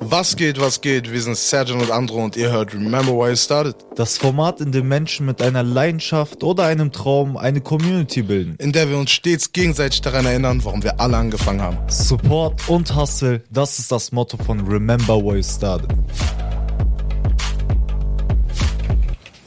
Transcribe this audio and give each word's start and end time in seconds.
Was 0.00 0.36
geht, 0.36 0.60
was 0.60 0.80
geht? 0.80 1.10
Wir 1.10 1.20
sind 1.20 1.36
Sergeant 1.36 1.82
und 1.82 1.90
Andro 1.90 2.22
und 2.22 2.36
ihr 2.36 2.50
hört 2.50 2.72
Remember 2.72 3.12
Why 3.12 3.32
It 3.32 3.38
Started. 3.38 3.74
Das 3.96 4.16
Format, 4.18 4.60
in 4.60 4.70
dem 4.70 4.88
Menschen 4.88 5.26
mit 5.26 5.42
einer 5.42 5.62
Leidenschaft 5.62 6.44
oder 6.44 6.64
einem 6.64 6.92
Traum 6.92 7.36
eine 7.36 7.60
Community 7.60 8.22
bilden. 8.22 8.54
In 8.58 8.72
der 8.72 8.88
wir 8.88 8.98
uns 8.98 9.10
stets 9.10 9.52
gegenseitig 9.52 10.02
daran 10.02 10.24
erinnern, 10.24 10.60
warum 10.64 10.82
wir 10.82 11.00
alle 11.00 11.16
angefangen 11.16 11.60
haben. 11.60 11.78
Support 11.88 12.68
und 12.68 12.94
Hustle, 12.94 13.42
das 13.50 13.78
ist 13.78 13.90
das 13.90 14.12
Motto 14.12 14.36
von 14.36 14.60
Remember 14.66 15.16
Why 15.16 15.40
It 15.40 15.44
Started. 15.44 15.90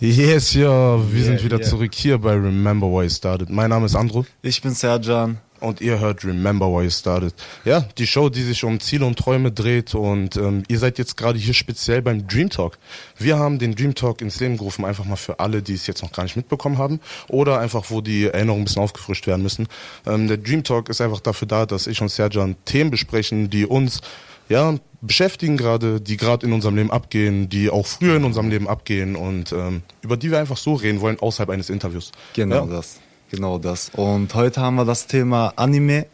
Yes, 0.01 0.54
ja, 0.54 0.97
wir 1.11 1.20
Yeah, 1.20 1.25
sind 1.25 1.43
wieder 1.43 1.57
yeah. 1.57 1.67
zurück 1.67 1.93
hier 1.93 2.17
bei 2.17 2.33
Remember 2.33 2.88
Why 2.88 3.05
It 3.05 3.13
Started. 3.13 3.49
Mein 3.49 3.70
Name 3.70 3.86
ist 3.86 3.95
Andro 3.95 4.25
Ich 4.41 4.61
bin 4.61 4.73
Serjan. 4.73 5.39
Und 5.60 5.82
ihr 5.82 6.00
hört 6.00 6.23
Remember 6.23 6.68
Why 6.68 6.86
It 6.88 6.94
Started. 6.94 7.34
Ja, 7.66 7.82
die 7.98 8.07
Show, 8.07 8.30
die 8.30 8.44
sich 8.44 8.64
um 8.64 8.80
Ziele 8.80 9.05
und 9.05 9.18
Träume 9.18 9.52
dreht 9.52 9.96
und 9.96 10.36
ähm, 10.38 10.64
ihr 10.68 10.79
seid 10.79 10.97
jetzt 10.97 11.18
gerade 11.18 11.38
hier 11.39 11.54
speziell 11.54 12.02
beim 12.02 12.28
Dream 12.28 12.50
Talk. 12.50 12.78
Wir 13.18 13.38
haben 13.38 13.60
den 13.60 13.75
Dream 13.75 13.96
Talk 13.96 14.21
ins 14.21 14.39
Leben 14.39 14.57
gerufen, 14.57 14.86
einfach 14.86 15.06
mal 15.06 15.16
für 15.16 15.39
alle, 15.39 15.61
die 15.61 15.74
es 15.74 15.88
jetzt 15.88 16.02
noch 16.02 16.11
gar 16.11 16.24
nicht 16.24 16.36
mitbekommen 16.36 16.78
haben 16.78 17.00
oder 17.28 17.60
einfach, 17.60 17.86
wo 17.89 18.02
die 18.02 18.25
Erinnerungen 18.25 18.64
ein 18.64 18.66
bisschen 18.66 18.82
aufgefrischt 18.83 19.28
werden 19.28 19.43
müssen. 19.43 19.68
Ähm, 20.06 20.28
der 20.28 20.38
Dream 20.38 20.64
Talk 20.64 20.89
ist 20.89 21.02
einfach 21.02 21.19
dafür 21.19 21.47
da, 21.47 21.66
dass 21.66 21.88
ich 21.88 22.02
und 22.02 22.10
Serjan 22.10 22.55
Themen 22.66 22.91
besprechen, 22.91 23.50
die 23.50 23.66
uns 23.66 24.02
ja, 24.50 24.75
beschäftigen 25.02 25.57
gerade, 25.57 26.02
die 26.02 26.18
gerade 26.18 26.46
in 26.46 26.54
unserem 26.54 26.75
Leben 26.75 26.91
abgehen, 26.91 27.50
die 27.50 27.69
auch 27.69 27.86
früher 27.86 28.16
in 28.16 28.24
unserem 28.24 28.50
Leben 28.50 28.68
abgehen 28.68 29.16
und 29.16 29.52
ähm, 29.52 29.83
über 30.02 30.18
die 30.18 30.32
wir 30.32 30.39
einfach 30.39 30.57
so 30.57 30.74
reden 30.74 31.02
wollen, 31.02 31.19
außerhalb 31.19 31.50
eines 31.52 31.69
Interviews. 31.69 32.11
Genau 32.33 32.66
Ja. 32.67 32.78
das. 32.78 33.00
Genau 33.31 33.59
das. 33.59 33.92
Und 33.95 34.33
heute 34.33 34.61
haben 34.61 34.75
wir 34.75 34.86
das 34.86 35.08
Thema 35.08 35.53
Anime. 35.56 36.06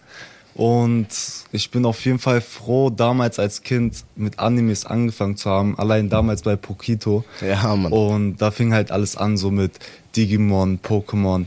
Und 0.54 1.08
ich 1.52 1.70
bin 1.70 1.86
auf 1.86 2.05
jeden 2.05 2.20
Fall 2.20 2.40
froh, 2.40 2.90
damals 2.90 3.40
als 3.40 3.62
Kind 3.62 4.05
mit 4.16 4.40
Animes 4.40 4.86
angefangen 4.86 5.36
zu 5.36 5.50
haben. 5.50 5.77
Allein 5.77 6.10
damals 6.10 6.43
bei 6.43 6.55
Pokito. 6.55 7.26
Ja, 7.41 7.76
Mann. 7.76 7.91
Und 7.91 8.38
da 8.38 8.52
fing 8.52 8.74
halt 8.74 8.91
alles 8.91 9.18
an, 9.18 9.36
so 9.36 9.52
mit 9.52 9.74
Digimon, 10.16 10.80
Pokémon. 10.82 11.46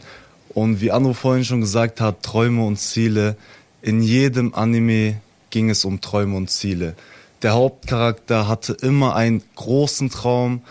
Und 0.50 0.80
wie 0.82 0.90
Anno 0.90 1.14
vorhin 1.14 1.44
schon 1.44 1.62
gesagt 1.62 2.02
hat, 2.02 2.22
Träume 2.22 2.64
und 2.64 2.78
Ziele. 2.78 3.36
In 3.80 4.02
jedem 4.02 4.54
Anime 4.54 5.20
ging 5.50 5.70
es 5.70 5.86
um 5.86 6.00
Träume 6.02 6.36
und 6.36 6.50
Ziele. 6.50 6.94
Der 7.42 7.54
Hauptcharakter 7.54 8.48
hatte 8.48 8.74
immer 8.74 9.14
einen 9.14 9.42
großen 9.54 10.10
Traum, 10.10 10.62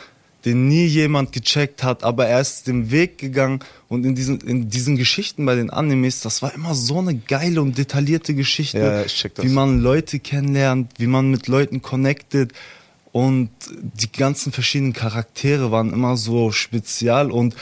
den 0.48 0.68
nie 0.68 0.86
jemand 0.86 1.32
gecheckt 1.34 1.84
hat, 1.84 2.04
aber 2.04 2.26
er 2.28 2.40
ist 2.40 2.68
den 2.68 2.90
Weg 2.90 3.18
gegangen 3.18 3.60
und 3.90 4.06
in 4.06 4.16
diesen, 4.16 4.40
in 4.42 4.70
diesen 4.70 4.96
Geschichten 4.96 5.46
bei 5.46 5.56
den 5.56 5.70
Animes, 5.70 6.22
das 6.22 6.42
war 6.42 6.54
immer 6.56 6.74
so 6.74 7.00
eine 7.00 7.16
geile 7.16 7.62
und 7.62 7.78
detaillierte 7.78 8.34
Geschichte, 8.34 8.78
Ja, 8.80 9.04
ich 9.04 9.14
check 9.14 9.36
das. 9.36 9.44
wie 9.46 9.50
man 9.50 9.82
Leute 9.82 10.20
kennenlernt, 10.20 10.92
wie 10.98 11.08
man 11.08 11.30
mit 11.30 11.48
Leuten 11.48 11.82
connected 11.82 12.54
und 13.12 13.50
die 13.72 14.12
ganzen 14.12 14.52
verschiedenen 14.52 14.94
Charaktere 14.94 15.72
waren 15.72 15.92
immer 15.92 16.18
so 16.18 16.52
spezial 16.52 17.32
und 17.32 17.56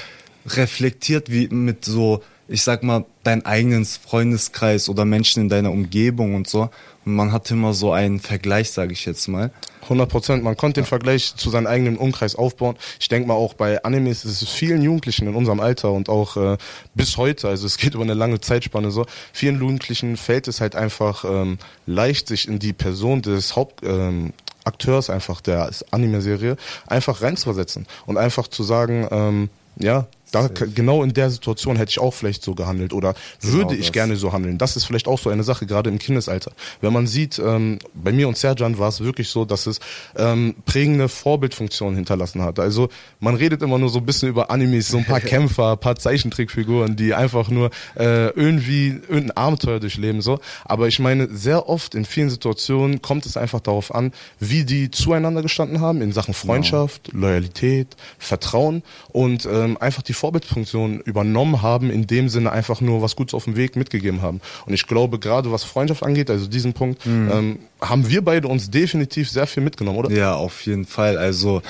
reflektiert 0.48 1.32
wie 1.32 1.48
mit 1.48 1.86
so, 1.86 2.22
ich 2.48 2.64
sag 2.64 2.84
mal, 2.84 3.06
dein 3.24 3.46
eigenen 3.46 3.86
Freundeskreis 3.86 4.90
oder 4.90 5.06
Menschen 5.06 5.44
in 5.44 5.50
deiner 5.50 5.72
Umgebung 5.72 6.36
und 6.36 6.48
so. 6.48 6.70
Und 7.06 7.16
man 7.16 7.32
hatte 7.32 7.54
immer 7.54 7.74
so 7.74 7.92
einen 7.92 8.20
Vergleich, 8.20 8.72
sage 8.72 8.94
ich 8.94 9.06
jetzt 9.06 9.28
mal. 9.28 9.52
100 9.84 10.10
Prozent. 10.10 10.44
Man 10.44 10.58
konnte 10.58 10.82
den 10.82 10.88
Vergleich 10.88 11.36
zu 11.36 11.50
seinem 11.50 11.68
eigenen 11.68 11.98
Umkreis 11.98 12.36
aufbauen. 12.36 12.76
Ich 13.00 13.08
denke 13.08 13.28
mal 13.28 13.36
auch 13.36 13.54
bei 13.54 13.84
Animes 13.84 14.26
ist 14.26 14.42
es 14.42 14.50
vielen 14.50 14.82
Jugendlichen 14.82 15.28
in 15.28 15.36
unserem 15.36 15.60
Alter 15.60 15.92
und 15.92 16.10
auch 16.10 16.38
äh, 16.38 16.58
bis 16.94 17.18
heute, 17.18 17.48
also 17.48 17.66
es 17.66 17.78
geht 17.78 17.94
über 17.94 18.04
eine 18.04 18.16
lange 18.16 18.42
Zeitspanne 18.42 18.92
so, 18.92 19.06
vielen 19.32 19.60
Jugendlichen 19.60 20.18
fällt 20.18 20.48
es 20.48 20.62
halt 20.62 20.76
einfach 20.76 21.24
ähm, 21.26 21.60
leicht, 21.86 22.28
sich 22.28 22.48
in 22.48 22.60
die 22.60 22.74
Person 22.74 23.22
des 23.22 23.56
Haupt 23.56 23.84
ähm, 23.84 24.34
Akteurs 24.64 25.12
einfach 25.12 25.42
der 25.42 25.70
Anime-Serie 25.92 26.58
einfach 26.88 27.22
reinzuversetzen 27.22 27.86
und 28.08 28.18
einfach 28.18 28.48
zu 28.48 28.64
sagen, 28.64 29.08
ähm, 29.12 29.50
ja, 29.78 30.08
da, 30.32 30.48
genau 30.48 31.04
in 31.04 31.14
der 31.14 31.30
Situation 31.30 31.78
hätte 31.78 31.92
ich 31.92 32.00
auch 32.00 32.14
vielleicht 32.14 32.44
so 32.44 32.56
gehandelt 32.56 32.94
oder 32.94 33.16
würde 33.42 33.76
ich 33.76 33.88
das. 33.88 33.94
gerne 33.94 34.16
so 34.16 34.34
handeln. 34.34 34.58
Das 34.58 34.76
ist 34.76 34.86
vielleicht 34.86 35.08
auch 35.08 35.20
so 35.20 35.30
eine 35.30 35.44
Sache, 35.44 35.66
gerade 35.66 35.90
im 35.90 36.00
Kindesalter. 36.00 36.52
Wenn 36.82 36.94
man 36.94 37.08
sieht, 37.08 37.40
ähm, 37.40 37.80
bei 37.94 38.12
mir 38.12 38.28
und 38.28 38.38
Serjan 38.38 38.78
war 38.78 38.90
es 38.90 39.02
wirklich 39.02 39.30
so, 39.30 39.46
dass 39.46 39.66
es 39.66 39.80
ähm, 40.16 40.56
prägende 40.66 41.10
Vorbildfunktionen 41.10 41.96
hinterlassen 41.96 42.42
hat. 42.42 42.60
Also 42.60 42.90
man 43.20 43.36
redet 43.36 43.62
immer 43.62 43.78
nur 43.78 43.90
so 43.90 44.00
ein 44.00 44.06
bisschen 44.06 44.30
über 44.30 44.50
Animes, 44.50 44.90
so 44.90 44.98
ein 44.98 45.06
paar 45.06 45.20
Kämpfer, 45.22 45.74
ein 45.74 45.80
paar 45.80 45.96
Zeichentrickfiguren, 45.96 46.96
die 46.96 47.14
einfach 47.14 47.50
nur 47.50 47.70
äh, 47.98 48.30
irgendwie 48.30 48.90
irgendein 48.90 49.38
Abenteuer 49.38 49.80
durchleben. 49.80 50.22
so. 50.22 50.40
Aber 50.66 50.88
ich 50.88 51.00
meine, 51.00 51.28
sehr 51.30 51.70
oft 51.70 51.96
in 51.96 52.06
vielen 52.06 52.30
Situationen 52.30 53.02
kommt 53.02 53.26
es 53.26 53.38
einfach 53.38 53.60
darauf 53.60 53.94
an, 53.94 54.12
wie 54.40 54.66
die 54.66 54.92
zueinander 54.92 55.42
gestanden 55.42 55.82
haben 55.82 56.02
in 56.02 56.12
Sachen 56.12 56.34
Freundschaft, 56.34 57.10
Loyalität, 57.14 57.96
Vertrauen 58.18 58.84
und 59.10 59.46
ähm, 59.46 59.78
einfach 59.80 60.02
die 60.02 60.14
Vorbildfunktion 60.26 61.02
übernommen 61.02 61.62
haben, 61.62 61.92
in 61.92 62.08
dem 62.08 62.30
Sinne 62.30 62.52
einfach 62.52 62.82
nur 62.82 63.04
was 63.04 63.16
Gutes 63.16 63.36
auf 63.36 63.44
dem 63.44 63.56
Weg 63.56 63.76
mitgegeben 63.76 64.24
haben. 64.24 64.42
Und 64.66 64.74
ich 64.74 64.88
glaube, 64.88 65.20
gerade 65.20 65.52
was 65.52 65.64
Freundschaft 65.64 66.02
angeht, 66.02 66.32
also 66.32 66.48
diesen 66.48 66.74
Punkt, 66.74 67.06
ähm, 67.06 67.60
haben 67.80 68.10
wir 68.10 68.24
beide 68.24 68.48
uns 68.48 68.72
definitiv 68.72 69.30
sehr 69.30 69.46
viel 69.46 69.62
mitgenommen, 69.62 70.00
oder? 70.00 70.10
Ja, 70.12 70.34
auf 70.34 70.66
jeden 70.66 70.86
Fall. 70.86 71.20
Also 71.20 71.62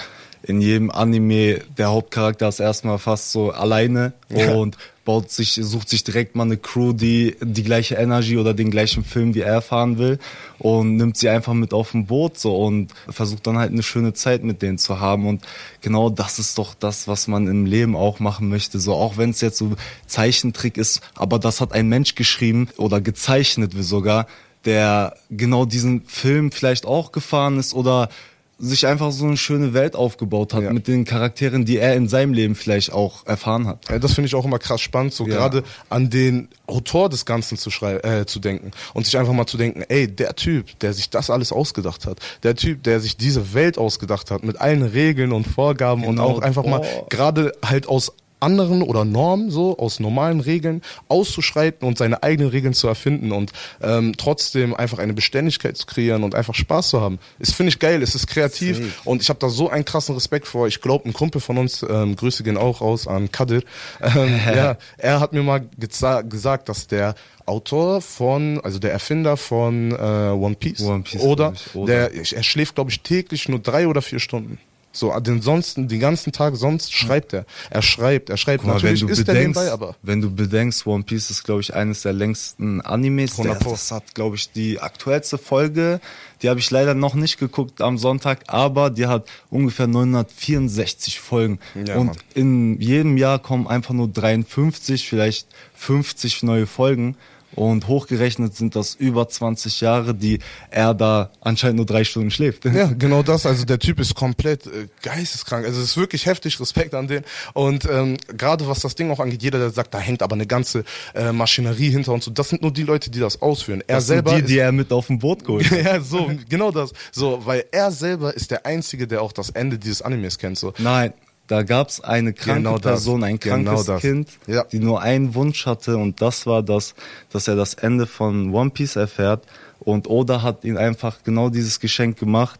in 0.47 0.61
jedem 0.61 0.91
Anime, 0.91 1.61
der 1.77 1.89
Hauptcharakter 1.89 2.47
ist 2.47 2.59
erstmal 2.59 2.99
fast 2.99 3.31
so 3.31 3.51
alleine 3.51 4.13
Ja. 4.29 4.53
und 4.53 4.77
baut 5.03 5.31
sich, 5.31 5.53
sucht 5.61 5.89
sich 5.89 6.03
direkt 6.03 6.35
mal 6.35 6.43
eine 6.43 6.57
Crew, 6.57 6.91
die 6.93 7.35
die 7.41 7.63
gleiche 7.63 7.95
Energy 7.95 8.37
oder 8.37 8.53
den 8.55 8.71
gleichen 8.71 9.03
Film 9.03 9.35
wie 9.35 9.41
er 9.41 9.61
fahren 9.61 9.97
will 9.99 10.17
und 10.57 10.97
nimmt 10.97 11.17
sie 11.17 11.29
einfach 11.29 11.53
mit 11.53 11.73
auf 11.73 11.93
ein 11.93 12.07
Boot 12.07 12.39
so 12.39 12.55
und 12.57 12.91
versucht 13.09 13.45
dann 13.45 13.57
halt 13.57 13.71
eine 13.71 13.83
schöne 13.83 14.13
Zeit 14.13 14.43
mit 14.43 14.61
denen 14.63 14.79
zu 14.79 14.99
haben 14.99 15.27
und 15.27 15.43
genau 15.81 16.09
das 16.09 16.39
ist 16.39 16.57
doch 16.57 16.73
das, 16.73 17.07
was 17.07 17.27
man 17.27 17.47
im 17.47 17.65
Leben 17.65 17.95
auch 17.95 18.19
machen 18.19 18.49
möchte, 18.49 18.79
so 18.79 18.93
auch 18.95 19.17
wenn 19.17 19.29
es 19.29 19.41
jetzt 19.41 19.57
so 19.57 19.75
Zeichentrick 20.07 20.77
ist, 20.77 21.01
aber 21.15 21.37
das 21.37 21.61
hat 21.61 21.71
ein 21.71 21.87
Mensch 21.87 22.15
geschrieben 22.15 22.69
oder 22.77 22.99
gezeichnet 22.99 23.73
sogar, 23.79 24.25
der 24.65 25.15
genau 25.29 25.65
diesen 25.65 26.01
Film 26.05 26.51
vielleicht 26.51 26.85
auch 26.87 27.11
gefahren 27.11 27.59
ist 27.59 27.75
oder 27.75 28.09
sich 28.57 28.87
einfach 28.87 29.11
so 29.11 29.25
eine 29.25 29.35
schöne 29.37 29.73
Welt 29.73 29.95
aufgebaut 29.95 30.53
hat 30.53 30.63
Ja. 30.63 30.71
mit 30.71 30.87
den 30.87 31.03
Charakteren, 31.03 31.65
die 31.65 31.77
er 31.77 31.95
in 31.95 32.07
seinem 32.07 32.33
Leben 32.33 32.55
vielleicht 32.55 32.93
auch 32.93 33.25
erfahren 33.25 33.67
hat. 33.67 33.89
Ja, 33.89 33.99
das 33.99 34.13
finde 34.13 34.27
ich 34.27 34.35
auch 34.35 34.45
immer 34.45 34.59
krass 34.59 34.79
spannend, 34.81 35.13
so 35.13 35.25
Ja. 35.27 35.35
gerade 35.35 35.63
an 35.89 36.09
den 36.09 36.47
Autor 36.65 37.09
des 37.09 37.25
Ganzen 37.25 37.57
zu 37.57 37.69
schrei 37.69 37.95
äh, 37.97 38.25
zu 38.25 38.39
denken 38.39 38.71
und 38.93 39.05
sich 39.05 39.17
einfach 39.17 39.33
mal 39.33 39.45
zu 39.45 39.57
denken, 39.57 39.83
ey, 39.89 40.07
der 40.07 40.35
Typ, 40.35 40.79
der 40.79 40.93
sich 40.93 41.09
das 41.09 41.29
alles 41.29 41.51
ausgedacht 41.51 42.05
hat, 42.05 42.19
der 42.43 42.55
Typ, 42.55 42.83
der 42.83 42.99
sich 43.01 43.17
diese 43.17 43.53
Welt 43.53 43.77
ausgedacht 43.77 44.31
hat 44.31 44.43
mit 44.43 44.59
allen 44.61 44.83
Regeln 44.83 45.31
und 45.33 45.45
Vorgaben 45.45 46.03
und 46.05 46.15
Genau. 46.15 46.29
auch 46.29 46.39
einfach 46.39 46.65
mal 46.65 46.81
Oh. 46.81 47.05
gerade 47.09 47.51
halt 47.63 47.87
aus 47.89 48.13
anderen 48.39 48.81
oder 48.81 49.05
Normen, 49.05 49.49
so 49.49 49.77
aus 49.77 49.99
normalen 49.99 50.39
Regeln 50.39 50.81
auszuschreiten 51.07 51.87
und 51.87 51.97
seine 51.97 52.23
eigenen 52.23 52.49
Regeln 52.49 52.73
zu 52.73 52.87
erfinden 52.87 53.31
und 53.31 53.51
ähm, 53.81 54.13
trotzdem 54.17 54.73
einfach 54.73 54.99
eine 54.99 55.13
Beständigkeit 55.13 55.77
zu 55.77 55.85
kreieren 55.85 56.23
und 56.23 56.35
einfach 56.35 56.53
Spaß 56.53 56.89
zu 56.89 57.01
haben. 57.01 57.19
Ist 57.39 57.55
finde 57.55 57.69
ich 57.69 57.79
geil, 57.79 58.01
es 58.01 58.15
ist 58.15 58.27
kreativ 58.27 58.77
Safe. 58.77 58.89
und 59.05 59.21
ich 59.21 59.29
habe 59.29 59.39
da 59.39 59.49
so 59.49 59.69
einen 59.69 59.85
krassen 59.85 60.15
Respekt 60.15 60.47
vor. 60.47 60.67
Ich 60.67 60.81
glaube, 60.81 61.07
ein 61.09 61.13
Kumpel 61.13 61.41
von 61.41 61.57
uns, 61.57 61.85
ähm, 61.87 62.15
Grüße 62.15 62.43
gehen 62.43 62.57
auch 62.57 62.81
raus 62.81 63.07
an 63.07 63.31
Kadir, 63.31 63.63
ähm, 64.01 64.39
ja, 64.55 64.77
er 64.97 65.19
hat 65.19 65.33
mir 65.33 65.43
mal 65.43 65.65
gesagt, 65.77 66.69
dass 66.69 66.87
der 66.87 67.15
Autor 67.45 68.01
von, 68.01 68.59
also 68.61 68.79
der 68.79 68.91
Erfinder 68.91 69.37
von 69.37 69.91
äh, 69.91 69.95
One 69.95 70.55
Piece, 70.55 70.81
One 70.81 71.03
Piece, 71.03 71.21
oder, 71.21 71.53
oder. 71.73 72.09
der, 72.09 72.13
er 72.13 72.43
schläft 72.43 72.75
glaube 72.75 72.89
ich 72.89 73.01
täglich 73.01 73.47
nur 73.49 73.59
drei 73.59 73.87
oder 73.87 74.01
vier 74.01 74.19
Stunden. 74.19 74.59
So, 74.95 75.11
den 75.19 75.41
sonst, 75.41 75.75
den 75.77 75.99
ganzen 75.99 76.31
Tag 76.31 76.55
sonst 76.55 76.93
schreibt 76.93 77.33
er. 77.33 77.45
Er 77.69 77.81
schreibt, 77.81 78.29
er 78.29 78.37
schreibt. 78.37 78.63
Mal, 78.63 78.73
Natürlich 78.75 79.01
wenn 79.01 79.07
du 79.07 79.13
ist 79.13 79.19
er 79.19 79.25
bedenkst, 79.25 79.59
nebenbei, 79.59 79.71
aber. 79.73 79.95
wenn 80.01 80.21
du 80.21 80.33
bedenkst, 80.33 80.87
One 80.87 81.03
Piece 81.03 81.29
ist, 81.29 81.43
glaube 81.43 81.61
ich, 81.61 81.73
eines 81.75 82.03
der 82.03 82.13
längsten 82.13 82.79
Animes. 82.81 83.33
100 83.33 83.61
Der, 83.61 83.71
das 83.71 83.91
hat, 83.91 84.15
glaube 84.15 84.37
ich, 84.37 84.51
die 84.51 84.79
aktuellste 84.79 85.37
Folge, 85.37 85.99
die 86.41 86.49
habe 86.49 86.59
ich 86.61 86.71
leider 86.71 86.93
noch 86.93 87.13
nicht 87.13 87.37
geguckt 87.39 87.81
am 87.81 87.97
Sonntag, 87.97 88.43
aber 88.47 88.89
die 88.89 89.07
hat 89.07 89.25
ungefähr 89.49 89.87
964 89.87 91.19
Folgen. 91.19 91.59
Ja, 91.85 91.97
Und 91.97 92.07
Mann. 92.07 92.15
in 92.33 92.79
jedem 92.81 93.17
Jahr 93.17 93.39
kommen 93.39 93.67
einfach 93.67 93.93
nur 93.93 94.07
53, 94.07 95.07
vielleicht 95.09 95.47
50 95.75 96.43
neue 96.43 96.67
Folgen. 96.67 97.17
Und 97.55 97.87
hochgerechnet 97.87 98.55
sind 98.55 98.75
das 98.75 98.95
über 98.95 99.27
20 99.29 99.81
Jahre, 99.81 100.13
die 100.13 100.39
er 100.69 100.93
da 100.93 101.31
anscheinend 101.41 101.77
nur 101.77 101.85
drei 101.85 102.03
Stunden 102.03 102.29
schläft. 102.31 102.65
Ja, 102.65 102.87
genau 102.99 103.23
das. 103.23 103.45
Also 103.45 103.65
der 103.65 103.79
Typ 103.79 103.99
ist 103.99 104.13
komplett 104.15 104.67
äh, 104.67 104.87
geisteskrank. 105.01 105.65
Also 105.65 105.79
es 105.81 105.91
ist 105.91 105.97
wirklich 105.97 106.25
heftig, 106.25 106.59
Respekt 106.59 106.93
an 106.93 107.07
den. 107.07 107.23
Und 107.53 107.85
ähm, 107.89 108.17
gerade 108.35 108.67
was 108.67 108.81
das 108.81 108.95
Ding 108.95 109.09
auch 109.11 109.19
angeht, 109.19 109.41
jeder, 109.41 109.59
der 109.59 109.69
sagt, 109.69 109.93
da 109.93 109.99
hängt 109.99 110.21
aber 110.21 110.33
eine 110.35 110.45
ganze 110.47 110.83
äh, 111.13 111.31
Maschinerie 111.31 111.89
hinter 111.89 112.11
und 112.13 112.23
so, 112.23 112.31
das 112.31 112.49
sind 112.49 112.61
nur 112.61 112.73
die 112.73 112.83
Leute, 112.83 113.09
die 113.09 113.19
das 113.19 113.41
ausführen. 113.41 113.81
Er 113.87 113.95
Das 113.97 114.07
sind 114.07 114.15
selber 114.15 114.33
die, 114.35 114.41
ist- 114.41 114.49
die 114.49 114.57
er 114.59 114.71
mit 114.71 114.91
auf 114.91 115.07
dem 115.07 115.19
Boot 115.19 115.43
geholt 115.45 115.69
hat. 115.71 115.83
ja, 115.83 116.01
so, 116.01 116.29
genau 116.49 116.71
das. 116.71 116.91
So, 117.11 117.45
weil 117.45 117.65
er 117.71 117.91
selber 117.91 118.33
ist 118.33 118.51
der 118.51 118.65
Einzige, 118.65 119.07
der 119.07 119.21
auch 119.21 119.31
das 119.31 119.49
Ende 119.51 119.77
dieses 119.79 120.01
Animes 120.01 120.37
kennt. 120.37 120.57
So. 120.57 120.73
Nein, 120.77 121.13
da 121.47 121.63
gab's 121.63 122.01
eine 122.01 122.33
kranke 122.33 122.63
Genau. 122.63 122.77
Person, 122.79 123.23
ein 123.23 123.39
Genau 123.39 123.63
krankes 123.63 123.85
das. 123.85 124.01
Kind, 124.01 124.29
Ja. 124.47 124.63
die 124.63 124.79
nur 124.79 125.01
einen 125.01 125.35
Wunsch 125.35 125.65
hatte 125.65 125.97
und 125.97 126.21
das 126.21 126.45
war 126.47 126.63
das, 126.63 126.95
dass 127.31 127.47
er 127.47 127.55
das 127.55 127.73
Ende 127.75 128.07
von 128.07 128.53
One 128.53 128.69
Piece 128.71 128.95
erfährt 128.95 129.43
Und 129.79 130.09
Oda 130.09 130.41
hat 130.41 130.63
ihn 130.63 130.77
einfach 130.77 131.17
genau 131.23 131.49
dieses 131.49 131.79
Geschenk 131.79 132.17
gemacht. 132.17 132.59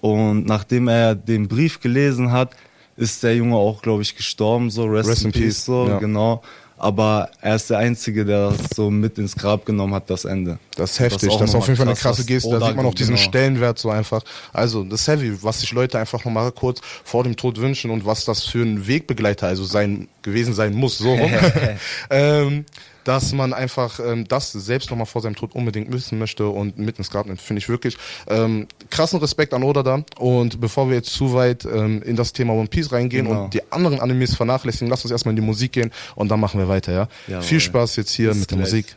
Und 0.00 0.46
nachdem 0.46 0.88
er 0.88 1.14
den 1.14 1.46
Brief 1.48 1.80
gelesen 1.80 2.32
hat, 2.32 2.54
ist 2.96 3.22
der 3.22 3.36
Junge 3.36 3.56
auch, 3.56 3.82
glaube 3.82 4.02
ich, 4.02 4.16
gestorben, 4.16 4.70
so 4.70 4.84
Rest, 4.84 5.10
Rest 5.10 5.20
in, 5.22 5.26
in 5.28 5.32
Peace, 5.32 5.42
Peace, 5.42 5.64
so, 5.64 5.88
ja. 5.88 5.98
genau. 5.98 6.42
Aber 6.82 7.30
er 7.40 7.54
ist 7.54 7.70
der 7.70 7.78
Einzige, 7.78 8.24
der 8.24 8.50
das 8.50 8.58
so 8.74 8.90
mit 8.90 9.16
ins 9.16 9.36
Grab 9.36 9.64
genommen 9.64 9.94
hat, 9.94 10.10
das 10.10 10.24
Ende. 10.24 10.58
Das 10.74 10.90
ist 10.90 10.98
heftig. 10.98 11.30
Das 11.30 11.50
ist 11.50 11.54
auf 11.54 11.64
jeden 11.68 11.76
Fall 11.76 11.86
eine 11.86 11.94
krass, 11.94 12.16
krasse 12.16 12.24
Geste. 12.24 12.50
Da 12.58 12.66
sieht 12.66 12.74
man 12.74 12.86
auch 12.86 12.94
diesen 12.94 13.14
genau. 13.14 13.28
Stellenwert 13.28 13.78
so 13.78 13.90
einfach. 13.90 14.24
Also, 14.52 14.82
das 14.82 15.02
ist 15.02 15.06
heavy, 15.06 15.32
was 15.42 15.60
sich 15.60 15.70
Leute 15.70 16.00
einfach 16.00 16.24
nochmal 16.24 16.50
kurz 16.50 16.80
vor 17.04 17.22
dem 17.22 17.36
Tod 17.36 17.58
wünschen 17.58 17.92
und 17.92 18.04
was 18.04 18.24
das 18.24 18.42
für 18.42 18.64
ein 18.64 18.84
Wegbegleiter 18.84 19.46
also 19.46 19.62
sein, 19.62 20.08
gewesen 20.22 20.54
sein 20.54 20.74
muss, 20.74 20.98
so 20.98 21.14
rum. 21.14 21.30
ähm, 22.10 22.64
dass 23.04 23.32
man 23.32 23.52
einfach 23.52 24.00
ähm, 24.00 24.26
das 24.28 24.52
selbst 24.52 24.90
nochmal 24.90 25.06
vor 25.06 25.22
seinem 25.22 25.36
Tod 25.36 25.54
unbedingt 25.54 25.92
wissen 25.92 26.18
möchte 26.18 26.46
und 26.48 26.78
mit 26.78 26.98
ins 26.98 27.10
Grab 27.10 27.26
nimmt, 27.26 27.40
finde 27.40 27.58
ich 27.58 27.68
wirklich 27.68 27.96
ähm, 28.28 28.66
krassen 28.90 29.18
Respekt 29.20 29.54
an 29.54 29.62
Oda 29.62 29.82
da. 29.82 30.04
Und 30.18 30.60
bevor 30.60 30.88
wir 30.88 30.96
jetzt 30.96 31.10
zu 31.12 31.34
weit 31.34 31.64
ähm, 31.64 32.02
in 32.02 32.16
das 32.16 32.32
Thema 32.32 32.52
One 32.54 32.68
Piece 32.68 32.92
reingehen 32.92 33.26
Genau. 33.26 33.44
und 33.44 33.54
die 33.54 33.60
anderen 33.72 34.00
Animes 34.00 34.34
vernachlässigen, 34.34 34.88
lass 34.88 35.02
uns 35.04 35.10
erstmal 35.12 35.32
in 35.32 35.36
die 35.36 35.42
Musik 35.46 35.72
gehen 35.72 35.90
und 36.14 36.28
dann 36.28 36.40
machen 36.40 36.58
wir 36.60 36.68
weiter, 36.68 36.92
ja? 36.92 37.08
Jawohl. 37.28 37.42
Viel 37.42 37.60
Spaß 37.60 37.96
jetzt 37.96 38.10
hier 38.12 38.34
mit 38.34 38.50
der 38.50 38.58
gleich. 38.58 38.70
Musik. 38.70 38.96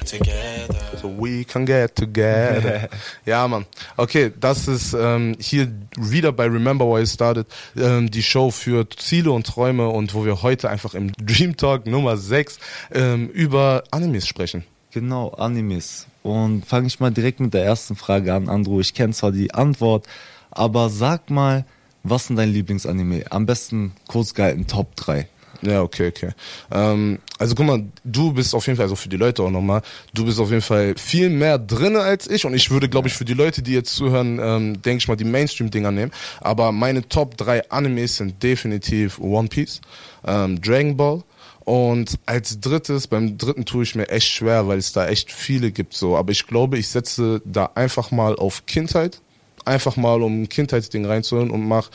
Together. 0.00 0.98
So 1.00 1.08
we 1.08 1.44
can 1.44 1.66
get 1.66 1.94
together. 1.94 2.88
ja, 3.26 3.46
Mann. 3.48 3.66
Okay, 3.96 4.32
das 4.38 4.68
ist 4.68 4.94
ähm, 4.94 5.36
hier 5.38 5.72
wieder 5.96 6.32
bei 6.32 6.44
Remember 6.44 6.86
Why 6.86 7.02
It 7.02 7.08
Started, 7.08 7.46
ähm, 7.76 8.10
die 8.10 8.22
Show 8.22 8.50
für 8.50 8.88
Ziele 8.90 9.32
und 9.32 9.46
Träume 9.46 9.88
und 9.88 10.14
wo 10.14 10.24
wir 10.24 10.42
heute 10.42 10.70
einfach 10.70 10.94
im 10.94 11.12
Dream 11.18 11.56
Talk 11.56 11.86
Nummer 11.86 12.16
6 12.16 12.58
ähm, 12.92 13.28
über 13.28 13.84
Animes 13.90 14.26
sprechen. 14.26 14.64
Genau, 14.92 15.30
Animes. 15.30 16.06
Und 16.22 16.64
fange 16.64 16.86
ich 16.86 17.00
mal 17.00 17.10
direkt 17.10 17.40
mit 17.40 17.52
der 17.52 17.64
ersten 17.64 17.96
Frage 17.96 18.32
an, 18.32 18.48
Andro. 18.48 18.80
Ich 18.80 18.94
kenne 18.94 19.12
zwar 19.12 19.32
die 19.32 19.52
Antwort, 19.52 20.06
aber 20.50 20.88
sag 20.88 21.30
mal, 21.30 21.64
was 22.04 22.26
sind 22.26 22.36
dein 22.36 22.52
Lieblingsanime? 22.52 23.24
Am 23.30 23.46
besten 23.46 23.92
kurz 24.06 24.34
gehalten, 24.34 24.66
Top 24.66 24.94
3. 24.96 25.26
Ja, 25.66 25.82
okay, 25.82 26.08
okay. 26.08 26.30
Ähm, 26.70 27.18
also 27.38 27.54
guck 27.54 27.66
mal, 27.66 27.84
du 28.04 28.32
bist 28.32 28.54
auf 28.54 28.66
jeden 28.66 28.76
Fall, 28.76 28.84
also 28.84 28.96
für 28.96 29.08
die 29.08 29.16
Leute 29.16 29.42
auch 29.42 29.50
nochmal, 29.50 29.82
du 30.12 30.24
bist 30.24 30.38
auf 30.38 30.50
jeden 30.50 30.62
Fall 30.62 30.94
viel 30.96 31.30
mehr 31.30 31.58
drinne 31.58 32.00
als 32.00 32.28
ich 32.28 32.44
und 32.44 32.54
ich 32.54 32.70
würde, 32.70 32.88
glaube 32.88 33.08
ich, 33.08 33.14
für 33.14 33.24
die 33.24 33.34
Leute, 33.34 33.62
die 33.62 33.72
jetzt 33.72 33.94
zuhören, 33.94 34.38
ähm, 34.42 34.82
denke 34.82 34.98
ich 34.98 35.08
mal, 35.08 35.16
die 35.16 35.24
Mainstream-Dinger 35.24 35.90
nehmen. 35.90 36.12
Aber 36.40 36.72
meine 36.72 37.08
Top 37.08 37.36
3 37.36 37.70
Animes 37.70 38.16
sind 38.16 38.42
definitiv 38.42 39.18
One 39.18 39.48
Piece, 39.48 39.80
ähm, 40.26 40.60
Dragon 40.60 40.96
Ball 40.96 41.22
und 41.64 42.18
als 42.26 42.60
drittes, 42.60 43.06
beim 43.06 43.38
dritten 43.38 43.64
tue 43.64 43.84
ich 43.84 43.94
mir 43.94 44.08
echt 44.08 44.28
schwer, 44.28 44.68
weil 44.68 44.78
es 44.78 44.92
da 44.92 45.08
echt 45.08 45.32
viele 45.32 45.72
gibt 45.72 45.94
so. 45.94 46.16
Aber 46.16 46.30
ich 46.30 46.46
glaube, 46.46 46.78
ich 46.78 46.88
setze 46.88 47.40
da 47.44 47.70
einfach 47.74 48.10
mal 48.10 48.36
auf 48.36 48.66
Kindheit, 48.66 49.20
einfach 49.64 49.96
mal 49.96 50.22
um 50.22 50.42
ein 50.42 50.48
Kindheitsding 50.48 51.06
reinzuholen 51.06 51.50
und 51.50 51.66
mach 51.66 51.90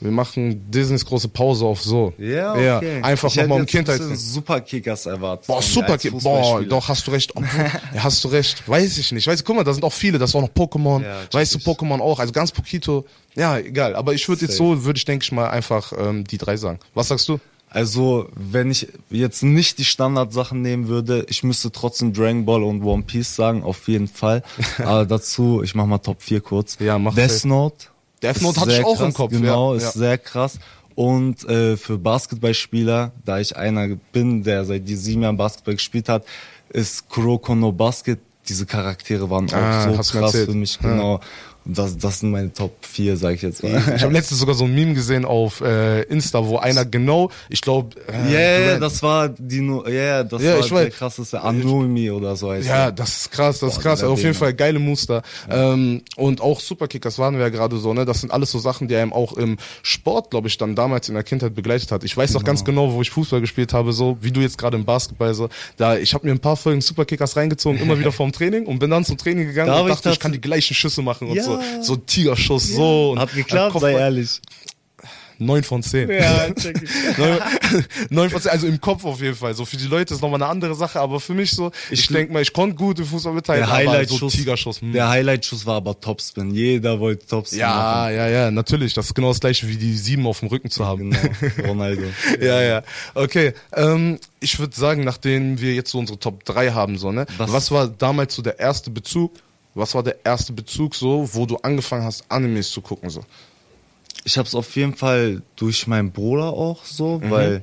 wir 0.00 0.10
machen 0.10 0.70
Disneys 0.70 1.04
große 1.04 1.28
Pause 1.28 1.64
auf 1.64 1.82
so. 1.82 2.12
Ja, 2.18 2.52
einfach 3.02 3.28
ich 3.28 3.36
hätte 3.36 3.48
nochmal 3.48 3.60
um 3.60 3.66
Kindheit. 3.66 3.98
bisschen 3.98 4.16
Superkickers 4.16 5.06
erwartet. 5.06 5.46
Boah, 5.48 5.60
super, 5.62 5.96
boah, 5.96 6.10
Fußballspieler. 6.10 6.68
doch, 6.68 6.88
hast 6.88 7.06
du 7.06 7.10
recht. 7.10 7.32
Ja, 7.94 8.04
hast 8.04 8.22
du 8.22 8.28
recht. 8.28 8.68
Weiß 8.68 8.98
ich 8.98 9.12
nicht. 9.12 9.26
Weiß, 9.26 9.42
guck 9.44 9.56
mal, 9.56 9.64
da 9.64 9.72
sind 9.72 9.84
auch 9.84 9.92
viele, 9.92 10.18
das 10.18 10.34
auch 10.34 10.40
noch 10.40 10.50
Pokémon. 10.50 11.02
Ja, 11.02 11.22
weißt 11.32 11.54
du. 11.54 11.58
Pokémon 11.58 12.00
auch. 12.00 12.18
Also 12.18 12.32
ganz 12.32 12.52
Pokito. 12.52 13.04
Ja, 13.34 13.58
egal. 13.58 13.96
Aber 13.96 14.14
ich 14.14 14.28
würde 14.28 14.42
jetzt 14.46 14.56
so, 14.56 14.84
würde 14.84 14.98
ich, 14.98 15.04
denke 15.04 15.24
ich 15.24 15.32
mal, 15.32 15.48
einfach 15.48 15.92
ähm, 15.98 16.24
die 16.24 16.38
drei 16.38 16.56
sagen. 16.56 16.78
Was 16.94 17.08
sagst 17.08 17.28
du? 17.28 17.40
Also, 17.70 18.28
wenn 18.34 18.70
ich 18.70 18.88
jetzt 19.10 19.42
nicht 19.42 19.78
die 19.78 19.84
Standardsachen 19.84 20.62
nehmen 20.62 20.88
würde, 20.88 21.26
ich 21.28 21.42
müsste 21.42 21.70
trotzdem 21.70 22.12
Dragon 22.14 22.44
Ball 22.46 22.62
und 22.62 22.82
One 22.82 23.02
Piece 23.02 23.34
sagen, 23.34 23.62
auf 23.62 23.88
jeden 23.88 24.08
Fall. 24.08 24.42
Aber 24.78 25.04
dazu, 25.04 25.62
ich 25.62 25.74
mach 25.74 25.86
mal 25.86 25.98
Top 25.98 26.22
4 26.22 26.40
kurz. 26.40 26.78
Ja, 26.80 26.98
mach 26.98 27.14
Death. 27.14 27.44
Note. 27.44 27.86
Death 28.22 28.42
Note 28.42 28.56
Ist 28.56 28.60
hatte 28.62 28.72
ich 28.72 28.84
auch 28.84 29.00
im 29.00 29.06
krass, 29.06 29.14
Kopf, 29.14 29.30
Genau, 29.32 29.72
ja, 29.72 29.76
ist 29.78 29.82
ja. 29.84 29.90
sehr 29.92 30.18
krass. 30.18 30.58
Und 30.94 31.48
äh, 31.48 31.76
für 31.76 31.96
Basketballspieler, 31.98 33.12
da 33.24 33.38
ich 33.38 33.56
einer 33.56 33.88
bin, 34.12 34.42
der 34.42 34.64
seit 34.64 34.88
die 34.88 34.96
sieben 34.96 35.22
Jahren 35.22 35.36
Basketball 35.36 35.74
gespielt 35.74 36.08
hat, 36.08 36.24
ist 36.70 37.08
Kuroko 37.08 37.54
no 37.54 37.72
Basket. 37.72 38.18
Diese 38.48 38.66
Charaktere 38.66 39.28
waren 39.30 39.48
auch 39.50 39.54
Ah, 39.54 39.82
so 39.92 39.96
krass 39.96 40.14
erzählt. 40.14 40.50
für 40.50 40.56
mich, 40.56 40.78
Ja. 40.82 40.90
genau. 40.90 41.14
Und 41.14 41.20
das, 41.68 41.98
das 41.98 42.20
sind 42.20 42.30
meine 42.30 42.52
Top 42.52 42.72
4, 42.80 43.16
sag 43.16 43.34
ich 43.34 43.42
jetzt 43.42 43.62
mal. 43.62 43.80
Ich 43.94 44.02
habe 44.02 44.12
letztens 44.12 44.40
sogar 44.40 44.54
so 44.54 44.64
ein 44.64 44.74
Meme 44.74 44.94
gesehen 44.94 45.24
auf 45.24 45.60
äh, 45.60 46.02
Insta, 46.04 46.44
wo 46.46 46.56
einer 46.56 46.84
genau, 46.84 47.30
ich 47.50 47.60
glaube, 47.60 47.94
äh, 48.08 48.12
Ja, 48.32 48.38
yeah, 48.40 48.58
Durant- 48.78 48.82
das 48.82 49.02
war 49.02 49.28
die, 49.28 49.58
ja, 49.66 49.88
yeah, 49.88 50.24
das 50.24 50.42
Ja, 50.42 50.52
war 50.54 50.60
ich 50.60 50.66
der 50.68 50.76
weiß. 50.86 50.94
krasseste 50.94 51.40
Anumi 51.42 52.10
oder 52.10 52.34
so 52.36 52.50
heißt 52.50 52.66
Ja, 52.66 52.90
das 52.90 53.18
ist 53.18 53.30
krass, 53.32 53.58
das 53.58 53.70
ist 53.72 53.76
Boah, 53.76 53.82
krass. 53.82 53.98
dieser 54.00 54.10
Auf 54.10 54.22
jeden 54.22 54.34
Fall 54.34 54.54
geile 54.54 54.78
Muster. 54.78 55.22
Ähm, 55.50 56.02
und 56.16 56.40
auch 56.40 56.60
Superkickers 56.60 57.18
waren 57.18 57.34
wir 57.34 57.42
ja 57.42 57.48
gerade 57.50 57.76
so, 57.76 57.92
ne? 57.92 58.04
Das 58.04 58.20
sind 58.22 58.30
alles 58.32 58.50
so 58.50 58.58
Sachen, 58.58 58.88
die 58.88 58.96
einem 58.96 59.12
auch 59.12 59.34
im 59.34 59.58
Sport, 59.82 60.30
glaube 60.30 60.48
ich, 60.48 60.56
dann 60.56 60.74
damals 60.74 61.08
in 61.08 61.14
der 61.14 61.22
Kindheit 61.24 61.54
begleitet 61.54 61.92
hat. 61.92 62.02
Ich 62.04 62.16
weiß 62.16 62.34
auch 62.36 62.44
ganz 62.44 62.64
genau, 62.64 62.92
wo 62.94 63.02
ich 63.02 63.10
Fußball 63.10 63.40
gespielt 63.40 63.72
habe, 63.74 63.92
so 63.92 64.16
wie 64.20 64.32
du 64.32 64.40
jetzt 64.40 64.56
gerade 64.58 64.76
im 64.76 64.84
Basketball 64.84 65.34
so. 65.34 65.48
Da 65.76 65.96
ich 65.98 66.14
habe 66.14 66.26
mir 66.26 66.32
ein 66.32 66.38
paar 66.40 66.56
Folgen 66.56 66.80
Superkickers 66.80 67.36
reingezogen, 67.36 67.78
immer 67.80 67.98
wieder 67.98 68.10
vorm 68.12 68.32
Training 68.32 68.66
und 68.66 68.78
bin 68.78 68.90
dann 68.90 69.04
zum 69.04 69.18
Training 69.18 69.46
gegangen 69.46 69.68
Da 69.72 69.80
und 69.80 69.88
ich 69.88 69.94
dachte, 69.94 70.08
ich 70.08 70.14
das- 70.14 70.20
kann 70.22 70.32
die 70.32 70.40
gleichen 70.40 70.74
Schüsse 70.74 71.02
machen 71.02 71.28
und 71.28 71.36
Ja. 71.36 71.42
so. 71.42 71.57
So 71.82 71.96
Tigerschuss, 71.96 72.68
so. 72.68 73.10
Und 73.12 73.18
Hat 73.20 73.32
geklappt, 73.34 73.78
sei 73.80 73.92
ehrlich. 73.92 74.40
Neun 75.40 75.62
von 75.62 75.84
zehn. 75.84 76.10
Ja, 76.10 76.52
check 76.52 76.82
ich. 76.82 76.90
Neun- 77.16 77.38
Neun 78.10 78.28
von 78.28 78.40
zehn, 78.42 78.50
also 78.50 78.66
im 78.66 78.80
Kopf 78.80 79.04
auf 79.04 79.20
jeden 79.22 79.36
Fall. 79.36 79.54
So 79.54 79.64
für 79.64 79.76
die 79.76 79.86
Leute 79.86 80.12
ist 80.12 80.20
nochmal 80.20 80.42
eine 80.42 80.50
andere 80.50 80.74
Sache, 80.74 80.98
aber 80.98 81.20
für 81.20 81.32
mich 81.32 81.52
so, 81.52 81.70
ich, 81.92 82.00
Ich- 82.00 82.06
denke 82.08 82.32
mal, 82.32 82.42
ich 82.42 82.52
konnte 82.52 82.74
gut 82.74 82.98
im 82.98 83.04
Fußball 83.04 83.32
mithalten, 83.34 83.64
Der 83.64 83.72
aber 83.72 83.84
so 83.84 83.90
Highlight-Schuss, 83.92 84.32
Tigerschuss. 84.32 84.80
hm. 84.80 84.92
der 84.92 85.08
Highlight-Schuss 85.08 85.64
war 85.64 85.76
aber 85.76 86.00
Topspin. 86.00 86.50
Jeder 86.52 86.98
wollte 86.98 87.24
Topspin 87.24 87.60
Ja, 87.60 87.68
machen. 87.68 88.16
ja, 88.16 88.26
ja, 88.28 88.50
natürlich. 88.50 88.94
Das 88.94 89.06
ist 89.06 89.14
genau 89.14 89.28
das 89.28 89.38
gleiche 89.38 89.68
wie 89.68 89.76
die 89.76 89.96
sieben 89.96 90.26
auf 90.26 90.40
dem 90.40 90.48
Rücken 90.48 90.70
zu 90.72 90.84
haben. 90.84 91.10
Genau, 91.12 91.32
Ronaldo. 91.68 92.02
ja, 92.40 92.60
ja. 92.60 92.82
Okay. 93.14 93.52
Ähm, 93.76 94.18
ich 94.40 94.58
würde 94.58 94.74
sagen, 94.74 95.04
nachdem 95.04 95.60
wir 95.60 95.72
jetzt 95.72 95.92
so 95.92 96.00
unsere 96.00 96.18
Top 96.18 96.44
3 96.46 96.72
haben, 96.72 96.98
so, 96.98 97.12
ne? 97.12 97.26
Was, 97.36 97.52
Was- 97.52 97.70
war 97.70 97.86
damals 97.86 98.34
so 98.34 98.42
der 98.42 98.58
erste 98.58 98.90
Bezug? 98.90 99.34
Was 99.78 99.94
war 99.94 100.02
der 100.02 100.16
erste 100.24 100.52
Bezug 100.52 100.94
so, 100.94 101.28
wo 101.32 101.46
du 101.46 101.56
angefangen 101.58 102.04
hast, 102.04 102.24
Animes 102.28 102.70
zu 102.70 102.80
gucken? 102.80 103.10
So? 103.10 103.22
Ich 104.24 104.36
habe 104.36 104.46
es 104.48 104.54
auf 104.54 104.74
jeden 104.76 104.94
Fall 104.94 105.42
durch 105.56 105.86
meinen 105.86 106.10
Bruder 106.12 106.46
auch 106.52 106.84
so, 106.84 107.18
Mhm. 107.18 107.30
weil 107.30 107.62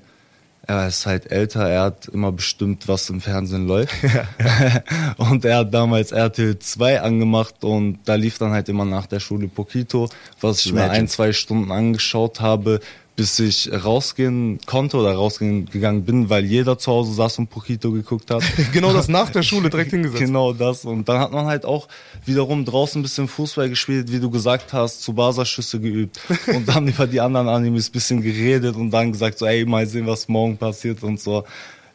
er 0.68 0.88
ist 0.88 1.06
halt 1.06 1.32
älter, 1.32 1.70
er 1.70 1.82
hat 1.84 2.08
immer 2.08 2.32
bestimmt, 2.32 2.88
was 2.88 3.10
im 3.12 3.22
Fernsehen 3.22 3.68
läuft. 3.68 3.94
und 5.18 5.46
er 5.46 5.58
hat 5.58 5.74
damals 5.74 6.12
RTL 6.12 6.58
2 6.58 7.02
angemacht 7.02 7.64
und 7.64 8.00
da 8.06 8.16
lief 8.16 8.38
dann 8.40 8.52
halt 8.52 8.68
immer 8.70 8.86
nach 8.86 9.06
der 9.06 9.20
Schule 9.20 9.48
Pokito, 9.48 10.10
was 10.42 10.66
ich 10.66 10.74
mir 10.74 10.80
Legend. 10.82 10.96
ein, 10.98 11.08
zwei 11.08 11.34
Stunden 11.34 11.72
angeschaut 11.72 12.40
habe, 12.42 12.80
bis 13.16 13.40
ich 13.40 13.72
rausgehen 13.72 14.60
konnte 14.66 14.98
oder 14.98 15.14
rausgehen 15.14 15.68
gegangen 15.68 16.04
bin, 16.04 16.30
weil 16.30 16.44
jeder 16.44 16.78
zu 16.78 16.92
Hause 16.92 17.14
saß 17.14 17.40
und 17.40 17.50
Pokito 17.50 17.92
geguckt 17.92 18.30
hat. 18.32 18.44
Genau 18.74 18.92
das 18.92 19.08
nach 19.08 19.30
der 19.30 19.44
Schule 19.44 19.70
direkt 19.70 19.92
hingesetzt. 19.92 20.20
Genau 20.20 20.52
das. 20.52 20.84
Und 20.84 21.08
dann 21.08 21.20
hat 21.20 21.32
man 21.32 21.46
halt 21.46 21.66
auch 21.66 21.88
wiederum 22.26 22.66
draußen 22.66 23.00
ein 23.00 23.04
bisschen 23.04 23.28
Fußball 23.28 23.70
gespielt, 23.70 24.12
wie 24.12 24.20
du 24.20 24.30
gesagt 24.30 24.74
hast, 24.74 25.02
zu 25.02 25.14
Baserschüsse 25.14 25.80
geübt. 25.80 26.20
Und 26.48 26.68
dann 26.68 26.88
über 26.88 27.08
die 27.08 27.22
anderen 27.22 27.48
Animes 27.48 27.90
ein 27.90 27.92
bisschen 27.94 28.22
geredet 28.22 28.76
und 28.76 28.92
dann 28.92 29.12
gesagt, 29.12 29.38
so, 29.38 29.46
ey, 29.46 29.66
mal 29.66 29.86
sehen, 29.88 30.08
was 30.08 30.28
morgen 30.28 30.58
passiert 30.58 31.04
und 31.04 31.20
so. 31.20 31.44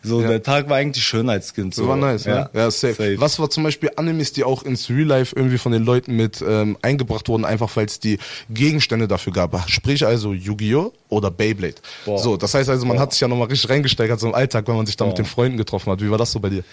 So, 0.03 0.23
Ja. 0.23 0.29
der 0.29 0.43
Tag 0.43 0.69
war 0.71 0.77
eigentlich 0.79 1.05
schön 1.05 1.29
als 1.29 1.53
Kind. 1.53 1.75
So. 1.75 1.87
War 1.87 1.97
nice, 1.97 2.25
ja. 2.25 2.49
Ja, 2.55 2.71
safe. 2.71 3.21
Was 3.21 3.39
war 3.39 3.51
zum 3.51 3.65
Beispiel 3.65 3.91
Animes, 3.97 4.33
die 4.33 4.45
auch 4.45 4.63
ins 4.63 4.89
Real 4.89 5.07
Life 5.07 5.37
irgendwie 5.37 5.59
von 5.59 5.73
den 5.73 5.85
Leuten 5.85 6.17
mit 6.17 6.43
ähm, 6.47 6.79
eingebracht 6.81 7.29
wurden, 7.29 7.45
einfach 7.45 7.75
weil 7.77 7.85
es 7.87 8.01
die 8.01 8.19
Gegenstände 8.49 9.07
dafür 9.09 9.33
gab? 9.33 9.69
Sprich 9.69 10.07
also 10.07 10.33
Yu-Gi-Oh! 10.33 10.93
oder 11.11 11.31
Beyblade. 11.31 11.75
Boah. 12.07 12.19
So, 12.19 12.37
das 12.37 12.55
heißt 12.55 12.71
also, 12.71 12.87
man 12.87 12.97
Boah. 12.97 13.03
hat 13.03 13.13
sich 13.13 13.21
ja 13.21 13.29
nochmal 13.29 13.49
richtig 13.49 13.69
reingesteigert 13.69 14.19
so 14.21 14.29
im 14.29 14.35
Alltag, 14.35 14.67
wenn 14.69 14.77
man 14.77 14.87
sich 14.87 14.97
da 14.97 15.05
mit 15.05 15.17
Boah. 15.17 15.23
den 15.23 15.27
Freunden 15.27 15.57
getroffen 15.59 15.91
hat. 15.93 16.01
Wie 16.01 16.11
war 16.11 16.19
das 16.19 16.33
so 16.33 16.41
bei 16.41 16.49
dir? 16.49 16.65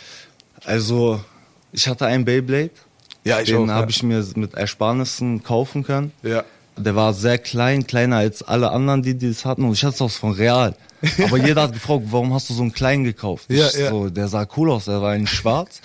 Also, 0.63 1.19
ich 1.71 1.87
hatte 1.87 2.05
einen 2.05 2.23
Beyblade. 2.25 2.69
Ja, 3.23 3.41
ich 3.41 3.49
Den 3.49 3.69
habe 3.71 3.91
ich 3.91 4.03
mir 4.03 4.25
mit 4.35 4.53
Ersparnissen 4.53 5.43
kaufen 5.43 5.83
können. 5.83 6.13
Ja. 6.23 6.43
Der 6.77 6.95
war 6.95 7.13
sehr 7.13 7.39
klein, 7.39 7.85
kleiner 7.87 8.17
als 8.17 8.41
alle 8.43 8.71
anderen, 8.71 9.01
die 9.01 9.15
die 9.15 9.29
das 9.29 9.43
hatten. 9.45 9.63
Und 9.65 9.73
ich 9.73 9.83
hatte 9.83 9.95
es 9.95 10.01
auch 10.01 10.11
von 10.11 10.31
Real. 10.31 10.75
Aber 11.23 11.37
jeder 11.37 11.63
hat 11.63 11.73
gefragt, 11.73 12.03
warum 12.07 12.33
hast 12.33 12.49
du 12.49 12.53
so 12.53 12.61
einen 12.61 12.73
kleinen 12.73 13.03
gekauft? 13.03 13.45
Ja, 13.49 13.69
ja. 13.69 13.89
So, 13.89 14.09
der 14.09 14.27
sah 14.27 14.47
cool 14.57 14.71
aus, 14.71 14.85
der 14.85 15.01
war 15.01 15.15
in 15.15 15.27
schwarz. 15.27 15.81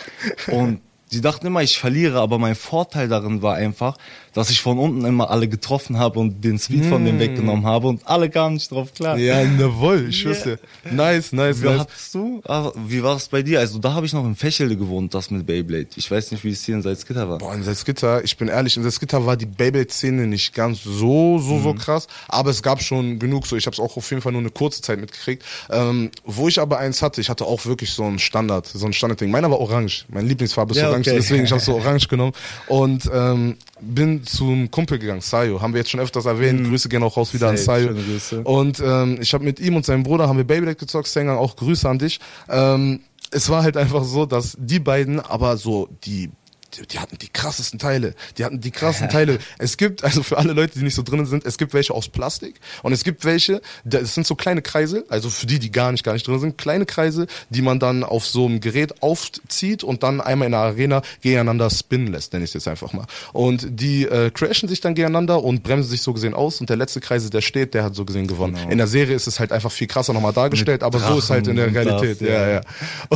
Und 0.46 0.80
die 1.12 1.20
dachten 1.20 1.46
immer, 1.46 1.62
ich 1.62 1.78
verliere, 1.78 2.20
aber 2.20 2.38
mein 2.38 2.54
Vorteil 2.54 3.08
darin 3.08 3.42
war 3.42 3.56
einfach, 3.56 3.98
dass 4.32 4.50
ich 4.50 4.60
von 4.62 4.78
unten 4.78 5.04
immer 5.04 5.30
alle 5.30 5.48
getroffen 5.48 5.98
habe 5.98 6.18
und 6.18 6.42
den 6.42 6.58
Speed 6.58 6.86
von 6.86 7.04
dem 7.04 7.18
weggenommen 7.18 7.66
habe 7.66 7.88
und 7.88 8.06
alle 8.06 8.30
kamen 8.30 8.54
nicht 8.54 8.70
drauf 8.70 8.92
klar. 8.94 9.18
Ja, 9.18 9.42
jawohl, 9.42 10.06
ich 10.08 10.20
schwör's 10.20 10.42
dir. 10.44 10.58
Nice, 10.90 11.32
nice, 11.32 11.62
Wie 11.62 11.66
nice. 11.66 11.80
hattest 11.80 12.14
du? 12.14 12.42
Wie 12.86 13.02
war 13.02 13.16
es 13.16 13.28
bei 13.28 13.42
dir? 13.42 13.60
Also 13.60 13.78
da 13.78 13.92
habe 13.94 14.06
ich 14.06 14.12
noch 14.12 14.24
in 14.24 14.34
Fächelde 14.36 14.76
gewohnt, 14.76 15.14
das 15.14 15.30
mit 15.30 15.46
Beyblade. 15.46 15.88
Ich 15.96 16.10
weiß 16.10 16.30
nicht, 16.32 16.44
wie 16.44 16.50
es 16.50 16.64
hier 16.64 16.74
in 16.76 16.82
Salzgitter 16.82 17.28
war. 17.28 17.38
Boah, 17.38 17.54
in 17.54 17.62
Salzgitter, 17.62 18.24
ich 18.24 18.36
bin 18.36 18.48
ehrlich, 18.48 18.76
in 18.76 18.82
Salzgitter 18.82 19.24
war 19.26 19.36
die 19.36 19.46
Beyblade-Szene 19.46 20.26
nicht 20.26 20.54
ganz 20.54 20.82
so, 20.82 21.38
so, 21.38 21.54
Mhm. 21.54 21.62
so 21.62 21.74
krass, 21.74 22.06
aber 22.28 22.50
es 22.50 22.62
gab 22.62 22.82
schon 22.82 23.18
genug 23.18 23.46
so. 23.46 23.56
Ich 23.56 23.66
habe 23.66 23.74
es 23.74 23.80
auch 23.80 23.96
auf 23.96 24.10
jeden 24.10 24.22
Fall 24.22 24.32
nur 24.32 24.40
eine 24.40 24.50
kurze 24.50 24.82
Zeit 24.82 25.00
mitgekriegt. 25.00 25.44
Ähm, 25.70 26.10
wo 26.24 26.48
ich 26.48 26.58
aber 26.60 26.78
eins 26.78 27.02
hatte, 27.02 27.20
ich 27.20 27.28
hatte 27.28 27.44
auch 27.44 27.66
wirklich 27.66 27.90
so 27.90 28.04
ein 28.04 28.18
Standard, 28.18 28.66
so 28.66 28.86
ein 28.86 28.92
Standardding. 28.92 29.30
Meiner 29.30 29.50
war 29.50 29.60
orange. 29.60 30.04
Meine 30.08 30.26
Lieblingsfarbe 30.28 30.72
ist 30.72 30.78
Ja, 30.78 30.88
orange 30.88 30.92
orange, 30.92 31.08
Okay. 31.10 31.16
deswegen 31.20 31.44
ich 31.44 31.50
habe 31.52 31.60
so 31.60 31.74
orange 31.76 32.08
genommen 32.08 32.32
und 32.68 33.10
ähm, 33.12 33.56
bin 33.80 34.21
zum 34.22 34.70
Kumpel 34.70 34.98
gegangen, 34.98 35.20
Sayo, 35.20 35.60
haben 35.60 35.74
wir 35.74 35.80
jetzt 35.80 35.90
schon 35.90 36.00
öfters 36.00 36.24
erwähnt. 36.26 36.66
Grüße 36.68 36.88
gehen 36.88 37.02
auch 37.02 37.16
raus 37.16 37.34
wieder 37.34 37.48
an 37.48 37.54
Mhm. 37.54 37.58
Safe, 37.58 37.80
Sayo. 37.82 37.88
schöne 37.88 38.02
Grüße. 38.02 38.40
Und 38.42 38.80
ähm, 38.84 39.18
ich 39.20 39.34
habe 39.34 39.44
mit 39.44 39.60
ihm 39.60 39.76
und 39.76 39.84
seinem 39.84 40.02
Bruder 40.02 40.28
haben 40.28 40.36
wir 40.36 40.44
Beyblade 40.44 40.76
gezockt, 40.76 41.08
Sänger, 41.08 41.38
auch 41.38 41.56
Grüße 41.56 41.88
an 41.88 41.98
dich. 41.98 42.20
Ähm, 42.48 43.00
es 43.30 43.48
war 43.48 43.62
halt 43.62 43.76
einfach 43.76 44.04
so, 44.04 44.26
dass 44.26 44.56
die 44.58 44.78
beiden 44.78 45.20
aber 45.20 45.56
so 45.56 45.88
die 46.04 46.30
die, 46.76 46.86
die 46.86 46.98
hatten 46.98 47.18
die 47.18 47.28
krassesten 47.28 47.78
Teile. 47.78 48.14
Die 48.38 48.44
hatten 48.44 48.60
die 48.60 48.70
krassesten 48.70 49.08
Teile. 49.10 49.38
Es 49.58 49.76
gibt, 49.76 50.04
also 50.04 50.22
für 50.22 50.38
alle 50.38 50.52
Leute, 50.52 50.78
die 50.78 50.84
nicht 50.84 50.94
so 50.94 51.02
drin 51.02 51.24
sind, 51.26 51.44
es 51.44 51.58
gibt 51.58 51.74
welche 51.74 51.94
aus 51.94 52.08
Plastik 52.08 52.56
und 52.82 52.92
es 52.92 53.04
gibt 53.04 53.24
welche, 53.24 53.60
das 53.84 54.14
sind 54.14 54.26
so 54.26 54.34
kleine 54.34 54.62
Kreise, 54.62 55.04
also 55.08 55.30
für 55.30 55.46
die, 55.46 55.58
die 55.58 55.70
gar 55.70 55.92
nicht, 55.92 56.04
gar 56.04 56.12
nicht 56.12 56.26
drin 56.26 56.40
sind, 56.40 56.58
kleine 56.58 56.86
Kreise, 56.86 57.26
die 57.50 57.62
man 57.62 57.78
dann 57.78 58.04
auf 58.04 58.26
so 58.26 58.46
einem 58.46 58.60
Gerät 58.60 59.02
aufzieht 59.02 59.84
und 59.84 60.02
dann 60.02 60.20
einmal 60.20 60.46
in 60.46 60.52
der 60.52 60.60
Arena 60.60 61.02
gegeneinander 61.20 61.70
spinnen 61.70 62.08
lässt, 62.08 62.32
nenne 62.32 62.44
ich 62.44 62.50
es 62.50 62.54
jetzt 62.54 62.68
einfach 62.68 62.92
mal. 62.92 63.06
Und 63.32 63.66
die 63.68 64.04
äh, 64.04 64.30
crashen 64.30 64.68
sich 64.68 64.80
dann 64.80 64.94
gegeneinander 64.94 65.42
und 65.42 65.62
bremsen 65.62 65.90
sich 65.90 66.02
so 66.02 66.12
gesehen 66.12 66.34
aus 66.34 66.60
und 66.60 66.70
der 66.70 66.76
letzte 66.76 67.00
Kreise, 67.00 67.30
der 67.30 67.40
steht, 67.40 67.74
der 67.74 67.84
hat 67.84 67.94
so 67.94 68.04
gesehen 68.04 68.26
gewonnen. 68.26 68.56
In 68.70 68.78
der 68.78 68.86
Serie 68.86 69.14
ist 69.14 69.26
es 69.26 69.40
halt 69.40 69.52
einfach 69.52 69.72
viel 69.72 69.86
krasser 69.86 70.12
nochmal 70.12 70.32
dargestellt, 70.32 70.82
aber 70.82 70.98
so 70.98 71.18
ist 71.18 71.30
halt 71.30 71.46
in 71.46 71.56
der 71.56 71.70
Drachen 71.70 71.88
Realität. 71.88 72.20
das, 72.20 72.28
ja, 72.28 72.48
ja. 72.48 72.52
ja. 72.54 72.60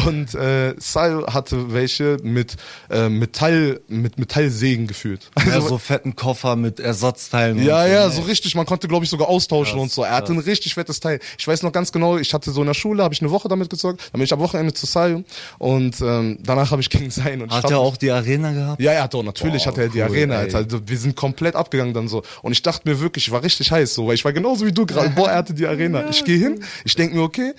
Und 0.07 0.35
äh, 0.35 0.75
Sayo 0.79 1.27
hatte 1.33 1.73
welche 1.73 2.19
mit 2.23 2.57
äh, 2.91 3.09
Metall, 3.47 3.81
mit 3.89 4.19
Metallsägen 4.19 4.87
gefühlt. 4.87 5.31
Ja, 5.47 5.61
so 5.63 5.79
fetten 5.79 6.17
Koffer 6.17 6.57
mit 6.57 6.81
Ersatzteilen. 6.81 7.63
Ja, 7.63 7.85
so, 7.85 7.93
ja, 7.93 8.07
ne? 8.07 8.11
so 8.13 8.23
richtig. 8.23 8.55
Man 8.55 8.67
konnte, 8.67 8.89
glaube 8.89 9.05
ich, 9.05 9.11
sogar 9.11 9.29
austauschen 9.29 9.79
und 9.79 9.91
so. 9.91 10.03
Er 10.03 10.13
hatte 10.13 10.33
ein 10.33 10.39
richtig 10.39 10.75
fettes 10.75 11.01
Teil. 11.01 11.21
Ich 11.39 11.47
weiß 11.47 11.63
noch 11.63 11.73
ganz 11.73 11.93
genau, 11.93 12.19
ich 12.19 12.33
hatte 12.35 12.51
so 12.51 12.61
in 12.61 12.67
der 12.67 12.75
Schule, 12.75 13.03
habe 13.03 13.15
ich 13.15 13.21
eine 13.21 13.31
Woche 13.31 13.49
damit 13.49 13.71
gezockt. 13.71 14.01
Dann 14.13 14.19
bin 14.19 14.23
ich 14.23 14.33
am 14.33 14.41
Wochenende 14.41 14.73
zu 14.75 14.87
Sayo 14.87 15.25
und 15.59 16.01
ähm, 16.01 16.39
danach 16.43 16.71
habe 16.71 16.83
ich 16.83 16.91
gegen 16.91 17.11
sein. 17.11 17.43
Und 17.43 17.51
Hat 17.51 17.71
er 17.71 17.79
auch 17.79 17.97
die 17.97 18.11
Arena 18.11 18.53
gehabt? 18.53 18.81
ja, 18.81 18.93
ja, 18.93 19.09
doch, 19.09 19.23
natürlich 19.23 19.65
Boah, 19.65 19.73
hat 19.73 19.79
er 19.79 19.89
die 19.89 19.99
cool, 19.99 20.05
Arena, 20.05 20.35
ey. 20.37 20.41
Alter. 20.43 20.59
Also, 20.59 20.81
wir 20.87 20.99
sind 20.99 21.17
komplett 21.17 21.55
abgegangen 21.55 21.95
dann 21.95 22.09
so. 22.09 22.23
Und 22.43 22.53
ich 22.53 22.63
dachte 22.63 22.89
mir 22.89 23.01
wirklich, 23.01 23.27
ich 23.27 23.33
war 23.33 23.43
richtig 23.43 23.71
heiß, 23.71 23.95
so, 23.95 24.07
weil 24.07 24.15
ich 24.15 24.25
war 24.25 24.33
genauso 24.33 24.67
wie 24.67 24.73
du 24.73 24.87
gerade. 24.87 25.11
Boah, 25.11 25.31
er 25.31 25.37
hatte 25.37 25.55
die 25.55 25.67
Arena. 25.67 26.09
Ich 26.11 26.25
gehe 26.25 26.39
hin, 26.39 26.63
ich 26.85 26.95
denk 26.95 27.15
mir, 27.15 27.23
okay, 27.23 27.55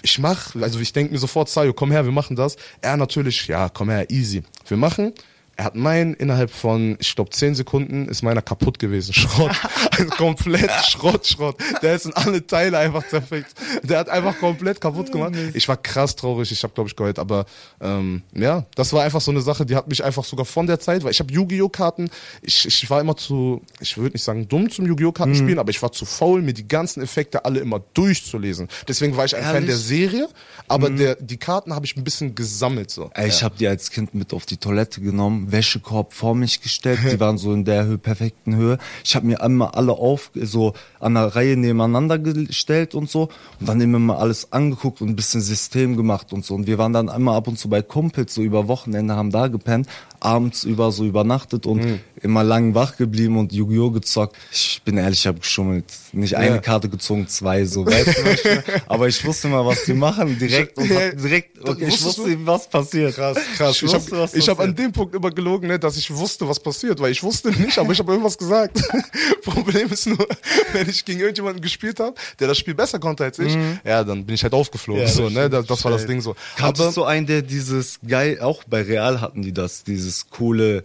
ich 0.00 0.18
mach, 0.18 0.54
also 0.56 0.78
ich 0.80 0.92
denk 0.92 1.12
mir 1.12 1.18
sofort, 1.18 1.48
Sayo, 1.50 1.74
komm 1.74 1.90
her, 1.90 2.04
wir 2.04 2.12
machen 2.12 2.34
das. 2.34 2.56
Er 2.80 2.96
natürlich, 2.96 3.46
ja, 3.48 3.68
komm 3.68 3.90
her, 3.90 4.10
easy. 4.10 4.42
Wir 4.66 4.76
machen. 4.76 5.12
Er 5.56 5.64
hat 5.66 5.74
meinen 5.74 6.14
innerhalb 6.14 6.50
von, 6.50 6.96
ich 6.98 7.14
glaube, 7.14 7.30
zehn 7.30 7.54
Sekunden 7.54 8.08
ist 8.08 8.22
meiner 8.22 8.42
kaputt 8.42 8.78
gewesen. 8.78 9.12
Schrott. 9.14 9.54
Also 9.90 10.06
komplett 10.10 10.70
Schrott, 10.86 11.26
Schrott. 11.26 11.56
Der 11.82 11.94
ist 11.94 12.06
in 12.06 12.12
alle 12.14 12.46
Teile 12.46 12.78
einfach 12.78 13.06
zerfickt. 13.06 13.52
Der 13.82 13.98
hat 13.98 14.08
einfach 14.08 14.38
komplett 14.38 14.80
kaputt 14.80 15.12
gemacht. 15.12 15.34
Ich 15.54 15.68
war 15.68 15.76
krass 15.76 16.16
traurig. 16.16 16.50
Ich 16.50 16.62
habe, 16.62 16.72
glaube 16.72 16.88
ich, 16.88 16.96
geheult. 16.96 17.18
Aber 17.18 17.46
ähm, 17.80 18.22
ja, 18.34 18.64
das 18.74 18.92
war 18.92 19.02
einfach 19.02 19.20
so 19.20 19.30
eine 19.30 19.42
Sache, 19.42 19.66
die 19.66 19.76
hat 19.76 19.88
mich 19.88 20.02
einfach 20.02 20.24
sogar 20.24 20.44
von 20.46 20.66
der 20.66 20.80
Zeit, 20.80 21.04
weil 21.04 21.10
ich 21.10 21.20
habe 21.20 21.32
Yu-Gi-Oh! 21.32 21.68
Karten, 21.68 22.10
ich, 22.42 22.66
ich 22.66 22.90
war 22.90 23.00
immer 23.00 23.16
zu, 23.16 23.62
ich 23.80 23.96
würde 23.96 24.12
nicht 24.12 24.24
sagen 24.24 24.48
dumm 24.48 24.70
zum 24.70 24.86
Yu-Gi-Oh! 24.86 25.08
Mhm. 25.08 25.14
Karten 25.14 25.34
spielen, 25.34 25.58
aber 25.58 25.70
ich 25.70 25.82
war 25.82 25.92
zu 25.92 26.04
faul, 26.04 26.42
mir 26.42 26.54
die 26.54 26.66
ganzen 26.66 27.02
Effekte 27.02 27.44
alle 27.44 27.60
immer 27.60 27.80
durchzulesen. 27.94 28.68
Deswegen 28.88 29.16
war 29.16 29.24
ich 29.24 29.36
ein 29.36 29.42
Fan 29.42 29.54
Ehrlich? 29.54 29.64
Mhm. 29.64 29.72
der 29.72 29.78
Serie, 29.78 30.28
aber 30.68 30.90
der, 30.90 31.16
die 31.16 31.36
Karten 31.36 31.74
habe 31.74 31.86
ich 31.86 31.96
ein 31.96 32.04
bisschen 32.04 32.34
gesammelt 32.34 32.90
so. 32.90 33.10
Ey, 33.14 33.28
ich 33.28 33.42
habe 33.42 33.54
die 33.58 33.66
als 33.66 33.90
Kind 33.90 34.14
mit 34.14 34.32
auf 34.32 34.46
die 34.46 34.56
Toilette 34.56 35.00
genommen, 35.00 35.51
Wäschekorb 35.52 36.12
vor 36.12 36.34
mich 36.34 36.60
gestellt, 36.60 37.00
die 37.10 37.20
waren 37.20 37.38
so 37.38 37.52
in 37.52 37.64
der 37.64 37.84
Höhe, 37.84 37.98
perfekten 37.98 38.56
Höhe. 38.56 38.78
Ich 39.04 39.14
habe 39.14 39.26
mir 39.26 39.42
einmal 39.42 39.68
alle 39.72 39.92
auf 39.92 40.30
so 40.34 40.72
an 41.00 41.14
der 41.14 41.36
Reihe 41.36 41.56
nebeneinander 41.56 42.18
gestellt 42.18 42.94
und 42.94 43.10
so. 43.10 43.28
Und 43.60 43.68
dann 43.68 43.80
immer 43.80 43.98
mal 43.98 44.16
alles 44.16 44.52
angeguckt 44.52 45.00
und 45.00 45.08
ein 45.08 45.16
bisschen 45.16 45.40
System 45.40 45.96
gemacht 45.96 46.32
und 46.32 46.44
so. 46.44 46.54
Und 46.54 46.66
wir 46.66 46.78
waren 46.78 46.92
dann 46.92 47.08
einmal 47.08 47.36
ab 47.36 47.48
und 47.48 47.58
zu 47.58 47.68
bei 47.68 47.82
Kumpels 47.82 48.34
so 48.34 48.42
über 48.42 48.68
Wochenende 48.68 49.14
haben 49.14 49.30
da 49.30 49.48
gepennt, 49.48 49.88
abends 50.24 50.64
über 50.64 50.92
so 50.92 51.04
übernachtet 51.04 51.66
und 51.66 51.82
Mhm. 51.84 52.00
immer 52.22 52.44
lang 52.44 52.74
wach 52.74 52.96
geblieben 52.96 53.36
und 53.38 53.52
Yu-Gi-Oh 53.52 53.90
gezockt. 53.90 54.36
Ich 54.52 54.80
bin 54.84 54.96
ehrlich, 54.96 55.20
ich 55.20 55.26
habe 55.26 55.40
geschummelt, 55.40 55.84
nicht 56.12 56.36
eine 56.36 56.56
Ja. 56.56 56.58
Karte 56.58 56.88
gezogen, 56.88 57.26
zwei 57.28 57.64
so, 57.64 57.84
weißt 57.84 58.06
du, 58.18 58.62
aber 58.86 59.08
ich 59.08 59.24
wusste 59.24 59.48
mal, 59.48 59.64
was 59.66 59.84
die 59.84 59.94
machen 59.94 60.38
direkt 60.38 60.76
und 60.78 60.88
hab 60.90 61.16
direkt 61.20 61.58
okay, 61.68 61.86
ich 61.88 62.02
wusste, 62.04 62.30
du? 62.30 62.46
was 62.46 62.68
passiert. 62.68 63.14
Krass, 63.14 63.38
krass. 63.56 63.76
Ich 63.76 63.82
Ich, 63.82 63.92
wusste, 63.92 64.16
habe 64.16 64.46
hab 64.46 64.60
an 64.60 64.74
dem 64.76 64.92
Punkt 64.92 65.14
immer 65.14 65.30
gelogen, 65.30 65.66
ne, 65.68 65.78
dass 65.78 65.96
ich 65.96 66.14
wusste, 66.14 66.48
was 66.48 66.60
passiert, 66.60 67.00
weil 67.00 67.10
ich 67.12 67.22
wusste 67.22 67.50
nicht, 67.50 67.76
aber 67.78 67.92
ich 67.92 67.98
habe 67.98 68.12
irgendwas 68.12 68.38
gesagt. 68.38 68.80
Problem 69.44 69.88
ist 69.90 70.06
nur, 70.06 70.24
wenn 70.72 70.88
ich 70.88 71.04
gegen 71.04 71.20
irgendjemanden 71.20 71.60
gespielt 71.62 71.98
habe, 72.00 72.14
der 72.38 72.48
das 72.48 72.58
Spiel 72.58 72.74
besser 72.74 72.98
konnte 72.98 73.24
als 73.24 73.38
ich, 73.38 73.56
ja, 73.84 74.04
dann 74.04 74.24
bin 74.24 74.34
ich 74.34 74.42
halt 74.42 74.52
aufgeflogen. 74.54 75.02
Mhm. 75.02 75.08
Ja, 75.08 75.12
so, 75.12 75.24
das 75.24 75.32
ne, 75.32 75.50
das, 75.50 75.66
das 75.66 75.84
war 75.84 75.90
das 75.92 76.06
Ding 76.06 76.20
so. 76.20 76.34
Kanntest 76.56 76.96
du 76.96 77.04
einen, 77.04 77.26
der 77.26 77.42
dieses 77.42 77.98
geil, 78.06 78.38
auch 78.40 78.62
bei 78.64 78.82
Real 78.82 79.20
hatten 79.20 79.42
die 79.42 79.52
das, 79.52 79.82
dieses 79.84 80.11
coole, 80.30 80.84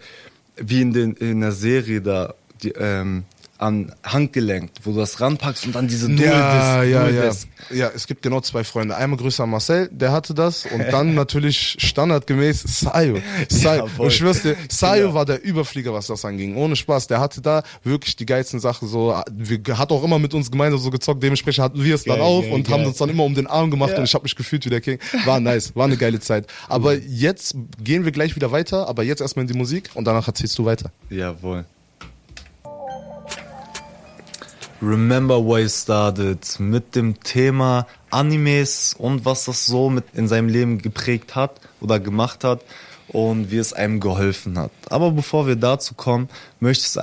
wie 0.57 0.81
in, 0.81 0.93
den, 0.93 1.13
in 1.13 1.41
der 1.41 1.51
Serie 1.51 2.01
da, 2.01 2.33
die, 2.63 2.73
ähm, 2.77 3.23
an 3.59 3.93
Handgelenk, 4.03 4.71
wo 4.83 4.91
du 4.91 4.99
das 4.99 5.19
ranpackst 5.19 5.65
und 5.65 5.75
dann 5.75 5.87
diese 5.87 6.11
ja, 6.11 6.83
Dual-Disc- 6.83 6.91
ja, 6.91 7.09
ja. 7.09 7.31
Ja, 7.87 7.91
es 7.95 8.07
gibt 8.07 8.21
genau 8.21 8.39
zwei 8.41 8.63
Freunde. 8.63 8.95
Einmal 8.95 9.17
grüßer 9.17 9.43
an 9.43 9.49
Marcel, 9.49 9.89
der 9.91 10.11
hatte 10.11 10.33
das 10.33 10.65
und 10.65 10.79
dann 10.91 11.15
natürlich 11.15 11.75
standardgemäß 11.79 12.61
Sayo. 12.63 13.17
Sayo. 13.49 13.87
Ja, 13.97 14.05
ich 14.07 14.15
schwör's 14.15 14.41
dir, 14.43 14.55
Sayo 14.69 15.07
Ja. 15.07 15.13
war 15.13 15.25
der 15.25 15.43
Überflieger, 15.43 15.93
was 15.93 16.07
das 16.07 16.23
anging. 16.23 16.55
Ohne 16.55 16.75
Spaß. 16.75 17.07
Der 17.07 17.19
hatte 17.19 17.41
da 17.41 17.63
wirklich 17.83 18.15
die 18.15 18.25
geilsten 18.25 18.59
Sachen 18.59 18.87
so. 18.87 19.15
Wir, 19.31 19.59
hat 19.77 19.91
auch 19.91 20.03
immer 20.03 20.19
mit 20.19 20.33
uns 20.33 20.51
gemeinsam 20.51 20.79
so 20.79 20.89
gezockt. 20.91 21.21
Dementsprechend 21.23 21.63
hatten 21.63 21.83
wir 21.83 21.95
es 21.95 22.03
dann 22.03 22.17
Geil, 22.17 22.25
auf 22.25 22.43
geil, 22.45 22.53
und 22.53 22.69
haben 22.69 22.77
geil. 22.81 22.87
uns 22.87 22.97
dann 22.97 23.09
immer 23.09 23.23
um 23.23 23.35
den 23.35 23.47
Arm 23.47 23.71
gemacht 23.71 23.91
Ja. 23.91 23.97
und 23.99 24.03
ich 24.05 24.13
habe 24.13 24.23
mich 24.23 24.35
gefühlt 24.35 24.65
wie 24.65 24.69
der 24.69 24.81
King. 24.81 24.99
War 25.25 25.39
nice, 25.39 25.75
war 25.75 25.85
eine 25.85 25.97
geile 25.97 26.19
Zeit. 26.19 26.47
Aber 26.69 26.93
jetzt 26.95 27.55
gehen 27.83 28.05
wir 28.05 28.11
gleich 28.11 28.35
wieder 28.35 28.51
weiter, 28.51 28.87
aber 28.87 29.03
jetzt 29.03 29.21
erstmal 29.21 29.43
in 29.45 29.51
die 29.51 29.57
Musik 29.57 29.89
und 29.95 30.05
danach 30.05 30.27
erzählst 30.27 30.57
du 30.59 30.65
weiter. 30.65 30.91
Jawohl. 31.09 31.65
Remember 34.81 35.43
Why 35.43 35.61
You 35.61 35.69
Started 35.69 36.59
mit 36.59 36.95
dem 36.95 37.19
Thema 37.21 37.87
Animes 38.11 38.95
und 38.97 39.25
was 39.25 39.45
das 39.45 39.65
so 39.65 39.89
mit 39.89 40.05
in 40.13 40.27
seinem 40.27 40.49
Leben 40.49 40.81
geprägt 40.81 41.35
hat 41.35 41.59
oder 41.81 41.99
gemacht 41.99 42.43
hat 42.43 42.61
und 43.07 43.49
wie 43.49 43.57
es 43.57 43.73
einem 43.73 43.99
geholfen 43.99 44.59
hat. 44.59 44.71
Aber 44.89 45.11
bevor 45.11 45.47
wir 45.47 45.55
dazu 45.55 45.95
kommen, 45.95 46.29
möchte 46.59 46.99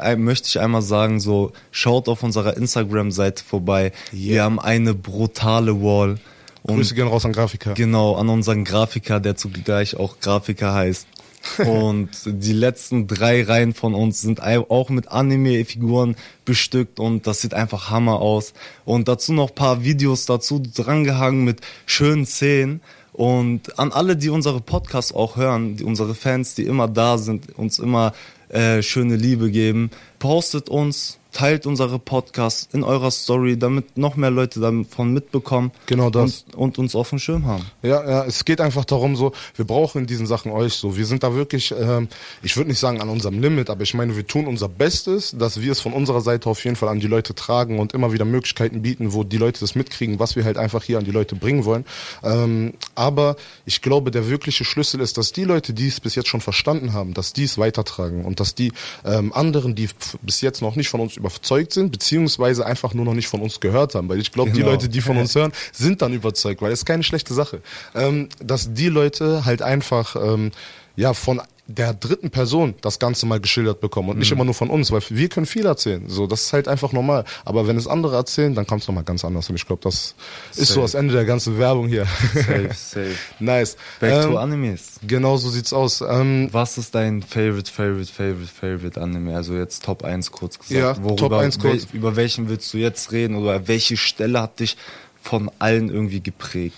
ich, 0.46 0.60
einmal 0.60 0.82
sagen, 0.82 1.18
so 1.18 1.52
schaut 1.72 2.08
auf 2.08 2.22
unserer 2.22 2.56
Instagram-Seite 2.56 3.42
vorbei. 3.42 3.92
Wir 4.12 4.44
haben 4.44 4.60
eine 4.60 4.94
brutale 4.94 5.82
Wall. 5.82 6.18
Und 6.62 6.76
Grüße 6.76 6.94
gehen 6.94 7.08
raus 7.08 7.24
an 7.26 7.32
Grafiker. 7.32 7.74
Genau, 7.74 8.14
an 8.14 8.28
unseren 8.28 8.64
Grafiker, 8.64 9.20
der 9.20 9.36
zugleich 9.36 9.96
auch 9.96 10.20
Grafiker 10.20 10.72
heißt. 10.72 11.06
Und 11.58 12.10
die 12.24 12.52
letzten 12.52 13.06
drei 13.06 13.42
Reihen 13.42 13.74
von 13.74 13.94
uns 13.94 14.20
sind 14.20 14.42
auch 14.42 14.88
mit 14.88 15.08
Anime-Figuren 15.08 16.16
bestückt 16.44 16.98
und 17.00 17.26
das 17.26 17.40
sieht 17.40 17.54
einfach 17.54 17.90
Hammer 17.90 18.20
aus. 18.20 18.54
Und 18.84 19.08
dazu 19.08 19.32
noch 19.32 19.54
paar 19.54 19.84
Videos 19.84 20.26
dazu 20.26 20.60
drangehangen 20.60 21.44
mit 21.44 21.60
schönen 21.86 22.26
Szenen. 22.26 22.80
Und 23.12 23.78
an 23.78 23.92
alle, 23.92 24.16
die 24.16 24.28
unsere 24.28 24.60
Podcasts 24.60 25.14
auch 25.14 25.36
hören, 25.36 25.76
die, 25.76 25.84
unsere 25.84 26.14
Fans, 26.14 26.54
die 26.54 26.64
immer 26.64 26.88
da 26.88 27.16
sind, 27.18 27.56
uns 27.56 27.78
immer 27.78 28.12
äh, 28.48 28.82
schöne 28.82 29.16
Liebe 29.16 29.50
geben, 29.50 29.90
postet 30.18 30.68
uns, 30.68 31.18
teilt 31.34 31.66
unsere 31.66 31.98
Podcasts 31.98 32.72
in 32.72 32.82
eurer 32.84 33.10
Story, 33.10 33.58
damit 33.58 33.98
noch 33.98 34.16
mehr 34.16 34.30
Leute 34.30 34.60
davon 34.60 35.12
mitbekommen 35.12 35.72
Genau 35.86 36.08
das. 36.08 36.44
und, 36.52 36.56
und 36.56 36.78
uns 36.78 36.94
auf 36.94 37.10
dem 37.10 37.18
Schirm 37.18 37.44
haben. 37.44 37.64
Ja, 37.82 38.08
ja, 38.08 38.24
es 38.24 38.44
geht 38.44 38.60
einfach 38.60 38.84
darum, 38.84 39.16
so, 39.16 39.32
wir 39.56 39.66
brauchen 39.66 40.02
in 40.02 40.06
diesen 40.06 40.26
Sachen 40.26 40.52
euch 40.52 40.74
so. 40.74 40.96
Wir 40.96 41.04
sind 41.04 41.22
da 41.22 41.34
wirklich, 41.34 41.74
ähm, 41.78 42.08
ich 42.42 42.56
würde 42.56 42.70
nicht 42.70 42.78
sagen 42.78 43.02
an 43.02 43.08
unserem 43.08 43.40
Limit, 43.40 43.68
aber 43.68 43.82
ich 43.82 43.94
meine, 43.94 44.16
wir 44.16 44.26
tun 44.26 44.46
unser 44.46 44.68
Bestes, 44.68 45.34
dass 45.36 45.60
wir 45.60 45.72
es 45.72 45.80
von 45.80 45.92
unserer 45.92 46.20
Seite 46.20 46.48
auf 46.48 46.62
jeden 46.64 46.76
Fall 46.76 46.88
an 46.88 47.00
die 47.00 47.08
Leute 47.08 47.34
tragen 47.34 47.80
und 47.80 47.92
immer 47.92 48.12
wieder 48.12 48.24
Möglichkeiten 48.24 48.82
bieten, 48.82 49.12
wo 49.12 49.24
die 49.24 49.36
Leute 49.38 49.58
das 49.60 49.74
mitkriegen, 49.74 50.20
was 50.20 50.36
wir 50.36 50.44
halt 50.44 50.56
einfach 50.56 50.84
hier 50.84 50.98
an 50.98 51.04
die 51.04 51.10
Leute 51.10 51.34
bringen 51.34 51.64
wollen. 51.64 51.84
Ähm, 52.22 52.74
aber 52.94 53.34
ich 53.66 53.82
glaube, 53.82 54.12
der 54.12 54.28
wirkliche 54.28 54.64
Schlüssel 54.64 55.00
ist, 55.00 55.18
dass 55.18 55.32
die 55.32 55.44
Leute, 55.44 55.72
die 55.74 55.88
es 55.88 55.98
bis 55.98 56.14
jetzt 56.14 56.28
schon 56.28 56.40
verstanden 56.40 56.92
haben, 56.92 57.12
dass 57.12 57.32
die 57.32 57.44
es 57.44 57.58
weitertragen 57.58 58.24
und 58.24 58.38
dass 58.38 58.54
die 58.54 58.72
ähm, 59.04 59.32
anderen, 59.32 59.74
die 59.74 59.88
bis 60.22 60.40
jetzt 60.40 60.62
noch 60.62 60.76
nicht 60.76 60.88
von 60.88 61.00
uns 61.00 61.16
überzeugt 61.24 61.72
sind, 61.72 61.90
beziehungsweise 61.90 62.66
einfach 62.66 62.94
nur 62.94 63.04
noch 63.04 63.14
nicht 63.14 63.28
von 63.28 63.40
uns 63.40 63.60
gehört 63.60 63.94
haben, 63.94 64.08
weil 64.08 64.20
ich 64.20 64.30
glaube, 64.32 64.50
die 64.50 64.58
Genau. 64.58 64.72
Leute, 64.72 64.88
die 64.88 65.00
von 65.00 65.16
uns 65.16 65.34
hören, 65.34 65.52
sind 65.72 66.02
dann 66.02 66.12
überzeugt, 66.12 66.60
weil 66.62 66.72
es 66.72 66.80
ist 66.80 66.84
keine 66.84 67.02
schlechte 67.02 67.34
Sache. 67.34 67.60
Ähm, 67.94 68.28
dass 68.42 68.72
die 68.74 68.88
Leute 68.88 69.44
halt 69.44 69.62
einfach 69.62 70.16
ähm, 70.16 70.52
ja 70.96 71.14
von 71.14 71.40
der 71.66 71.94
dritten 71.94 72.28
Person 72.30 72.74
das 72.82 72.98
Ganze 72.98 73.24
mal 73.24 73.40
geschildert 73.40 73.80
bekommen 73.80 74.10
und 74.10 74.18
nicht 74.18 74.30
immer 74.30 74.44
nur 74.44 74.52
von 74.52 74.68
uns, 74.68 74.92
weil 74.92 75.00
wir 75.08 75.28
können 75.30 75.46
viel 75.46 75.64
erzählen. 75.64 76.04
So, 76.08 76.26
das 76.26 76.42
ist 76.42 76.52
halt 76.52 76.68
einfach 76.68 76.92
normal. 76.92 77.24
Aber 77.46 77.66
wenn 77.66 77.78
es 77.78 77.86
andere 77.86 78.16
erzählen, 78.16 78.54
dann 78.54 78.66
kommt 78.66 78.82
es 78.82 78.88
nochmal 78.88 79.04
ganz 79.04 79.24
anders. 79.24 79.48
Und 79.48 79.56
ich 79.56 79.66
glaube, 79.66 79.80
das 79.82 80.14
ist 80.54 80.68
so 80.68 80.74
Safe. 80.74 80.80
das 80.82 80.94
Ende 80.94 81.14
der 81.14 81.24
ganzen 81.24 81.58
Werbung 81.58 81.88
hier. 81.88 82.04
Safe, 82.34 82.68
safe. 82.74 83.14
nice. 83.38 83.76
Back 83.98 84.22
to 84.24 84.28
Ähm, 84.32 84.36
Animes. 84.36 85.00
genau 85.06 85.38
so 85.38 85.48
sieht's 85.48 85.72
aus. 85.72 86.02
Ähm, 86.02 86.48
Was 86.52 86.76
ist 86.76 86.94
dein 86.94 87.22
favorite, 87.22 87.70
favorite, 87.72 88.12
favorite, 88.12 88.46
favorite 88.52 89.00
Anime? 89.00 89.34
Also 89.34 89.54
jetzt 89.56 89.84
Top 89.84 90.04
1 90.04 90.32
kurz 90.32 90.58
gesagt. 90.58 90.98
Ja, 91.02 91.14
Top 91.16 91.32
1 91.32 91.58
kurz. 91.60 91.86
Wel, 91.92 91.96
über 91.98 92.14
welchen 92.16 92.50
willst 92.50 92.74
du 92.74 92.78
jetzt 92.78 93.10
reden 93.10 93.36
oder 93.36 93.68
welche 93.68 93.96
Stelle 93.96 94.42
hat 94.42 94.60
dich 94.60 94.76
von 95.22 95.50
allen 95.60 95.88
irgendwie 95.88 96.20
geprägt? 96.20 96.76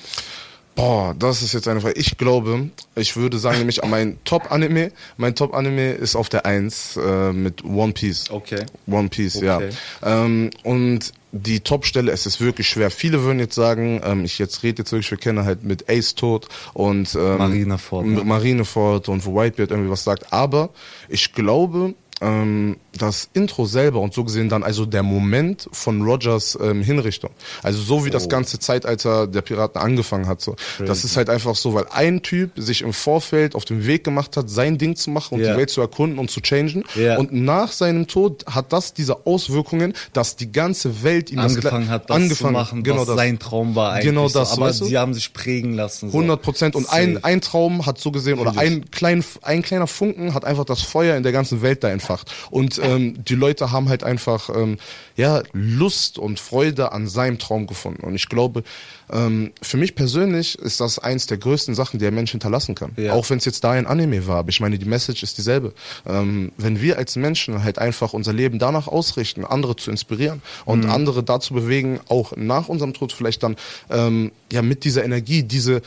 Boah, 0.77 1.15
das 1.19 1.43
ist 1.43 1.55
jetzt 1.55 1.67
eine 1.69 1.81
Frage. 1.81 1.99
Ich 1.99 2.19
glaube, 2.19 2.69
ich 2.95 3.17
würde 3.17 3.39
sagen, 3.39 3.59
nämlich 3.59 3.81
mein 3.85 4.19
Top-Anime, 4.25 4.93
mein 5.17 5.35
Top-Anime 5.35 5.93
ist 5.93 6.15
auf 6.15 6.29
der 6.29 6.45
1 6.47 6.99
äh, 6.99 7.33
mit 7.33 7.65
One 7.65 7.93
Piece. 7.93 8.31
Okay. 8.31 8.65
One 8.87 9.09
Piece, 9.09 9.37
Okay. 9.37 9.47
ja. 9.47 9.61
Ähm, 10.05 10.51
und 10.65 11.13
die 11.33 11.61
Top-Stelle, 11.61 12.13
es 12.13 12.27
ist 12.27 12.41
wirklich 12.43 12.69
schwer. 12.69 12.91
Viele 12.91 13.23
würden 13.23 13.39
jetzt 13.39 13.55
sagen, 13.55 14.01
ähm, 14.05 14.25
ich 14.27 14.39
jetzt 14.39 14.63
rede 14.63 14.83
jetzt 14.83 14.93
wirklich, 14.93 15.11
wir 15.11 15.19
kennen 15.19 15.45
halt 15.47 15.65
mit 15.65 15.89
Ace 15.91 16.15
Tod 16.15 16.47
und 16.75 17.15
ähm, 17.15 17.39
Marineford, 17.39 18.07
ne? 18.07 18.25
Marineford 18.25 19.09
und 19.09 19.25
wo 19.25 19.35
Whitebeard 19.35 19.71
irgendwie 19.71 19.91
was 19.91 20.05
sagt. 20.05 20.31
Aber 20.33 20.71
ich 21.09 21.33
glaube, 21.33 21.95
ähm, 22.21 22.77
das 22.99 23.29
Intro 23.33 23.65
selber 23.67 24.01
und 24.01 24.15
so 24.15 24.25
gesehen 24.25 24.49
dann 24.49 24.63
also 24.63 24.87
der 24.87 25.03
Moment 25.03 25.69
von 25.73 26.03
Rogers 26.03 26.59
ähm, 26.63 26.83
Hinrichtung. 26.83 27.31
Also 27.63 27.81
so 27.81 28.05
wie 28.05 28.11
das 28.11 28.29
ganze 28.29 28.59
Zeitalter 28.59 29.27
der 29.27 29.43
Piraten 29.43 29.81
angefangen 29.81 30.27
hat. 30.27 30.41
So. 30.41 30.57
Das 30.79 31.05
ist 31.05 31.17
halt 31.17 31.31
einfach 31.31 31.55
so, 31.57 31.75
weil 31.75 31.87
ein 31.91 32.23
Typ 32.23 32.53
sich 32.57 32.83
im 32.83 32.93
Vorfeld 32.93 33.55
auf 33.55 33.65
den 33.65 33.87
Weg 33.87 34.05
gemacht 34.05 34.37
hat, 34.37 34.49
sein 34.51 34.79
Ding 34.79 34.97
zu 34.97 35.11
machen 35.11 35.35
und 35.37 35.41
Ja. 35.41 35.53
die 35.53 35.59
Welt 35.59 35.71
zu 35.71 35.81
erkunden 35.81 36.19
und 36.19 36.31
zu 36.31 36.41
changen. 36.41 36.85
Ja. 36.95 37.17
Und 37.19 37.33
nach 37.33 37.73
seinem 37.73 38.07
Tod 38.07 38.45
hat 38.47 38.73
das 38.73 38.95
diese 38.95 39.27
Auswirkungen, 39.27 39.93
dass 40.13 40.37
die 40.37 40.51
ganze 40.53 41.03
Welt 41.03 41.31
ihm 41.31 41.39
angefangen 41.39 41.89
hat, 41.89 42.09
das 42.11 42.17
angefangen, 42.17 42.55
zu 42.55 42.59
machen, 42.61 42.83
genau 42.83 43.01
was 43.01 43.07
das. 43.09 43.17
sein 43.17 43.39
Traum 43.39 43.75
war 43.75 43.93
eigentlich. 43.93 44.07
Genau 44.07 44.29
das, 44.29 44.51
so. 44.51 44.57
Aber 44.57 44.67
weißt 44.67 44.81
du? 44.83 44.85
sie 44.87 44.99
haben 44.99 45.15
sich 45.15 45.33
prägen 45.33 45.75
lassen. 45.75 46.11
So. 46.11 46.17
100 46.19 46.43
Prozent. 46.43 46.75
Und 46.77 46.91
ein, 46.91 47.15
Safe. 47.15 47.25
ein 47.25 47.41
Traum 47.41 47.87
hat 47.87 47.99
so 47.99 48.11
gesehen, 48.11 48.39
oder 48.39 48.53
ich. 48.53 48.59
ein, 48.59 48.91
klein, 48.91 49.25
ein 49.43 49.63
kleiner 49.63 49.87
Funken 49.87 50.35
hat 50.35 50.45
einfach 50.45 50.65
das 50.65 50.83
Feuer 50.83 51.17
in 51.17 51.23
der 51.23 51.33
ganzen 51.33 51.63
Welt 51.63 51.83
da 51.85 51.89
entfacht. 51.91 52.31
Und 52.51 52.79
ähm, 52.87 53.25
die 53.25 53.35
Leute 53.35 53.73
haben 53.73 53.89
halt 53.89 54.05
einfach 54.05 54.49
ähm, 54.55 54.79
ja, 55.17 55.43
Lust 55.53 56.19
und 56.19 56.41
Freude 56.41 56.93
an 56.93 57.09
seinem 57.09 57.39
Traum 57.39 57.67
gefunden. 57.67 58.05
Und 58.05 58.15
ich 58.15 58.29
glaube, 58.29 58.63
ähm, 59.11 59.53
für 59.63 59.77
mich 59.77 59.95
persönlich 59.95 60.59
ist 60.59 60.81
das 60.81 60.99
eins 60.99 61.27
der 61.27 61.39
größten 61.39 61.75
Sachen, 61.75 61.99
die 61.99 62.07
ein 62.07 62.15
Mensch 62.15 62.33
hinterlassen 62.33 62.75
kann. 62.75 62.93
Ja. 62.97 63.13
Auch 63.13 63.29
wenn 63.31 63.39
es 63.39 63.45
jetzt 63.45 63.63
da 63.65 63.73
ein 63.73 63.87
Anime 63.87 64.27
war. 64.27 64.39
Aber 64.39 64.49
ich 64.49 64.61
meine, 64.61 64.79
die 64.79 64.85
Message 64.85 65.23
ist 65.23 65.39
dieselbe. 65.39 65.73
Ähm, 66.07 66.53
wenn 66.57 66.81
wir 66.81 66.99
als 66.99 67.17
Menschen 67.17 67.63
halt 67.63 67.79
einfach 67.79 68.13
unser 68.13 68.33
Leben 68.33 68.59
danach 68.59 68.89
ausrichten, 68.89 69.45
andere 69.45 69.77
zu 69.77 69.91
inspirieren 69.91 70.43
und 70.65 70.85
Mhm. 70.85 70.91
andere 70.91 71.23
dazu 71.23 71.55
bewegen, 71.55 72.01
auch 72.09 72.37
nach 72.37 72.69
unserem 72.69 72.95
Tod 72.95 73.13
vielleicht 73.13 73.43
dann 73.43 73.57
ähm, 73.91 74.33
ja 74.53 74.63
mit 74.63 74.85
dieser 74.85 75.05
Energie 75.05 75.43
diese 75.43 75.83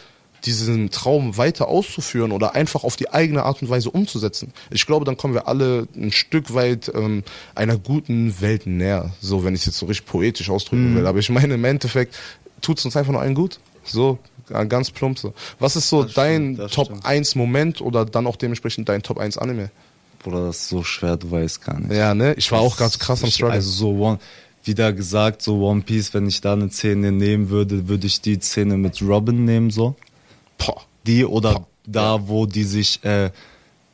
diesen 0.45 0.89
Traum 0.91 1.37
weiter 1.37 1.67
auszuführen 1.67 2.31
oder 2.31 2.55
einfach 2.55 2.83
auf 2.83 2.95
die 2.95 3.09
eigene 3.11 3.43
Art 3.43 3.61
und 3.61 3.69
Weise 3.69 3.89
umzusetzen. 3.89 4.53
Ich 4.71 4.85
glaube, 4.85 5.05
dann 5.05 5.17
kommen 5.17 5.33
wir 5.33 5.47
alle 5.47 5.87
ein 5.95 6.11
Stück 6.11 6.53
weit 6.53 6.91
ähm, 6.93 7.23
einer 7.55 7.77
guten 7.77 8.39
Welt 8.41 8.65
näher. 8.65 9.11
So, 9.21 9.43
wenn 9.43 9.53
ich 9.53 9.61
es 9.61 9.67
jetzt 9.67 9.77
so 9.79 9.85
richtig 9.85 10.05
poetisch 10.07 10.49
ausdrücken 10.49 10.95
will. 10.95 11.07
Aber 11.07 11.19
ich 11.19 11.29
meine, 11.29 11.55
im 11.55 11.65
Endeffekt 11.65 12.15
tut 12.61 12.79
es 12.79 12.85
uns 12.85 12.95
einfach 12.95 13.11
nur 13.11 13.21
allen 13.21 13.35
gut. 13.35 13.59
So, 13.83 14.19
äh, 14.49 14.65
ganz 14.65 14.91
plump 14.91 15.19
so. 15.19 15.33
Was 15.59 15.75
ist 15.75 15.89
so 15.89 16.03
Das 16.03 16.13
dein 16.13 16.53
stimmt, 16.53 16.59
das 16.59 16.71
Top 16.71 16.85
stimmt. 16.87 17.05
1 17.05 17.35
Moment 17.35 17.81
oder 17.81 18.05
dann 18.05 18.27
auch 18.27 18.35
dementsprechend 18.35 18.89
dein 18.89 19.03
Top 19.03 19.17
1 19.17 19.37
Anime? 19.37 19.71
Bruder, 20.19 20.47
das 20.47 20.57
ist 20.57 20.69
so 20.69 20.83
schwer, 20.83 21.17
du 21.17 21.31
weißt 21.31 21.63
gar 21.63 21.79
nicht. 21.79 21.93
Ja, 21.93 22.13
ne? 22.13 22.33
Ich 22.35 22.51
war 22.51 22.59
auch 22.59 22.77
ganz 22.77 22.99
krass 22.99 23.23
am 23.23 23.31
Struggle. 23.31 23.53
Also 23.53 23.71
so 23.71 23.91
One, 23.97 24.19
wieder 24.63 24.91
gesagt, 24.91 25.41
so 25.41 25.65
One 25.65 25.81
Piece, 25.81 26.13
wenn 26.13 26.27
ich 26.27 26.41
da 26.41 26.53
eine 26.53 26.69
Szene 26.69 27.11
nehmen 27.11 27.49
würde, 27.49 27.87
würde 27.87 28.07
ich 28.07 28.19
die 28.21 28.39
Szene 28.39 28.77
mit 28.77 29.01
Robin 29.01 29.45
nehmen, 29.45 29.69
so. 29.69 29.95
Die 31.05 31.25
oder 31.25 31.65
da, 31.85 32.27
wo 32.27 32.45
die 32.45 32.63
sich, 32.63 33.03
äh, 33.03 33.31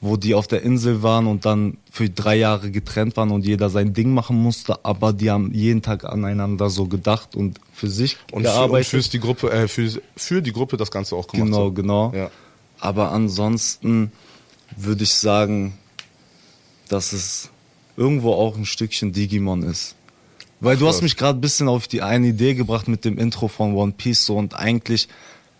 wo 0.01 0.17
die 0.17 0.35
auf 0.35 0.47
der 0.47 0.61
Insel 0.63 1.01
waren 1.01 1.27
und 1.27 1.45
dann 1.45 1.77
für 1.91 2.09
drei 2.09 2.35
Jahre 2.35 2.71
getrennt 2.71 3.15
waren 3.17 3.31
und 3.31 3.45
jeder 3.45 3.69
sein 3.69 3.93
Ding 3.93 4.13
machen 4.13 4.35
musste, 4.37 4.83
aber 4.83 5.13
die 5.13 5.31
haben 5.31 5.51
jeden 5.53 5.81
Tag 5.81 6.03
aneinander 6.03 6.69
so 6.69 6.87
gedacht 6.87 7.35
und 7.35 7.59
für 7.73 7.89
sich 7.89 8.17
Und, 8.17 8.29
für, 8.29 8.35
und 8.35 8.43
gearbeitet. 8.43 9.13
die 9.13 9.19
Gruppe, 9.19 9.51
äh, 9.51 9.67
für, 9.67 9.89
für 10.15 10.41
die 10.41 10.51
Gruppe 10.51 10.77
das 10.77 10.91
Ganze 10.91 11.15
auch 11.15 11.27
gemacht. 11.27 11.47
Genau, 11.47 11.65
so. 11.65 11.71
genau. 11.71 12.13
Ja. 12.13 12.29
Aber 12.79 13.11
ansonsten 13.11 14.11
würde 14.75 15.03
ich 15.03 15.13
sagen, 15.13 15.77
dass 16.89 17.13
es 17.13 17.49
irgendwo 17.97 18.33
auch 18.33 18.57
ein 18.57 18.65
Stückchen 18.65 19.13
Digimon 19.13 19.63
ist. 19.63 19.95
Weil 20.59 20.77
du 20.77 20.87
hast 20.87 21.01
mich 21.01 21.17
gerade 21.17 21.37
ein 21.37 21.41
bisschen 21.41 21.67
auf 21.67 21.87
die 21.87 22.01
eine 22.01 22.27
Idee 22.27 22.55
gebracht 22.55 22.87
mit 22.87 23.05
dem 23.05 23.17
Intro 23.17 23.47
von 23.47 23.75
One 23.75 23.93
Piece 23.95 24.25
so 24.25 24.37
und 24.37 24.55
eigentlich 24.55 25.07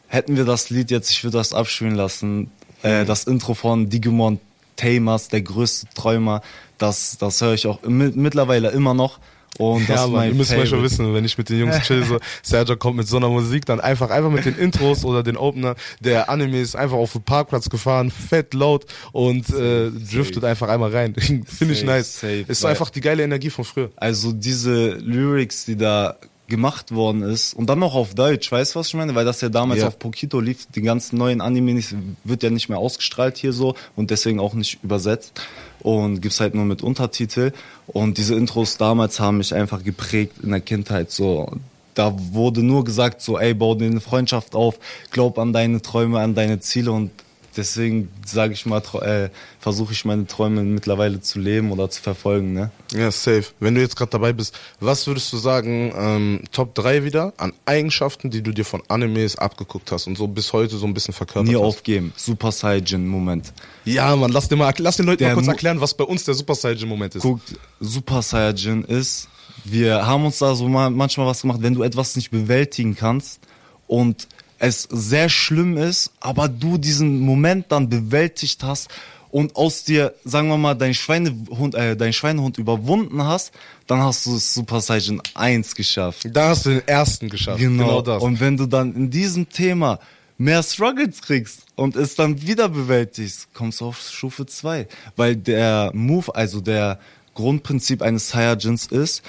hätten 0.07 0.37
wir 0.37 0.45
das 0.45 0.69
Lied 0.69 0.91
jetzt, 0.91 1.11
ich 1.11 1.23
würde 1.23 1.37
das 1.37 1.53
abspielen 1.53 1.95
lassen, 1.95 2.51
äh, 2.83 3.01
Mhm. 3.03 3.07
das 3.07 3.23
Intro 3.25 3.53
von 3.53 3.89
Digimon 3.89 4.39
Tamers, 4.75 5.29
der 5.29 5.41
größte 5.41 5.87
Träumer, 5.95 6.41
das, 6.77 7.17
das 7.17 7.41
höre 7.41 7.53
ich 7.53 7.65
auch 7.67 7.81
mi- 7.83 8.11
mittlerweile 8.13 8.69
immer 8.71 8.93
noch. 8.93 9.19
Und 9.57 9.87
das 9.87 9.95
ja, 10.01 10.03
aber 10.03 10.25
ihr 10.25 10.33
müsst 10.33 10.51
mal 10.51 10.67
schon 10.67 10.83
wissen, 10.83 11.13
wenn 11.13 11.23
ich 11.23 11.37
mit 11.37 11.47
den 11.47 11.59
Jungs 11.59 11.79
chill, 11.83 12.03
so, 12.03 12.19
Sergio 12.43 12.75
kommt 12.75 12.97
mit 12.97 13.07
so 13.07 13.15
einer 13.15 13.29
Musik, 13.29 13.65
dann 13.65 13.79
einfach, 13.79 14.09
einfach 14.09 14.29
mit 14.29 14.43
den 14.43 14.57
Intros 14.57 15.05
oder 15.05 15.23
den 15.23 15.37
Opener, 15.37 15.75
der 16.01 16.29
Anime 16.29 16.59
ist 16.59 16.75
einfach 16.75 16.97
auf 16.97 17.13
den 17.13 17.21
Parkplatz 17.21 17.69
gefahren, 17.69 18.11
fett 18.11 18.53
laut 18.53 18.85
und 19.13 19.47
äh, 19.51 19.91
driftet 19.91 20.43
einfach 20.43 20.67
einmal 20.67 20.91
rein. 20.91 21.15
Finde 21.45 21.45
ich 21.73 21.79
Safe, 21.79 21.85
nice. 21.85 22.13
safe, 22.19 22.45
ist 22.49 22.65
einfach 22.65 22.89
die 22.89 22.99
geile 22.99 23.23
Energie 23.23 23.49
von 23.49 23.63
früher. 23.63 23.91
Also 23.95 24.33
diese 24.33 24.89
Lyrics, 24.95 25.63
die 25.63 25.77
da 25.77 26.17
gemacht 26.47 26.93
worden 26.93 27.23
ist 27.23 27.53
und 27.53 27.67
dann 27.69 27.79
noch 27.79 27.95
auf 27.95 28.13
Deutsch, 28.13 28.51
weißt 28.51 28.75
du, 28.75 28.79
was 28.79 28.88
ich 28.89 28.93
meine? 28.93 29.15
Weil 29.15 29.25
das 29.25 29.41
ja 29.41 29.49
damals 29.49 29.81
Ja. 29.81 29.88
auf 29.88 29.97
Pokito 29.97 30.39
lief, 30.39 30.67
die 30.75 30.81
ganzen 30.81 31.17
neuen 31.17 31.41
Anime 31.41 31.73
nicht, 31.73 31.95
wird 32.23 32.43
ja 32.43 32.49
nicht 32.49 32.69
mehr 32.69 32.77
ausgestrahlt 32.77 33.38
hier 33.38 33.51
so 33.53 33.75
und 33.95 34.12
deswegen 34.12 34.39
auch 34.39 34.53
nicht 34.53 34.84
übersetzt 34.84 35.41
und 35.79 36.21
gibt's 36.21 36.39
halt 36.39 36.53
nur 36.55 36.65
mit 36.65 36.81
Untertitel 36.84 37.51
und 37.88 38.17
diese 38.17 38.36
Intros 38.36 38.77
damals 38.77 39.19
haben 39.19 39.38
mich 39.38 39.53
einfach 39.53 39.84
geprägt 39.84 40.34
in 40.43 40.51
der 40.51 40.62
Kindheit 40.62 41.12
so. 41.12 41.51
Da 41.95 42.13
wurde 42.34 42.62
nur 42.62 42.84
gesagt 42.84 43.21
so, 43.21 43.39
ey, 43.39 43.53
bau 43.53 43.73
dir 43.73 43.86
eine 43.86 44.01
Freundschaft 44.01 44.53
auf, 44.53 44.77
glaub 45.12 45.39
an 45.39 45.53
deine 45.53 45.81
Träume, 45.81 46.19
an 46.19 46.36
deine 46.36 46.60
Ziele 46.60 46.91
und 46.91 47.10
deswegen 47.57 48.09
sage 48.25 48.53
ich 48.53 48.65
mal, 48.65 48.81
äh, 49.01 49.29
versuche 49.59 49.93
ich 49.93 50.05
meine 50.05 50.27
Träume 50.27 50.63
mittlerweile 50.63 51.21
zu 51.21 51.39
leben 51.39 51.71
oder 51.71 51.89
zu 51.89 52.01
verfolgen, 52.01 52.53
ne? 52.53 52.71
Ja, 52.91 53.11
safe. 53.11 53.45
Wenn 53.59 53.75
du 53.75 53.81
jetzt 53.81 53.95
gerade 53.95 54.11
dabei 54.11 54.33
bist, 54.33 54.57
was 54.79 55.07
würdest 55.07 55.31
du 55.33 55.37
sagen, 55.37 55.93
ähm, 55.97 56.41
Top 56.51 56.75
3 56.75 57.03
wieder 57.03 57.33
an 57.37 57.53
Eigenschaften, 57.65 58.29
die 58.29 58.41
du 58.41 58.51
dir 58.51 58.65
von 58.65 58.81
Animes 58.87 59.37
abgeguckt 59.37 59.91
hast 59.91 60.07
und 60.07 60.17
so 60.17 60.27
bis 60.27 60.53
heute 60.53 60.77
so 60.77 60.85
ein 60.85 60.93
bisschen 60.93 61.13
verkörpert 61.13 61.49
Nie 61.49 61.55
hast? 61.55 61.63
aufgeben. 61.63 62.13
Super 62.15 62.51
Saiyan 62.51 63.07
Moment. 63.07 63.53
Ja, 63.85 64.15
man, 64.15 64.31
lass, 64.31 64.47
dir 64.49 64.55
mal, 64.55 64.73
lass 64.77 64.97
den 64.97 65.05
Leuten 65.05 65.19
Der 65.19 65.29
mal 65.29 65.35
kurz 65.35 65.47
erklären, 65.47 65.81
was 65.81 65.93
bei 65.93 66.03
uns 66.03 66.23
der 66.23 66.33
Super 66.33 66.55
Saiyan-Moment 66.55 67.15
ist. 67.15 67.21
Guckt, 67.21 67.55
Super 67.79 68.21
Saiyan 68.21 68.83
ist, 68.83 69.29
wir 69.63 70.05
haben 70.05 70.25
uns 70.25 70.39
da 70.39 70.55
so 70.55 70.67
mal 70.67 70.89
manchmal 70.89 71.27
was 71.27 71.41
gemacht, 71.41 71.59
wenn 71.61 71.73
du 71.73 71.83
etwas 71.83 72.15
nicht 72.15 72.31
bewältigen 72.31 72.95
kannst 72.95 73.41
und 73.87 74.27
es 74.59 74.83
sehr 74.83 75.29
schlimm 75.29 75.77
ist, 75.77 76.11
aber 76.19 76.47
du 76.47 76.77
diesen 76.77 77.19
Moment 77.19 77.71
dann 77.71 77.89
bewältigt 77.89 78.63
hast 78.63 78.89
und 79.35 79.55
aus 79.57 79.83
dir, 79.83 80.13
sagen 80.23 80.47
wir 80.47 80.57
mal, 80.57 80.75
dein 80.75 80.93
Schweinehund, 80.93 81.75
äh, 81.75 81.97
dein 81.97 82.13
Schweinehund 82.13 82.57
überwunden 82.57 83.21
hast, 83.21 83.51
dann 83.85 83.99
hast 83.99 84.25
du 84.25 84.37
Super 84.37 84.79
Saiyan 84.79 85.21
1 85.33 85.75
geschafft. 85.75 86.25
Da 86.31 86.49
hast 86.49 86.65
du 86.65 86.69
den 86.69 86.87
ersten 86.87 87.29
geschafft. 87.29 87.59
Genau, 87.59 88.01
das. 88.01 88.23
Und 88.23 88.39
wenn 88.39 88.55
du 88.55 88.65
dann 88.65 88.95
in 88.95 89.09
diesem 89.09 89.49
Thema 89.49 89.99
mehr 90.37 90.63
Struggles 90.63 91.21
kriegst 91.21 91.63
und 91.75 91.97
es 91.97 92.15
dann 92.15 92.41
wieder 92.41 92.69
bewältigst, 92.69 93.53
kommst 93.53 93.81
du 93.81 93.87
auf 93.87 93.99
Stufe 93.99 94.45
2. 94.45 94.87
Weil 95.17 95.35
der 95.35 95.91
Move, 95.93 96.33
also 96.33 96.61
der 96.61 96.99
Grundprinzip 97.33 98.01
eines 98.01 98.29
Saiyajins 98.29 98.87
ist, 98.87 99.21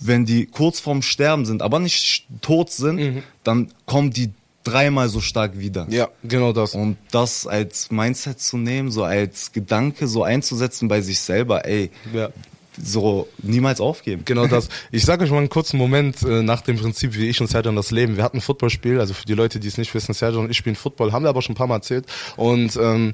wenn 0.00 0.24
die 0.24 0.46
kurz 0.46 0.80
vorm 0.80 1.02
Sterben 1.02 1.44
sind, 1.44 1.60
aber 1.60 1.78
nicht 1.78 2.26
tot 2.40 2.70
sind, 2.70 3.22
dann 3.44 3.70
kommen 3.84 4.10
die 4.10 4.30
dreimal 4.64 5.08
so 5.08 5.20
stark 5.20 5.58
wieder. 5.58 5.86
ja, 5.90 6.08
genau 6.24 6.52
das. 6.52 6.74
Und 6.74 6.96
das 7.10 7.46
als 7.46 7.90
Mindset 7.90 8.40
zu 8.40 8.56
nehmen, 8.56 8.90
so 8.90 9.04
als 9.04 9.52
Gedanke 9.52 10.06
so 10.08 10.22
einzusetzen 10.24 10.88
bei 10.88 11.00
sich 11.00 11.20
selber, 11.20 11.66
ey, 11.66 11.90
Ja. 12.12 12.30
so 12.82 13.28
niemals 13.42 13.80
aufgeben. 13.80 14.22
Genau 14.24 14.46
das. 14.46 14.68
Ich 14.90 15.04
sage 15.04 15.24
euch 15.24 15.30
mal 15.30 15.38
einen 15.38 15.48
kurzen 15.50 15.76
Moment 15.76 16.22
äh, 16.22 16.42
nach 16.42 16.62
dem 16.62 16.76
Prinzip, 16.78 17.14
wie 17.16 17.28
ich 17.28 17.40
und 17.40 17.48
Sergio 17.48 17.70
das 17.72 17.90
leben. 17.90 18.16
Wir 18.16 18.24
hatten 18.24 18.38
ein 18.38 18.40
Footballspiel, 18.40 18.98
also 18.98 19.12
für 19.14 19.26
die 19.26 19.34
Leute, 19.34 19.60
die 19.60 19.68
es 19.68 19.76
nicht 19.78 19.92
wissen, 19.94 20.14
Sergio 20.14 20.40
und 20.40 20.50
ich 20.50 20.56
spielen 20.56 20.76
Football, 20.76 21.12
haben 21.12 21.24
wir 21.24 21.28
aber 21.28 21.42
schon 21.42 21.52
ein 21.52 21.56
paar 21.56 21.66
Mal 21.66 21.76
erzählt. 21.76 22.06
Und 22.36 22.76
ähm, 22.76 23.12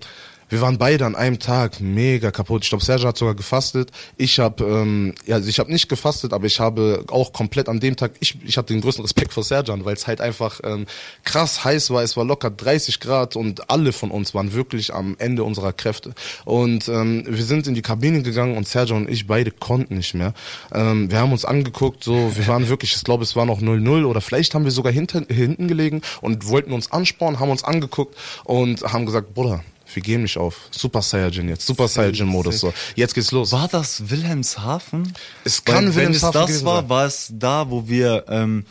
wir 0.49 0.61
waren 0.61 0.79
beide 0.79 1.07
an 1.07 1.15
einem 1.15 1.39
Tag 1.39 1.81
mega 1.81 2.31
kaputt. 2.31 2.65
Ich 2.65 2.71
glaube, 2.71 2.85
Sergio 2.85 3.09
hat 3.09 3.19
sogar 3.19 3.35
gefastet. 3.35 3.91
Ich 4.17 4.39
habe, 4.39 4.65
ähm, 4.65 5.15
ja, 5.27 5.37
also 5.37 5.49
ich 5.49 5.59
habe 5.59 5.71
nicht 5.71 5.89
gefastet, 5.89 6.33
aber 6.33 6.47
ich 6.47 6.61
habe 6.61 7.05
auch 7.09 7.33
komplett 7.33 7.69
an 7.69 7.81
dem 7.81 7.97
Tag, 7.97 8.13
ich, 8.21 8.39
ich 8.45 8.57
hatte 8.57 8.73
den 8.73 8.81
größten 8.81 9.05
Respekt 9.05 9.33
vor 9.33 9.43
Serjan, 9.43 9.85
weil 9.85 9.95
es 9.95 10.07
halt 10.07 10.21
einfach 10.21 10.61
ähm, 10.65 10.87
krass 11.25 11.65
heiß 11.65 11.91
war. 11.91 12.03
Es 12.03 12.17
war 12.17 12.25
locker 12.25 12.51
30 12.51 13.01
Grad 13.01 13.37
und 13.37 13.71
alle 13.71 13.93
von 13.93 14.11
uns 14.11 14.35
waren 14.35 14.53
wirklich 14.53 14.95
am 14.95 15.17
Ende 15.19 15.45
unserer 15.45 15.73
Kräfte. 15.73 16.15
Und 16.45 16.89
ähm, 16.89 17.25
wir 17.27 17.45
sind 17.45 17.67
in 17.67 17.75
die 17.75 17.83
Kabine 17.83 18.23
gegangen 18.23 18.57
und 18.57 18.67
Sergio 18.67 18.97
und 18.97 19.11
ich 19.11 19.27
beide 19.27 19.51
konnten 19.51 19.97
nicht 19.97 20.15
mehr. 20.15 20.33
Ähm, 20.73 21.11
wir 21.11 21.19
haben 21.19 21.33
uns 21.33 21.45
angeguckt, 21.45 22.05
so, 22.05 22.33
wir 22.37 22.47
waren 22.47 22.69
wirklich, 22.69 22.95
ich 22.95 23.05
glaube, 23.05 23.23
es 23.23 23.37
war 23.37 23.45
noch 23.45 23.61
0-0 23.61 24.05
oder 24.05 24.21
vielleicht 24.21 24.55
haben 24.55 24.65
wir 24.65 24.71
sogar 24.71 24.93
hinter, 24.93 25.23
hinten 25.29 25.69
gelegen 25.69 26.03
und 26.21 26.47
wollten 26.49 26.73
uns 26.73 26.91
anspornen, 26.93 27.41
haben 27.41 27.51
uns 27.51 27.65
angeguckt 27.65 28.17
und 28.45 28.83
haben 28.83 29.07
gesagt, 29.07 29.35
Bruder, 29.35 29.63
wir 29.95 30.03
geben 30.03 30.23
nicht 30.23 30.37
auf. 30.39 30.69
Super 30.71 31.03
Saiyajin 31.03 31.49
jetzt, 31.49 31.67
Super 31.67 31.89
Saiyajin-Modus. 31.89 32.61
So. 32.61 32.73
Jetzt 32.95 33.15
geht's 33.15 33.33
los. 33.33 33.53
War 33.53 33.69
das 33.69 34.11
Wilhelmshaven? 34.11 35.13
Es 35.45 35.65
kann 35.65 35.77
Weil, 35.77 35.83
wenn 35.83 35.89
es 36.13 36.23
Wilhelmshaven 36.23 36.41
das 36.55 36.65
war, 36.65 36.81
sein. 36.83 36.89
war 36.91 37.07
es 37.07 37.33
da, 37.33 37.71
wo 37.71 37.89
wir 37.89 38.25
ähm, 38.29 38.65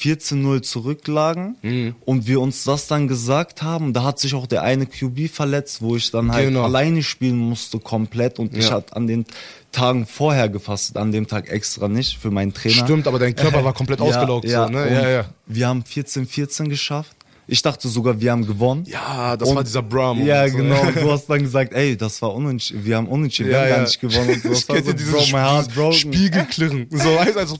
14-0 0.00 0.62
zurücklagen 0.62 1.56
Mhm. 1.62 1.96
und 2.04 2.26
wir 2.28 2.40
uns 2.40 2.62
das 2.62 2.86
dann 2.86 3.08
gesagt 3.08 3.62
haben. 3.62 3.92
Da 3.92 4.04
hat 4.04 4.20
sich 4.20 4.34
auch 4.34 4.46
der 4.46 4.62
eine 4.62 4.86
QB 4.86 5.28
verletzt, 5.28 5.82
wo 5.82 5.96
ich 5.96 6.10
dann 6.12 6.30
halt 6.32 6.46
Genau. 6.46 6.62
alleine 6.62 7.02
spielen 7.02 7.36
musste 7.36 7.80
komplett 7.80 8.38
und 8.38 8.56
ich 8.56 8.68
Ja. 8.68 8.74
hatte 8.76 8.94
an 8.94 9.08
den 9.08 9.24
Tagen 9.72 10.06
vorher 10.06 10.48
gefasst, 10.48 10.96
an 10.96 11.10
dem 11.10 11.26
Tag 11.26 11.50
extra 11.50 11.88
nicht 11.88 12.16
für 12.18 12.30
meinen 12.30 12.54
Trainer. 12.54 12.84
Stimmt, 12.84 13.08
aber 13.08 13.18
dein 13.18 13.34
Körper 13.34 13.64
war 13.64 13.72
komplett 13.74 14.00
ausgelaugt. 14.00 14.44
Ja, 14.46 14.66
so, 14.66 14.72
ne? 14.72 14.92
ja, 14.92 15.08
ja. 15.10 15.24
Wir 15.46 15.66
haben 15.66 15.82
14-14 15.82 16.68
geschafft. 16.68 17.16
Ich 17.50 17.62
dachte 17.62 17.88
sogar, 17.88 18.20
wir 18.20 18.30
haben 18.30 18.46
gewonnen. 18.46 18.84
Ja, 18.86 19.36
das 19.36 19.48
Und- 19.48 19.56
war 19.56 19.64
dieser 19.64 19.82
Bram. 19.82 20.22
Ja, 20.24 20.46
so. 20.48 20.56
genau. 20.58 20.80
Und 20.82 20.96
du 21.00 21.10
hast 21.10 21.26
dann 21.28 21.42
gesagt, 21.42 21.72
ey, 21.72 21.96
das 21.96 22.20
war 22.20 22.34
unentschieden. 22.34 22.84
Wir 22.84 22.96
haben 22.96 23.08
unentschieden, 23.08 23.48
wir 23.48 23.56
Ja, 23.56 23.62
haben 23.62 23.68
ja. 23.70 23.76
gar 23.76 23.82
nicht 23.84 24.00
gewonnen. 24.00 24.28
Und 24.30 24.42
so. 24.42 24.48
Ich 24.52 24.68
war 24.68 24.76
kenn 24.76 24.84
so, 24.84 24.92
dieses 24.92 25.12
bro, 25.12 25.20
my 25.22 25.42
heart 25.44 25.74
broken. 25.74 25.94
Spiegelklirren. 25.94 26.86
So, 26.92 27.18
heißt 27.18 27.36
also, 27.38 27.56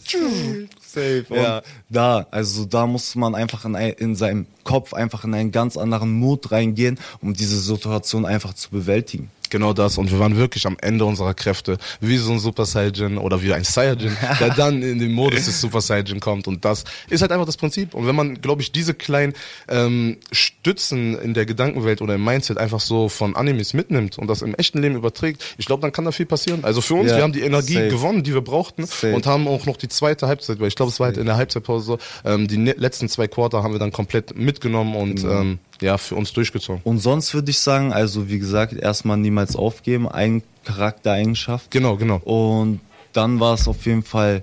Safe. 0.86 1.24
Und 1.30 1.36
Ja. 1.36 1.62
da, 1.88 2.26
also 2.30 2.64
da 2.64 2.86
muss 2.86 3.14
man 3.14 3.34
einfach 3.34 3.64
in, 3.64 3.74
in 3.74 4.14
seinem 4.14 4.46
Kopf 4.64 4.92
einfach 4.94 5.24
in 5.24 5.34
einen 5.34 5.52
ganz 5.52 5.76
anderen 5.76 6.12
Mut 6.12 6.50
reingehen, 6.52 6.98
um 7.22 7.32
diese 7.34 7.58
Situation 7.58 8.26
einfach 8.26 8.52
zu 8.54 8.70
bewältigen. 8.70 9.30
Genau 9.50 9.72
das. 9.72 9.98
Und 9.98 10.10
wir 10.10 10.18
waren 10.18 10.36
wirklich 10.36 10.66
am 10.66 10.76
Ende 10.80 11.04
unserer 11.04 11.34
Kräfte. 11.34 11.78
Wie 12.00 12.16
so 12.16 12.32
ein 12.32 12.38
Super 12.38 12.66
Saiyan 12.66 13.18
oder 13.18 13.42
wie 13.42 13.52
ein 13.52 13.64
Saiyajin, 13.64 14.16
der 14.40 14.50
dann 14.50 14.82
in 14.82 14.98
den 14.98 15.12
Modus 15.12 15.46
des 15.46 15.60
Super 15.60 15.80
Saiyan 15.80 16.20
kommt. 16.20 16.46
Und 16.48 16.64
das 16.64 16.84
ist 17.08 17.22
halt 17.22 17.32
einfach 17.32 17.46
das 17.46 17.56
Prinzip. 17.56 17.94
Und 17.94 18.06
wenn 18.06 18.14
man, 18.16 18.40
glaube 18.40 18.62
ich, 18.62 18.72
diese 18.72 18.94
kleinen 18.94 19.34
ähm, 19.68 20.18
Stützen 20.32 21.18
in 21.20 21.34
der 21.34 21.46
Gedankenwelt 21.46 22.00
oder 22.02 22.14
im 22.14 22.24
Mindset 22.24 22.58
einfach 22.58 22.80
so 22.80 23.08
von 23.08 23.36
Animes 23.36 23.74
mitnimmt 23.74 24.18
und 24.18 24.26
das 24.28 24.42
im 24.42 24.54
echten 24.54 24.80
Leben 24.80 24.96
überträgt, 24.96 25.42
ich 25.58 25.66
glaube, 25.66 25.82
dann 25.82 25.92
kann 25.92 26.04
da 26.04 26.12
viel 26.12 26.26
passieren. 26.26 26.64
Also 26.64 26.80
für 26.80 26.94
uns, 26.94 27.10
Ja, 27.10 27.16
wir 27.18 27.22
haben 27.22 27.32
die 27.32 27.42
Energie 27.42 27.74
safe. 27.74 27.88
gewonnen, 27.88 28.22
die 28.22 28.34
wir 28.34 28.40
brauchten 28.42 28.86
Safe. 28.86 29.14
und 29.14 29.26
haben 29.26 29.46
auch 29.48 29.66
noch 29.66 29.76
die 29.76 29.88
zweite 29.88 30.26
Halbzeit, 30.28 30.60
weil 30.60 30.68
ich 30.68 30.76
glaube, 30.76 30.90
es 30.92 31.00
war 31.00 31.06
halt 31.06 31.16
in 31.16 31.26
der 31.26 31.36
Halbzeitpause 31.36 31.98
ähm, 32.24 32.48
die 32.48 32.56
ne 32.58 32.74
letzten 32.76 33.08
zwei 33.08 33.28
Quarter 33.28 33.62
haben 33.62 33.72
wir 33.72 33.78
dann 33.78 33.92
komplett 33.92 34.36
mitgenommen 34.36 34.94
und 34.96 35.16
Genau. 35.22 35.40
ähm, 35.40 35.58
ja, 35.80 35.98
für 35.98 36.14
uns 36.16 36.32
durchgezogen. 36.32 36.80
Und 36.84 36.98
sonst 36.98 37.34
würde 37.34 37.50
ich 37.50 37.58
sagen, 37.58 37.92
also 37.92 38.28
wie 38.28 38.38
gesagt, 38.38 38.72
erstmal 38.74 39.16
niemals 39.16 39.56
aufgeben, 39.56 40.08
ein 40.08 40.42
Charaktereigenschaft. 40.64 41.70
Genau, 41.70 41.96
genau. 41.96 42.16
Und 42.24 42.80
dann 43.12 43.40
war 43.40 43.54
es 43.54 43.68
auf 43.68 43.86
jeden 43.86 44.02
Fall 44.02 44.42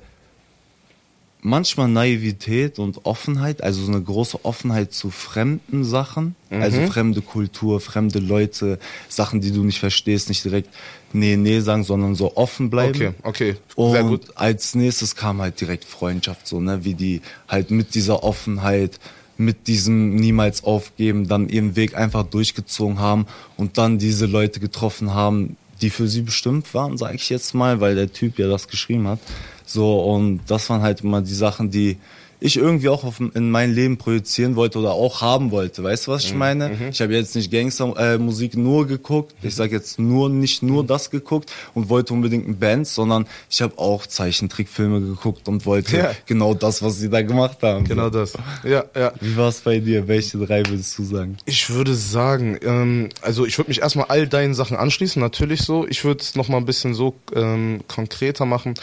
manchmal 1.41 1.88
Naivität 1.88 2.80
und 2.80 3.06
Offenheit, 3.06 3.62
also 3.62 3.84
so 3.84 3.91
eine 3.91 4.02
große 4.02 4.43
Offenheit 4.43 4.93
zu 4.93 5.12
fremden 5.12 5.84
Sachen, 5.84 6.36
Mhm. 6.50 6.62
also 6.62 6.82
fremde 6.88 7.21
Kultur, 7.21 7.80
fremde 7.80 8.17
Leute, 8.17 8.80
Sachen, 9.10 9.41
die 9.41 9.52
du 9.52 9.63
nicht 9.63 9.80
verstehst, 9.80 10.28
nicht 10.30 10.43
direkt 10.43 10.69
nee, 11.13 11.36
nee 11.38 11.60
sagen, 11.60 11.84
sondern 11.84 12.15
so 12.15 12.36
offen 12.36 12.71
bleiben. 12.71 12.95
Okay, 12.95 13.12
okay. 13.21 13.56
Und 13.76 13.91
Sehr 13.91 14.04
gut. 14.04 14.21
als 14.34 14.74
nächstes 14.74 15.15
kam 15.15 15.39
halt 15.39 15.62
direkt 15.62 15.86
Freundschaft, 15.86 16.48
so, 16.48 16.60
ne, 16.60 16.84
wie 16.84 16.95
die 16.95 17.21
halt 17.48 17.69
mit 17.69 17.93
dieser 17.93 18.24
Offenheit, 18.24 19.00
mit 19.38 19.67
diesem 19.67 20.15
niemals 20.15 20.63
aufgeben, 20.63 21.28
dann 21.28 21.50
ihren 21.50 21.76
Weg 21.76 21.95
einfach 21.95 22.24
durchgezogen 22.24 23.00
haben 23.00 23.26
und 23.58 23.78
dann 23.78 23.98
diese 23.98 24.26
Leute 24.26 24.60
getroffen 24.60 25.13
haben, 25.13 25.58
die 25.82 25.89
für 25.89 26.08
sie 26.08 26.21
bestimmt 26.21 26.74
waren, 26.74 26.98
sage 26.98 27.15
ich 27.15 27.30
jetzt 27.30 27.54
mal, 27.54 27.82
weil 27.82 27.95
der 27.95 28.12
Typ 28.12 28.39
ja 28.39 28.48
das 28.48 28.67
geschrieben 28.67 29.08
hat. 29.08 29.19
So, 29.65 30.00
und 30.02 30.41
das 30.48 30.69
waren 30.69 30.82
halt 30.82 31.02
immer 31.02 31.21
die 31.21 31.34
Sachen, 31.34 31.69
die 31.69 31.98
ich 32.45 32.58
irgendwie 32.58 32.89
auch 32.89 33.03
auf, 33.03 33.19
in 33.19 33.51
mein 33.51 33.73
Leben 33.73 33.97
projizieren 33.97 34.55
wollte 34.55 34.79
oder 34.79 34.91
auch 34.93 35.21
haben 35.21 35.51
wollte. 35.51 35.84
Weißt 35.84 36.08
du, 36.08 36.12
was 36.12 36.23
ich 36.25 36.34
Mhm, 36.34 36.39
meine? 36.39 36.89
Ich 36.91 37.01
habe 37.01 37.13
jetzt 37.13 37.36
nicht 37.36 37.51
Gangstermusik 37.51 37.99
äh, 38.01 38.17
Musik 38.17 38.55
nur 38.58 38.88
geguckt. 38.88 39.34
Ich 39.41 39.55
sage 39.55 39.75
jetzt 39.75 39.99
nur 39.99 40.29
nicht 40.29 40.63
nur 40.63 40.84
Mhm. 40.84 40.88
das 40.88 41.10
geguckt 41.10 41.51
und 41.73 41.89
wollte 41.89 42.13
unbedingt 42.13 42.47
ein 42.47 42.58
Band, 42.60 42.88
sondern 42.88 43.25
ich 43.49 43.62
habe 43.62 43.77
auch 43.77 44.05
Zeichentrickfilme 44.05 45.01
geguckt 45.01 45.47
und 45.47 45.65
wollte 45.65 45.97
Ja. 45.97 46.12
genau 46.25 46.53
das, 46.53 46.81
was 46.81 46.97
sie 46.99 47.10
da 47.10 47.21
gemacht 47.21 47.58
haben. 47.62 47.86
Genau 47.86 48.10
das. 48.10 48.34
Ja, 48.63 48.86
ja. 48.95 49.12
Wie 49.21 49.36
war 49.38 49.49
es 49.49 49.62
bei 49.62 49.79
dir? 49.79 50.08
Welche 50.08 50.38
drei 50.38 50.63
würdest 50.67 50.97
du 50.97 51.03
sagen? 51.03 51.38
Ich 51.45 51.69
würde 51.69 51.93
sagen, 51.95 52.58
ähm, 52.63 53.10
also 53.21 53.45
ich 53.45 53.58
würde 53.58 53.69
mich 53.69 53.81
erstmal 53.81 54.05
all 54.10 54.27
deinen 54.27 54.53
Sachen 54.53 54.77
anschließen, 54.77 55.21
natürlich 55.21 55.62
so. 55.63 55.86
Ich 55.88 56.03
würde 56.03 56.21
es 56.21 56.36
nochmal 56.36 56.60
ein 56.60 56.65
bisschen 56.65 56.93
so 56.93 57.15
ähm, 57.36 57.81
konkreter 57.88 58.45
machen. 58.45 58.73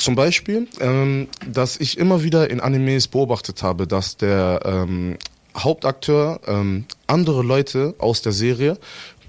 Zum 0.00 0.14
Beispiel, 0.14 0.66
ähm, 0.80 1.28
dass 1.46 1.78
ich 1.78 1.98
immer 1.98 2.22
wieder 2.22 2.48
in 2.48 2.60
Animes 2.60 3.06
beobachtet 3.06 3.62
habe, 3.62 3.86
dass 3.86 4.16
der 4.16 4.60
ähm, 4.64 5.18
Hauptakteur 5.54 6.40
ähm, 6.46 6.86
andere 7.06 7.42
Leute 7.42 7.94
aus 7.98 8.22
der 8.22 8.32
Serie 8.32 8.78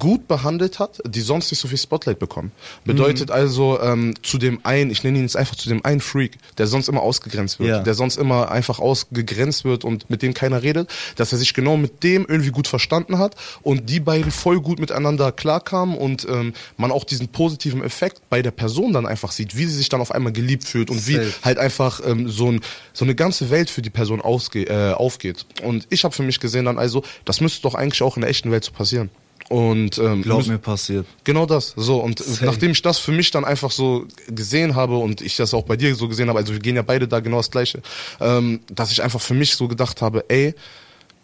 gut 0.02 0.28
behandelt 0.28 0.80
hat, 0.80 1.00
die 1.06 1.22
sonst 1.22 1.52
nicht 1.52 1.60
so 1.62 1.68
viel 1.68 1.78
Spotlight 1.78 2.18
bekommen. 2.18 2.52
Bedeutet 2.86 3.30
also 3.30 3.80
ähm, 3.80 4.16
zu 4.24 4.40
dem 4.40 4.60
einen, 4.64 4.90
ich 4.90 5.04
nenne 5.04 5.20
ihn 5.20 5.24
jetzt 5.26 5.38
einfach 5.38 5.56
zu 5.56 5.70
dem 5.70 5.86
einen 5.86 6.02
Freak, 6.02 6.40
der 6.58 6.66
sonst 6.66 6.90
immer 6.90 7.04
ausgegrenzt 7.04 7.60
wird, 7.60 7.70
Ja. 7.70 7.80
der 7.84 7.94
sonst 7.94 8.18
immer 8.18 8.50
einfach 8.50 8.80
ausgegrenzt 8.80 9.64
wird 9.64 9.84
und 9.86 10.10
mit 10.10 10.24
dem 10.24 10.34
keiner 10.34 10.64
redet, 10.64 10.90
dass 11.18 11.32
er 11.32 11.38
sich 11.38 11.54
genau 11.54 11.78
mit 11.78 12.02
dem 12.02 12.26
irgendwie 12.28 12.50
gut 12.50 12.68
verstanden 12.68 13.20
hat 13.20 13.36
und 13.62 13.90
die 13.92 14.00
beiden 14.00 14.32
voll 14.32 14.60
gut 14.60 14.80
miteinander 14.80 15.32
klarkamen 15.32 15.96
und 15.96 16.28
ähm, 16.28 16.54
man 16.78 16.92
auch 16.92 17.04
diesen 17.04 17.28
positiven 17.28 17.84
Effekt 17.84 18.24
bei 18.32 18.42
der 18.42 18.52
Person 18.52 18.94
dann 18.94 19.06
einfach 19.06 19.32
sieht, 19.32 19.56
wie 19.56 19.66
sie 19.66 19.76
sich 19.78 19.90
dann 19.90 20.02
auf 20.02 20.12
einmal 20.12 20.34
geliebt 20.34 20.64
fühlt 20.64 20.90
und 20.90 21.08
wie 21.08 21.14
Safe. 21.18 21.34
halt 21.44 21.60
einfach 21.60 22.02
ähm, 22.04 22.28
so, 22.28 22.52
ein, 22.52 22.62
so 22.92 23.06
eine 23.06 23.14
ganze 23.14 23.52
Welt 23.52 23.70
für 23.70 23.84
die 23.84 23.92
Person 23.92 24.20
ausge 24.20 24.64
äh, 24.64 24.94
aufgeht. 24.94 25.46
Und 25.64 25.86
ich 25.92 26.04
habe 26.04 26.16
für 26.16 26.24
mich 26.24 26.40
gesehen 26.40 26.66
dann 26.66 26.80
also, 26.80 27.04
das 27.24 27.40
müsste 27.40 27.62
doch 27.62 27.76
eigentlich 27.76 28.02
auch 28.02 28.18
in 28.18 28.22
der 28.22 28.32
echten 28.32 28.50
Welt 28.50 28.64
so 28.64 28.72
passieren. 28.72 29.12
Und 29.52 29.98
ähm, 29.98 30.22
Glaub 30.22 30.48
mir 30.48 30.60
passiert. 30.60 31.06
Genau 31.26 31.46
das. 31.46 31.74
So, 31.76 31.98
und 31.98 32.20
Safe. 32.20 32.46
nachdem 32.46 32.72
ich 32.72 32.82
das 32.82 33.00
für 33.00 33.12
mich 33.12 33.32
dann 33.32 33.44
einfach 33.44 33.70
so 33.70 34.06
gesehen 34.30 34.76
habe 34.76 34.96
und 34.96 35.20
ich 35.20 35.36
das 35.36 35.54
auch 35.54 35.64
bei 35.64 35.76
dir 35.76 35.94
so 35.94 36.08
gesehen 36.08 36.30
habe, 36.30 36.40
also 36.40 36.54
wir 36.54 36.62
gehen 36.62 36.78
ja 36.78 36.84
beide 36.84 37.06
da 37.06 37.20
genau 37.20 37.36
das 37.36 37.52
Gleiche, 37.52 37.82
ähm, 38.22 38.62
dass 38.74 38.94
ich 38.94 39.04
einfach 39.04 39.20
für 39.20 39.34
mich 39.34 39.56
so 39.56 39.68
gedacht 39.68 40.02
habe, 40.02 40.24
ey, 40.30 40.56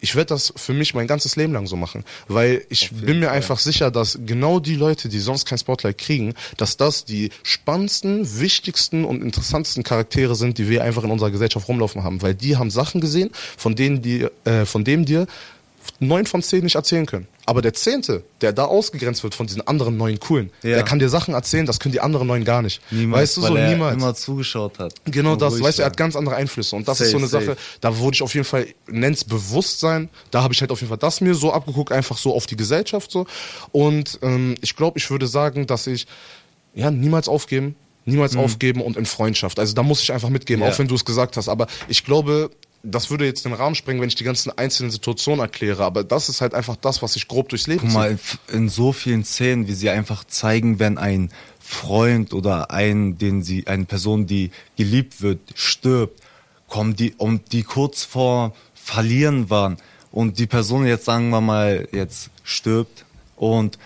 ich 0.00 0.14
werde 0.14 0.28
das 0.28 0.52
für 0.56 0.74
mich 0.74 0.92
mein 0.92 1.06
ganzes 1.06 1.36
Leben 1.36 1.54
lang 1.54 1.66
so 1.66 1.74
machen. 1.74 2.04
Weil 2.28 2.66
ich 2.68 2.90
bin 2.90 3.18
mir 3.18 3.30
einfach 3.30 3.58
sicher, 3.58 3.90
dass 3.90 4.18
genau 4.26 4.60
die 4.60 4.76
Leute, 4.76 5.08
die 5.08 5.20
sonst 5.20 5.46
kein 5.46 5.58
Spotlight 5.58 5.96
kriegen, 5.96 6.34
dass 6.58 6.76
das 6.76 7.06
die 7.06 7.30
spannendsten, 7.42 8.40
wichtigsten 8.40 9.06
und 9.06 9.22
interessantesten 9.22 9.84
Charaktere 9.84 10.34
sind, 10.34 10.58
die 10.58 10.68
wir 10.68 10.84
einfach 10.84 11.02
in 11.02 11.10
unserer 11.10 11.30
Gesellschaft 11.30 11.66
rumlaufen 11.66 12.04
haben. 12.04 12.20
Weil 12.20 12.34
die 12.34 12.58
haben 12.58 12.70
Sachen 12.70 13.00
gesehen, 13.00 13.30
von 13.56 13.74
denen 13.74 14.02
die, 14.02 14.26
äh, 14.44 14.66
von 14.66 14.84
dem 14.84 15.06
dir 15.06 15.26
neun 16.00 16.26
von 16.26 16.42
zehn 16.42 16.62
nicht 16.64 16.74
erzählen 16.76 17.06
können. 17.06 17.26
Aber 17.46 17.62
der 17.62 17.72
zehnte, 17.72 18.22
der 18.42 18.52
da 18.52 18.64
ausgegrenzt 18.66 19.22
wird 19.22 19.34
von 19.34 19.46
diesen 19.46 19.66
anderen 19.66 19.96
neun 19.96 20.20
coolen, 20.20 20.50
Ja. 20.62 20.74
der 20.74 20.82
kann 20.84 20.98
dir 20.98 21.08
Sachen 21.08 21.32
erzählen, 21.34 21.64
das 21.64 21.80
können 21.80 21.92
die 21.92 22.00
anderen 22.00 22.26
neun 22.26 22.44
gar 22.44 22.60
nicht. 22.62 22.80
weißt 22.90 23.36
du 23.38 23.42
weil 23.42 23.48
so, 23.48 23.56
er 23.56 23.70
niemals. 23.70 23.96
immer 23.96 24.14
zugeschaut 24.14 24.78
hat. 24.78 24.94
Genau 25.06 25.34
das, 25.34 25.60
weißt 25.60 25.78
du, 25.78 25.82
er 25.82 25.86
hat 25.86 25.96
ganz 25.96 26.14
andere 26.14 26.36
Einflüsse 26.36 26.76
und 26.76 26.86
das 26.86 27.00
ist 27.00 27.10
Safe, 27.10 27.10
so 27.12 27.16
eine 27.18 27.26
safe. 27.26 27.44
Sache, 27.46 27.56
da 27.80 27.96
wurde 27.98 28.16
ich 28.16 28.22
auf 28.22 28.34
jeden 28.34 28.44
Fall, 28.44 28.66
nenn's 28.86 29.24
Bewusstsein, 29.24 30.08
da 30.30 30.42
habe 30.42 30.52
ich 30.54 30.60
halt 30.60 30.70
auf 30.70 30.80
jeden 30.80 30.88
Fall 30.90 30.98
das 30.98 31.20
mir 31.20 31.34
so 31.34 31.52
abgeguckt, 31.52 31.90
einfach 31.90 32.18
so 32.18 32.34
auf 32.34 32.46
die 32.46 32.56
Gesellschaft 32.56 33.10
so 33.10 33.26
und 33.72 34.18
ähm, 34.22 34.56
ich 34.60 34.76
glaube, 34.76 34.98
ich 34.98 35.10
würde 35.10 35.26
sagen, 35.26 35.66
dass 35.66 35.86
ich, 35.86 36.06
ja, 36.74 36.90
niemals 36.90 37.28
aufgeben, 37.28 37.76
niemals 38.04 38.36
aufgeben 38.36 38.80
und 38.82 38.96
in 38.96 39.06
Freundschaft, 39.06 39.58
also 39.58 39.74
da 39.74 39.82
muss 39.82 40.02
ich 40.02 40.12
einfach 40.12 40.28
mitgeben, 40.28 40.62
Ja. 40.64 40.70
auch 40.70 40.78
wenn 40.78 40.88
du 40.88 40.94
es 40.94 41.04
gesagt 41.04 41.36
hast, 41.38 41.48
aber 41.48 41.66
ich 41.88 42.04
glaube, 42.04 42.50
das 42.82 43.10
würde 43.10 43.24
jetzt 43.26 43.44
den 43.44 43.52
Rahmen 43.52 43.74
sprengen, 43.74 44.00
wenn 44.00 44.08
ich 44.08 44.14
die 44.14 44.24
ganzen 44.24 44.56
einzelnen 44.56 44.90
Situationen 44.90 45.40
erkläre, 45.40 45.84
aber 45.84 46.04
das 46.04 46.28
ist 46.28 46.40
halt 46.40 46.54
einfach 46.54 46.76
das, 46.76 47.02
was 47.02 47.16
ich 47.16 47.28
grob 47.28 47.48
durchs 47.48 47.66
Leben 47.66 47.80
Guck 47.80 47.92
mal, 47.92 48.18
in 48.52 48.68
so 48.68 48.92
vielen 48.92 49.24
Szenen, 49.24 49.66
wie 49.66 49.74
sie 49.74 49.90
einfach 49.90 50.24
zeigen, 50.24 50.78
wenn 50.78 50.96
ein 50.96 51.30
Freund 51.60 52.32
oder 52.32 52.70
ein, 52.70 53.18
den 53.18 53.42
sie, 53.42 53.66
eine 53.66 53.84
Person, 53.84 54.26
die 54.26 54.50
geliebt 54.76 55.20
wird, 55.20 55.40
stirbt, 55.54 56.22
kommen 56.68 56.94
die, 56.94 57.14
und 57.14 57.52
die 57.52 57.62
kurz 57.62 58.04
vor 58.04 58.54
Verlieren 58.74 59.50
waren 59.50 59.76
und 60.12 60.38
die 60.38 60.46
Person 60.46 60.86
jetzt, 60.86 61.04
sagen 61.04 61.30
wir 61.30 61.40
mal, 61.40 61.88
jetzt 61.92 62.30
stirbt 62.44 63.04
und 63.36 63.78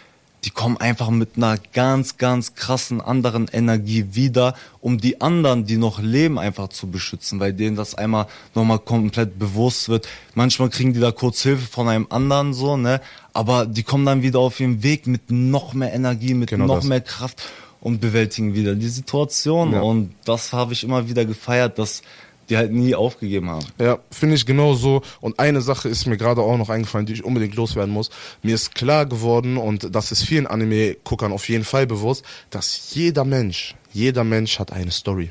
die 0.45 0.51
kommen 0.51 0.77
einfach 0.77 1.11
mit 1.11 1.37
einer 1.37 1.57
ganz, 1.73 2.17
ganz 2.17 2.55
krassen 2.55 3.01
anderen 3.01 3.49
Energie 3.53 4.07
wieder, 4.11 4.55
um 4.81 4.99
die 4.99 5.21
anderen, 5.21 5.67
die 5.67 5.77
noch 5.77 6.01
leben, 6.01 6.39
einfach 6.39 6.69
zu 6.69 6.91
beschützen, 6.91 7.39
weil 7.39 7.53
denen 7.53 7.77
das 7.77 7.95
einmal 7.95 8.27
nochmal 8.55 8.81
komplett 8.81 9.39
bewusst 9.39 9.89
wird. 9.89 10.09
Manchmal 10.35 10.71
kriegen 10.71 10.95
die 10.95 11.01
da 11.01 11.13
kurz 11.13 11.43
Hilfe 11.43 11.67
von 11.67 11.89
einem 11.89 12.07
anderen 12.11 12.55
so, 12.55 12.77
ne? 12.77 13.01
Aber 13.33 13.67
die 13.67 13.85
kommen 13.85 14.05
dann 14.05 14.23
wieder 14.23 14.41
auf 14.41 14.59
ihren 14.59 14.83
Weg 14.83 15.07
mit 15.07 15.31
noch 15.31 15.75
mehr 15.75 15.93
Energie, 15.93 16.35
mit 16.35 16.51
Genau 16.51 16.67
noch 16.67 16.77
das. 16.77 16.85
mehr 16.85 17.01
Kraft 17.01 17.43
und 17.81 18.01
bewältigen 18.01 18.55
wieder 18.55 18.75
die 18.75 18.89
Situation. 18.89 19.73
Ja. 19.73 19.81
Und 19.81 20.15
das 20.25 20.53
habe 20.53 20.73
ich 20.73 20.83
immer 20.83 21.09
wieder 21.09 21.25
gefeiert, 21.25 21.79
dass 21.79 22.03
die 22.53 22.59
halt 22.59 22.71
nie 22.71 22.95
aufgegeben 22.95 23.49
haben. 23.49 23.65
Ja, 23.81 23.99
finde 24.11 24.35
ich 24.35 24.45
genau 24.45 24.75
so. 24.75 25.01
Und 25.23 25.39
eine 25.39 25.63
Sache 25.63 25.89
ist 25.89 26.07
mir 26.07 26.19
gerade 26.19 26.43
auch 26.43 26.59
noch 26.59 26.69
eingefallen, 26.69 27.07
die 27.07 27.15
ich 27.15 27.25
unbedingt 27.25 27.55
loswerden 27.55 27.93
muss. 27.93 28.11
Mir 28.43 28.55
ist 28.55 28.75
klar 28.75 29.07
geworden, 29.07 29.57
und 29.57 29.95
das 29.95 30.13
ist 30.13 30.25
vielen 30.25 30.47
Anime-Guckern 30.47 31.33
auf 31.33 31.49
jeden 31.49 31.65
Fall 31.65 31.87
bewusst, 31.87 32.27
dass 32.51 32.95
jeder 32.95 33.25
Mensch, 33.25 33.75
jeder 33.91 34.23
Mensch 34.23 34.59
hat 34.59 34.71
eine 34.71 34.91
Story. 34.91 35.31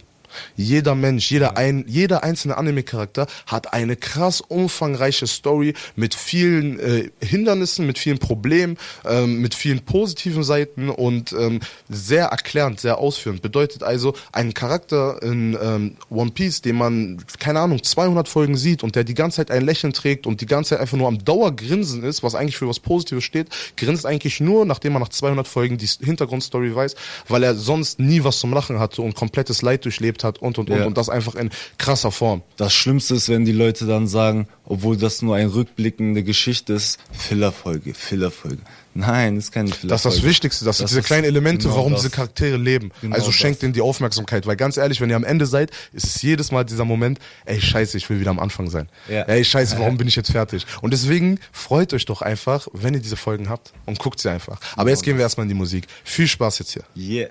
Jeder 0.56 0.96
Mensch, 0.96 1.32
jeder, 1.32 1.58
ein, 1.58 1.86
jeder 1.88 2.24
einzelne 2.24 2.58
Anime-Charakter 2.58 3.28
hat 3.46 3.74
eine 3.74 3.96
krass 3.96 4.42
umfangreiche 4.42 5.28
Story 5.28 5.74
mit 5.96 6.16
vielen 6.16 6.80
äh, 6.80 7.10
Hindernissen, 7.22 7.86
mit 7.86 7.98
vielen 7.98 8.20
Problemen, 8.20 8.78
ähm, 9.06 9.42
mit 9.42 9.56
vielen 9.56 9.82
positiven 9.82 10.44
Seiten 10.44 10.90
und 10.90 11.34
ähm, 11.34 11.60
sehr 11.90 12.26
erklärend, 12.26 12.80
sehr 12.80 12.98
ausführend. 12.98 13.42
Bedeutet 13.42 13.84
also, 13.84 14.14
ein 14.32 14.54
Charakter 14.54 15.22
in 15.22 15.58
ähm, 15.62 15.98
One 16.10 16.32
Piece, 16.32 16.62
den 16.62 16.76
man, 16.78 17.24
keine 17.40 17.60
Ahnung, 17.60 17.84
200 17.84 18.28
Folgen 18.28 18.58
sieht 18.58 18.84
und 18.84 18.96
der 18.96 19.04
die 19.04 19.14
ganze 19.14 19.38
Zeit 19.38 19.52
ein 19.52 19.66
Lächeln 19.66 19.94
trägt 19.94 20.28
und 20.28 20.42
die 20.42 20.46
ganze 20.46 20.72
Zeit 20.72 20.80
einfach 20.80 20.98
nur 20.98 21.08
am 21.08 21.24
Dauergrinsen 21.24 22.04
ist, 22.04 22.24
was 22.24 22.36
eigentlich 22.36 22.58
für 22.58 22.68
was 22.68 22.80
Positives 22.80 23.24
steht, 23.24 23.50
grinst 23.78 24.06
eigentlich 24.06 24.40
nur, 24.40 24.66
nachdem 24.66 24.94
man 24.94 25.02
nach 25.02 25.10
200 25.10 25.48
Folgen 25.48 25.78
die 25.78 25.88
Hintergrundstory 25.88 26.76
weiß, 26.76 26.96
weil 27.28 27.44
er 27.44 27.56
sonst 27.56 28.00
nie 28.00 28.24
was 28.24 28.40
zum 28.40 28.54
Lachen 28.54 28.80
hatte 28.80 29.02
und 29.02 29.16
komplettes 29.16 29.62
Leid 29.62 29.86
durchlebt 29.86 30.21
hat 30.24 30.40
und 30.40 30.58
und 30.58 30.70
und 30.70 30.80
Ja. 30.80 30.86
und 30.86 30.98
das 30.98 31.10
einfach 31.10 31.36
in 31.36 31.50
krasser 31.78 32.12
Form. 32.12 32.42
Das 32.58 32.74
Schlimmste 32.74 33.16
ist, 33.16 33.30
wenn 33.30 33.46
die 33.46 33.52
Leute 33.52 33.86
dann 33.86 34.08
sagen, 34.08 34.48
obwohl 34.66 34.98
das 34.98 35.22
nur 35.22 35.36
eine 35.36 35.54
rückblickende 35.54 36.24
Geschichte 36.24 36.74
ist, 36.74 37.00
Fillerfolge, 37.12 37.94
Fillerfolge. 37.94 38.58
Nein, 38.94 39.38
ist 39.38 39.54
keine 39.54 39.70
Fillerfolge. 39.70 39.88
Das 39.90 40.06
ist 40.06 40.18
das 40.18 40.24
Wichtigste, 40.24 40.66
das, 40.66 40.78
sind 40.78 40.84
Das 40.86 40.92
diese 40.92 41.00
ist 41.00 41.06
kleinen 41.06 41.24
Elemente, 41.24 41.64
genau 41.64 41.78
warum 41.78 41.94
das. 41.94 42.02
diese 42.02 42.12
Charaktere 42.14 42.58
leben. 42.58 42.92
Genau 43.02 43.16
also 43.16 43.32
schenkt 43.32 43.62
denen 43.62 43.72
die 43.74 43.80
Aufmerksamkeit, 43.82 44.46
weil 44.46 44.58
ganz 44.58 44.76
ehrlich, 44.76 45.00
wenn 45.00 45.10
ihr 45.10 45.16
am 45.16 45.24
Ende 45.24 45.46
seid, 45.46 45.72
ist 45.94 46.06
es 46.06 46.22
jedes 46.22 46.52
Mal 46.52 46.66
dieser 46.66 46.84
Moment, 46.84 47.20
ey 47.46 47.62
scheiße, 47.62 47.96
ich 47.98 48.10
will 48.10 48.20
wieder 48.20 48.32
am 48.32 48.40
Anfang 48.40 48.70
sein. 48.70 48.90
Ja. 49.08 49.22
Ey 49.24 49.46
scheiße, 49.46 49.80
warum 49.80 49.98
bin 49.98 50.08
ich 50.10 50.18
jetzt 50.18 50.32
fertig? 50.32 50.66
Und 50.82 50.92
deswegen 50.92 51.40
freut 51.54 51.94
euch 51.94 52.04
doch 52.06 52.22
einfach, 52.22 52.68
wenn 52.74 52.94
ihr 52.94 53.00
diese 53.00 53.16
Folgen 53.16 53.48
habt 53.50 53.72
und 53.86 53.98
guckt 54.00 54.20
sie 54.20 54.30
einfach. 54.30 54.60
Aber 54.76 54.90
jetzt 54.90 55.04
gehen 55.04 55.16
wir 55.16 55.24
erstmal 55.24 55.46
in 55.46 55.50
die 55.50 55.56
Musik. 55.56 55.88
Viel 56.04 56.28
Spaß 56.28 56.60
jetzt 56.60 56.72
hier. 56.74 56.84
Yeah. 56.98 57.30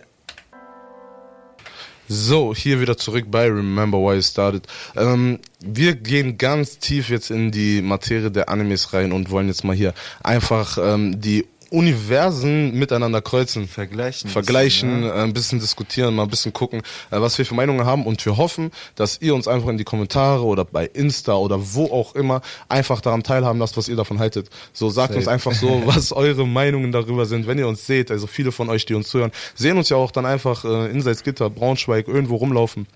So, 2.12 2.56
hier 2.56 2.80
wieder 2.80 2.96
zurück 2.96 3.26
bei 3.30 3.46
Remember 3.46 3.98
Why 3.98 4.16
You 4.16 4.22
Started. 4.22 4.66
Ähm, 4.96 5.38
wir 5.60 5.94
gehen 5.94 6.38
ganz 6.38 6.80
tief 6.80 7.08
jetzt 7.08 7.30
in 7.30 7.52
die 7.52 7.82
Materie 7.82 8.32
der 8.32 8.48
Animes 8.48 8.92
rein 8.92 9.12
und 9.12 9.30
wollen 9.30 9.46
jetzt 9.46 9.62
mal 9.62 9.76
hier 9.76 9.94
einfach 10.20 10.76
ähm, 10.82 11.20
die 11.20 11.46
Universen 11.70 12.74
miteinander 12.78 13.22
kreuzen. 13.22 13.68
Vergleichen 13.68 14.28
ein 14.28 14.32
Vergleichen, 14.32 15.00
bisschen, 15.02 15.18
äh, 15.18 15.22
ein 15.22 15.32
bisschen 15.32 15.60
diskutieren, 15.60 16.14
mal 16.14 16.24
ein 16.24 16.28
bisschen 16.28 16.52
gucken, 16.52 16.80
äh, 17.10 17.20
was 17.20 17.38
wir 17.38 17.46
für 17.46 17.54
Meinungen 17.54 17.86
haben 17.86 18.06
und 18.06 18.24
wir 18.26 18.36
hoffen, 18.36 18.70
dass 18.96 19.20
ihr 19.20 19.34
uns 19.34 19.48
einfach 19.48 19.68
in 19.68 19.78
die 19.78 19.84
Kommentare 19.84 20.44
oder 20.44 20.64
bei 20.64 20.86
Insta 20.86 21.34
oder 21.34 21.74
wo 21.74 21.86
auch 21.86 22.14
immer 22.14 22.42
einfach 22.68 23.00
daran 23.00 23.22
teilhaben 23.22 23.58
lasst, 23.58 23.76
was 23.76 23.88
ihr 23.88 23.96
davon 23.96 24.18
haltet. 24.18 24.50
So, 24.72 24.90
sagt 24.90 25.08
Safe. 25.08 25.18
uns 25.18 25.28
einfach 25.28 25.52
so, 25.52 25.82
was 25.86 26.12
eure 26.12 26.46
Meinungen 26.46 26.92
darüber 26.92 27.26
sind, 27.26 27.46
wenn 27.46 27.58
ihr 27.58 27.68
uns 27.68 27.86
seht. 27.86 28.10
Also 28.10 28.26
viele 28.26 28.52
von 28.52 28.68
euch, 28.68 28.84
die 28.84 28.94
uns 28.94 29.08
zuhören, 29.08 29.32
sehen 29.54 29.78
uns 29.78 29.88
ja 29.88 29.96
auch 29.96 30.10
dann 30.10 30.26
einfach 30.26 30.64
äh, 30.64 30.90
in 30.90 31.02
Salzgitter, 31.02 31.50
Braunschweig, 31.50 32.08
irgendwo 32.08 32.36
rumlaufen. 32.36 32.86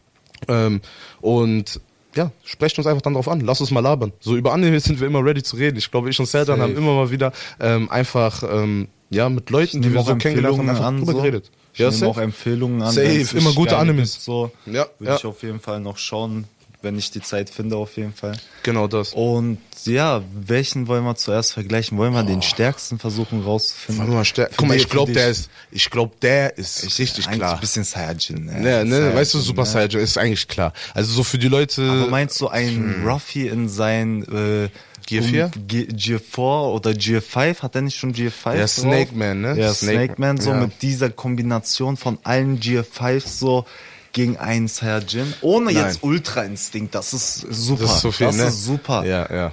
Ähm, 0.48 0.80
und 1.20 1.80
ja, 2.16 2.30
sprecht 2.44 2.76
uns 2.78 2.86
einfach 2.86 3.02
dann 3.02 3.14
drauf 3.14 3.28
an. 3.28 3.40
Lasst 3.40 3.60
uns 3.60 3.70
mal 3.70 3.80
labern. 3.80 4.12
So 4.20 4.36
über 4.36 4.52
Anime 4.52 4.78
sind 4.80 5.00
wir 5.00 5.06
immer 5.06 5.24
ready 5.24 5.42
zu 5.42 5.56
reden. 5.56 5.76
Ich 5.78 5.90
glaube, 5.90 6.10
ich 6.10 6.18
und 6.20 6.26
Serdan 6.26 6.60
haben 6.60 6.76
immer 6.76 6.94
mal 6.94 7.10
wieder 7.10 7.32
ähm, 7.60 7.90
einfach 7.90 8.42
ähm, 8.42 8.88
ja 9.10 9.28
mit 9.28 9.50
Leuten, 9.50 9.82
die 9.82 9.92
wir 9.92 10.02
so 10.02 10.14
kennengelernt 10.16 10.58
haben, 10.58 10.68
einfach 10.68 10.84
an, 10.86 10.98
drüber 10.98 11.12
so. 11.12 11.18
geredet. 11.18 11.50
Ich 11.72 11.80
Ja, 11.80 11.86
nehme 11.88 11.98
safe. 11.98 12.10
auch 12.10 12.18
Empfehlungen 12.18 12.82
an. 12.82 12.92
Safe, 12.92 13.26
immer 13.36 13.52
gute 13.52 13.76
Animes. 13.76 14.24
So, 14.24 14.50
Ja, 14.66 14.86
würde 14.98 15.12
ja. 15.12 15.16
ich 15.16 15.24
auf 15.24 15.42
jeden 15.42 15.58
Fall 15.60 15.80
noch 15.80 15.98
schauen, 15.98 16.44
wenn 16.84 16.96
ich 16.96 17.10
die 17.10 17.20
Zeit 17.20 17.50
finde, 17.50 17.76
auf 17.76 17.96
jeden 17.96 18.12
Fall. 18.14 18.36
Genau 18.62 18.86
das. 18.86 19.12
Und 19.14 19.58
ja, 19.84 20.22
welchen 20.32 20.86
wollen 20.86 21.02
wir 21.04 21.16
zuerst 21.16 21.52
vergleichen? 21.52 21.98
Wollen 21.98 22.12
wir 22.12 22.22
den 22.22 22.40
stärksten 22.42 22.98
versuchen 22.98 23.42
rauszufinden? 23.42 23.98
Warte 24.04 24.12
mal, 24.14 24.22
stär- 24.24 24.48
Für 24.50 24.56
Guck 24.56 24.68
mal, 24.68 24.76
ich 24.76 24.88
glaube, 24.88 25.12
der 25.12 25.28
ist, 25.28 25.50
ich 25.72 25.90
glaube, 25.90 26.14
der 26.22 26.56
ist 26.56 26.84
richtig 26.98 27.26
eigentlich 27.26 27.38
klar. 27.40 27.54
Ein 27.54 27.60
bisschen 27.60 27.84
Saiyajin. 27.84 28.44
Ne, 28.44 28.52
Ne, 28.60 28.84
ne, 28.84 28.90
Saiyajin, 28.96 29.16
weißt 29.16 29.34
du, 29.34 29.38
Super 29.40 29.62
ne? 29.62 29.66
Saiyajin 29.68 30.00
ist 30.00 30.16
eigentlich 30.18 30.46
klar. 30.48 30.72
Also 30.94 31.12
so 31.12 31.24
für 31.24 31.38
die 31.38 31.48
Leute. 31.48 31.82
Aber 31.82 32.06
meinst 32.08 32.40
du 32.40 32.48
ein 32.48 33.02
Ruffy 33.04 33.48
in 33.48 33.68
sein 33.68 34.22
äh, 34.24 34.68
Gear 35.06 35.22
4? 35.24 35.44
um- 35.54 35.66
Ge- 35.66 35.86
Gear 35.92 36.20
4 36.20 36.38
oder 36.44 36.94
Gear 36.94 37.20
5? 37.20 37.62
Hat 37.62 37.74
er 37.74 37.82
nicht 37.82 37.98
schon 37.98 38.12
Gear 38.12 38.30
5? 38.30 38.56
Ja? 38.56 38.66
Snake 38.66 39.14
Man, 39.14 39.40
ne? 39.42 39.48
Ja, 39.58 39.74
Snake- 39.74 39.96
Snake, 40.06 40.14
Man, 40.18 40.38
so 40.40 40.50
ja. 40.50 40.60
mit 40.60 40.80
dieser 40.80 41.10
Kombination 41.10 41.96
von 41.98 42.18
allen 42.22 42.58
Gear 42.60 42.84
5 42.84 43.26
so 43.26 43.66
gegen 44.14 44.38
einen 44.38 44.68
Saiyajin. 44.68 45.34
Ohne 45.42 45.66
Nein. 45.66 45.84
jetzt 45.84 46.02
Ultra 46.02 46.42
Instinkt, 46.42 46.94
das 46.94 47.12
ist 47.12 47.40
super. 47.50 47.82
das 47.82 47.96
ist 47.96 48.00
so 48.00 48.12
viel, 48.12 48.26
das 48.28 48.36
ne? 48.36 48.44
ist 48.46 48.64
super. 48.64 49.04
Ja, 49.04 49.28
ja. 49.30 49.52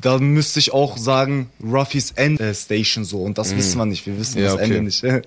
Da 0.00 0.18
müsste 0.18 0.58
ich 0.58 0.72
auch 0.72 0.96
sagen, 0.96 1.50
Ruffys 1.62 2.12
Endstation 2.12 3.04
so. 3.04 3.22
Und 3.22 3.38
das 3.38 3.54
wissen 3.54 3.78
wir 3.78 3.86
nicht. 3.86 4.06
Wir 4.06 4.18
wissen 4.18 4.38
Mhm. 4.38 4.44
Ja, 4.44 4.52
das 4.52 4.54
okay. 4.54 4.64
Ende 4.64 4.82
nicht. 4.82 5.04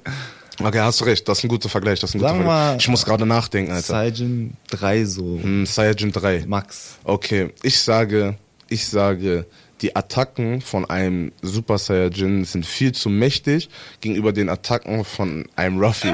Okay, 0.61 0.79
hast 0.79 0.99
du 0.99 1.05
recht. 1.05 1.25
Das 1.25 1.37
ist 1.37 1.45
ein 1.45 1.47
guter 1.47 1.69
Vergleich. 1.69 2.01
Das 2.01 2.09
ist 2.09 2.15
ein 2.15 2.19
guter 2.19 2.31
Sagen 2.33 2.43
Vergleich. 2.43 2.81
Ich 2.81 2.87
muss 2.89 3.05
gerade 3.05 3.25
nachdenken, 3.25 3.71
Alter. 3.71 3.93
Saiyajin 3.93 4.57
3 4.69 5.05
so. 5.05 5.39
Hm, 5.41 5.65
Saiyajin 5.65 6.11
3. 6.11 6.43
Max. 6.47 6.97
Okay, 7.05 7.53
ich 7.63 7.79
sage, 7.79 8.37
ich 8.67 8.85
sage, 8.85 9.45
die 9.81 9.95
Attacken 9.95 10.61
von 10.61 10.89
einem 10.89 11.31
Super 11.41 11.77
Saiyajin 11.77 12.45
sind 12.45 12.65
viel 12.65 12.91
zu 12.91 13.09
mächtig 13.09 13.69
gegenüber 14.01 14.33
den 14.33 14.49
Attacken 14.49 15.05
von 15.05 15.47
einem 15.55 15.79
Ruffy. 15.79 16.13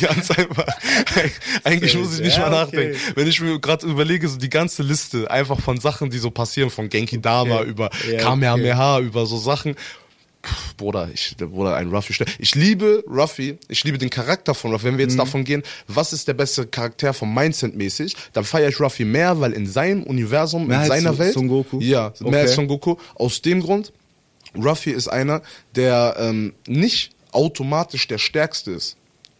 Ganz 0.00 0.30
einfach. 0.30 0.66
Eigentlich 1.64 1.96
muss 1.96 2.14
ich 2.14 2.20
nicht 2.20 2.38
mal 2.38 2.46
okay. 2.46 2.64
nachdenken. 2.64 2.98
Wenn 3.14 3.28
ich 3.28 3.40
mir 3.40 3.60
gerade 3.60 3.86
überlege, 3.86 4.28
so 4.28 4.38
die 4.38 4.48
ganze 4.48 4.82
Liste 4.82 5.30
einfach 5.30 5.60
von 5.60 5.78
Sachen, 5.78 6.10
die 6.10 6.18
so 6.18 6.30
passieren, 6.30 6.70
von 6.70 6.88
Genki 6.88 7.20
Dama 7.20 7.58
Okay. 7.58 7.68
über 7.68 7.90
Ja, 8.10 8.18
Kamehameha, 8.18 9.00
über 9.00 9.26
so 9.26 9.36
Sachen. 9.38 9.74
Bruder, 10.76 11.08
ich, 11.12 11.36
Bruder, 11.36 11.74
ein 11.76 11.88
Ruffy. 11.90 12.14
Ich 12.38 12.54
liebe 12.54 13.02
Ruffy, 13.08 13.58
ich 13.68 13.82
liebe 13.84 13.98
den 13.98 14.08
Charakter 14.10 14.54
von 14.54 14.70
Ruffy. 14.72 14.84
Wenn 14.84 14.96
wir 14.96 15.04
jetzt 15.04 15.14
Mhm. 15.14 15.18
davon 15.18 15.44
gehen, 15.44 15.62
was 15.88 16.12
ist 16.12 16.28
der 16.28 16.34
beste 16.34 16.66
Charakter 16.66 17.12
vom 17.12 17.34
Mindset 17.34 17.74
mäßig, 17.74 18.14
dann 18.32 18.44
feiere 18.44 18.68
ich 18.68 18.78
Ruffy 18.80 19.04
mehr, 19.04 19.40
weil 19.40 19.52
in 19.52 19.66
seinem 19.66 20.04
Universum, 20.04 20.68
Mehr 20.68 20.82
in 20.82 20.86
seiner 20.88 21.18
Welt. 21.18 21.34
Son 21.34 21.48
Goku? 21.48 21.80
Ja, 21.80 22.12
mehr 22.20 22.28
Okay. 22.28 22.36
als 22.40 22.54
Son 22.54 22.68
Goku. 22.68 22.96
Aus 23.16 23.42
dem 23.42 23.60
Grund, 23.60 23.92
Ruffy 24.56 24.90
ist 24.92 25.08
einer, 25.08 25.42
der 25.74 26.16
ähm, 26.18 26.54
nicht 26.66 27.10
automatisch 27.32 28.06
der 28.06 28.18
Stärkste 28.18 28.70
ist. 28.70 28.96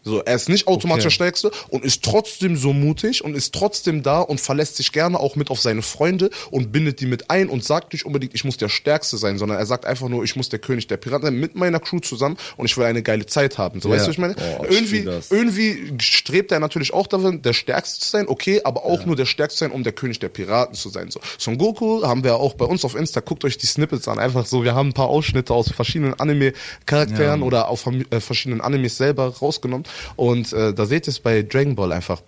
So, 0.09 0.23
er 0.23 0.35
ist 0.35 0.49
nicht 0.49 0.67
automatisch 0.67 0.99
Okay. 0.99 1.09
der 1.09 1.11
Stärkste 1.11 1.51
und 1.69 1.85
ist 1.85 2.03
trotzdem 2.03 2.57
so 2.57 2.73
mutig 2.73 3.23
und 3.25 3.35
ist 3.35 3.55
trotzdem 3.55 4.03
da 4.03 4.21
und 4.21 4.41
verlässt 4.41 4.77
sich 4.77 4.93
gerne 4.93 5.19
auch 5.21 5.37
mit 5.37 5.51
auf 5.51 5.61
seine 5.61 5.83
Freunde 5.83 6.31
und 6.51 6.73
bindet 6.73 7.01
die 7.01 7.07
mit 7.07 7.31
ein 7.31 7.49
und 7.49 7.65
sagt 7.65 7.93
nicht 7.93 8.05
unbedingt, 8.07 8.35
ich 8.35 8.45
muss 8.45 8.57
der 8.57 8.69
Stärkste 8.69 9.17
sein, 9.17 9.39
sondern 9.39 9.59
er 9.59 9.67
sagt 9.67 9.85
einfach 9.85 10.09
nur, 10.09 10.25
ich 10.25 10.35
muss 10.37 10.49
der 10.49 10.59
König 10.59 10.87
der 10.87 10.97
Piraten 10.97 11.27
sein 11.27 11.35
mit 11.39 11.55
meiner 11.55 11.81
Crew 11.81 12.01
zusammen 12.01 12.37
und 12.57 12.67
ich 12.67 12.77
will 12.77 12.85
eine 12.85 13.03
geile 13.03 13.27
Zeit 13.27 13.59
haben. 13.59 13.81
So, 13.81 13.89
Ja. 13.89 13.95
weißt 13.97 14.07
du, 14.07 14.09
was 14.09 14.15
ich 14.15 14.19
meine? 14.19 14.35
Oh, 14.59 14.65
ich 14.69 14.71
irgendwie, 14.77 15.05
das. 15.05 15.31
irgendwie 15.31 15.95
strebt 16.01 16.53
er 16.53 16.61
natürlich 16.61 16.93
auch 16.95 17.07
darin, 17.07 17.43
der 17.43 17.53
Stärkste 17.53 18.01
zu 18.01 18.11
sein, 18.11 18.27
okay, 18.29 18.61
aber 18.65 18.85
auch 18.85 19.05
nur 19.07 19.17
der 19.17 19.27
Stärkste 19.27 19.59
sein, 19.61 19.71
um 19.73 19.83
der 19.85 19.93
König 19.93 20.19
der 20.19 20.29
Piraten 20.29 20.75
zu 20.75 20.89
sein. 20.89 21.11
So. 21.11 21.21
Son 21.39 21.59
Goku 21.59 22.03
haben 22.03 22.25
wir 22.25 22.37
auch 22.37 22.55
bei 22.55 22.65
uns 22.65 22.85
auf 22.85 22.95
Insta, 22.95 23.21
guckt 23.21 23.45
euch 23.45 23.59
die 23.59 23.67
Snippets 23.67 24.09
an, 24.09 24.19
einfach 24.19 24.47
so, 24.47 24.65
wir 24.65 24.75
haben 24.75 24.89
ein 24.91 24.95
paar 24.95 25.09
Ausschnitte 25.09 25.53
aus 25.55 25.71
verschiedenen 25.71 26.15
Anime-Charakteren 26.15 27.41
Ja. 27.41 27.47
oder 27.47 27.69
auf 27.69 27.87
äh, 27.87 28.21
verschiedenen 28.21 28.61
Animes 28.61 28.97
selber 28.97 29.29
rausgenommen 29.29 29.85
und 30.17 30.53
äh, 30.53 30.73
da 30.75 30.87
seht 30.87 31.07
ihr 31.07 31.11
es 31.11 31.21
bei 31.21 31.43
Dragon 31.43 31.75
Ball 31.75 31.93
einfach 31.93 32.23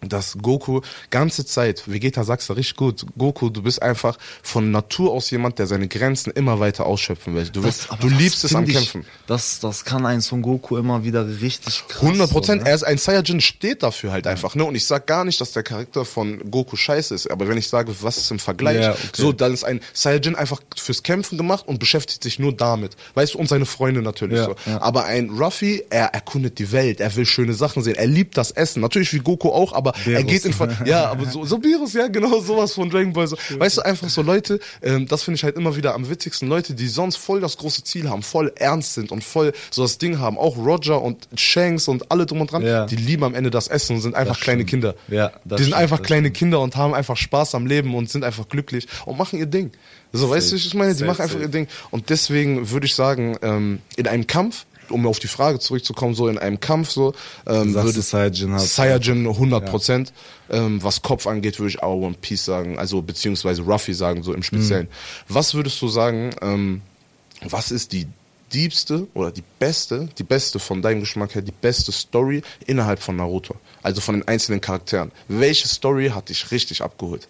dass 0.00 0.38
Goku 0.40 0.80
ganze 1.10 1.44
Zeit, 1.44 1.82
Vegeta 1.90 2.22
sagst 2.24 2.48
du 2.48 2.52
richtig 2.52 2.76
gut, 2.76 3.04
Goku, 3.16 3.50
du 3.50 3.62
bist 3.62 3.82
einfach 3.82 4.16
von 4.42 4.70
Natur 4.70 5.12
aus 5.12 5.30
jemand, 5.30 5.58
der 5.58 5.66
seine 5.66 5.88
Grenzen 5.88 6.30
immer 6.30 6.60
weiter 6.60 6.86
ausschöpfen 6.86 7.34
will. 7.34 7.48
Du, 7.48 7.64
willst, 7.64 7.90
aber 7.90 8.00
du 8.00 8.10
das 8.10 8.18
liebst 8.18 8.44
es 8.44 8.54
am 8.54 8.64
ich, 8.64 8.74
Kämpfen. 8.74 9.04
Das, 9.26 9.58
das 9.60 9.84
kann 9.84 10.06
ein 10.06 10.20
Son 10.20 10.42
Goku 10.42 10.76
immer 10.76 11.02
wieder 11.04 11.26
richtig 11.40 11.84
krass. 11.88 12.02
100 12.02 12.30
Prozent. 12.30 12.62
Ne? 12.62 12.68
Er 12.68 12.74
ist 12.74 12.84
ein 12.84 12.98
Saiyajin, 12.98 13.40
steht 13.40 13.82
dafür 13.82 14.12
halt 14.12 14.26
einfach, 14.26 14.54
ne? 14.54 14.64
Und 14.64 14.74
ich 14.74 14.84
sag 14.86 15.06
gar 15.06 15.24
nicht, 15.24 15.40
dass 15.40 15.52
der 15.52 15.62
Charakter 15.62 16.04
von 16.04 16.50
Goku 16.50 16.76
scheiße 16.76 17.14
ist. 17.14 17.30
Aber 17.30 17.48
wenn 17.48 17.58
ich 17.58 17.68
sage, 17.68 17.92
was 18.00 18.16
ist 18.18 18.30
im 18.30 18.38
Vergleich, 18.38 18.80
Ja, 18.80 18.92
okay. 18.92 19.00
so, 19.14 19.32
dann 19.32 19.52
ist 19.52 19.64
ein 19.64 19.80
Saiyajin 19.92 20.36
einfach 20.36 20.60
fürs 20.76 21.02
Kämpfen 21.02 21.36
gemacht 21.38 21.66
und 21.66 21.78
beschäftigt 21.80 22.22
sich 22.22 22.38
nur 22.38 22.52
damit. 22.56 22.96
Weißt 23.14 23.34
du, 23.34 23.38
und 23.38 23.48
seine 23.48 23.66
Freunde 23.66 24.02
natürlich 24.02 24.38
Ja, 24.38 24.44
so. 24.44 24.54
ja. 24.66 24.80
Aber 24.80 25.04
ein 25.06 25.30
Ruffy, 25.30 25.82
er 25.90 26.06
erkundet 26.14 26.58
die 26.58 26.70
Welt, 26.72 27.00
er 27.00 27.14
will 27.16 27.26
schöne 27.26 27.54
Sachen 27.54 27.82
sehen, 27.82 27.96
er 27.96 28.06
liebt 28.06 28.36
das 28.36 28.50
Essen. 28.52 28.80
Natürlich 28.80 29.12
wie 29.12 29.18
Goku 29.18 29.50
auch, 29.50 29.72
aber 29.72 29.87
er 30.06 30.20
Berus. 30.22 30.26
geht 30.32 30.44
in, 30.44 30.52
Ver- 30.52 30.76
ja, 30.86 31.06
aber 31.10 31.26
so, 31.26 31.44
so 31.44 31.62
Virus, 31.62 31.92
ja, 31.94 32.08
genau, 32.08 32.40
sowas 32.40 32.72
von 32.74 32.90
Dragon 32.90 33.12
Ball. 33.12 33.26
So. 33.26 33.36
Weißt 33.58 33.78
du, 33.78 33.82
einfach 33.82 34.08
so 34.08 34.22
Leute, 34.22 34.60
ähm, 34.82 35.06
das 35.08 35.22
finde 35.22 35.36
ich 35.36 35.44
halt 35.44 35.56
immer 35.56 35.76
wieder 35.76 35.94
am 35.94 36.08
witzigsten, 36.08 36.48
Leute, 36.48 36.74
die 36.74 36.88
sonst 36.88 37.16
voll 37.16 37.40
das 37.40 37.56
große 37.56 37.84
Ziel 37.84 38.08
haben, 38.08 38.22
voll 38.22 38.52
ernst 38.56 38.94
sind 38.94 39.12
und 39.12 39.24
voll 39.24 39.52
so 39.70 39.82
das 39.82 39.98
Ding 39.98 40.18
haben, 40.18 40.38
auch 40.38 40.56
Roger 40.56 41.00
und 41.02 41.28
Shanks 41.36 41.88
und 41.88 42.10
alle 42.10 42.26
drum 42.26 42.40
und 42.40 42.52
dran, 42.52 42.62
Ja. 42.64 42.86
die 42.86 42.96
lieben 42.96 43.24
am 43.24 43.34
Ende 43.34 43.50
das 43.50 43.68
Essen 43.68 43.96
und 43.96 44.02
sind 44.02 44.14
einfach 44.14 44.34
Das 44.36 44.42
kleine 44.44 44.62
stimmt. 44.62 44.70
Kinder. 44.70 44.94
Ja, 45.08 45.28
das 45.28 45.58
die 45.58 45.64
sind 45.64 45.72
stimmt, 45.72 45.74
einfach 45.74 46.02
kleine 46.02 46.30
Kinder 46.30 46.60
und 46.60 46.76
haben 46.76 46.94
einfach 46.94 47.16
Spaß 47.16 47.54
am 47.54 47.66
Leben 47.66 47.94
und 47.94 48.10
sind 48.10 48.24
einfach 48.24 48.48
glücklich 48.48 48.86
und 49.06 49.18
machen 49.18 49.38
ihr 49.38 49.46
Ding. 49.46 49.70
So, 50.12 50.30
weißt 50.30 50.52
du, 50.52 50.56
ich 50.56 50.72
meine, 50.74 50.92
die 50.92 51.00
Safe, 51.00 51.06
machen 51.10 51.20
einfach 51.20 51.34
safe. 51.34 51.44
ihr 51.44 51.50
Ding. 51.50 51.68
Und 51.90 52.08
deswegen 52.08 52.70
würde 52.70 52.86
ich 52.86 52.94
sagen, 52.94 53.36
ähm, 53.42 53.80
in 53.96 54.06
einem 54.06 54.26
Kampf, 54.26 54.64
um 54.90 55.06
auf 55.06 55.18
die 55.18 55.28
Frage 55.28 55.58
zurückzukommen, 55.58 56.14
so 56.14 56.28
in 56.28 56.38
einem 56.38 56.60
Kampf 56.60 56.90
so, 56.90 57.14
ähm, 57.46 57.74
würde 57.74 58.00
Saiyajin 58.00 58.52
hat. 58.52 58.60
Saiyajin 58.62 59.26
100 59.26 59.66
Prozent. 59.66 60.12
Ähm, 60.50 60.82
was 60.82 61.02
Kopf 61.02 61.26
angeht, 61.26 61.58
würde 61.58 61.70
ich 61.70 61.82
auch 61.82 61.96
One 61.96 62.16
Piece 62.20 62.44
sagen, 62.44 62.78
also 62.78 63.02
beziehungsweise 63.02 63.62
Ruffy 63.62 63.92
sagen, 63.92 64.22
so 64.22 64.32
im 64.32 64.42
Speziellen. 64.42 64.86
Mhm. 64.86 65.34
Was 65.34 65.54
würdest 65.54 65.80
du 65.82 65.88
sagen, 65.88 66.30
ähm, 66.40 66.80
was 67.42 67.70
ist 67.70 67.92
die 67.92 68.06
diebste 68.52 69.06
oder 69.14 69.30
die 69.30 69.44
beste, 69.58 70.08
die 70.16 70.22
beste 70.22 70.58
von 70.58 70.80
deinem 70.80 71.00
Geschmack 71.00 71.34
her, 71.34 71.42
die 71.42 71.52
beste 71.52 71.92
Story 71.92 72.42
innerhalb 72.66 73.00
von 73.00 73.16
Naruto? 73.16 73.56
Also 73.82 74.00
von 74.00 74.16
den 74.16 74.26
einzelnen 74.26 74.60
Charakteren. 74.60 75.12
Welche 75.28 75.68
Story 75.68 76.08
hat 76.08 76.30
dich 76.30 76.50
richtig 76.50 76.82
abgeholt? 76.82 77.28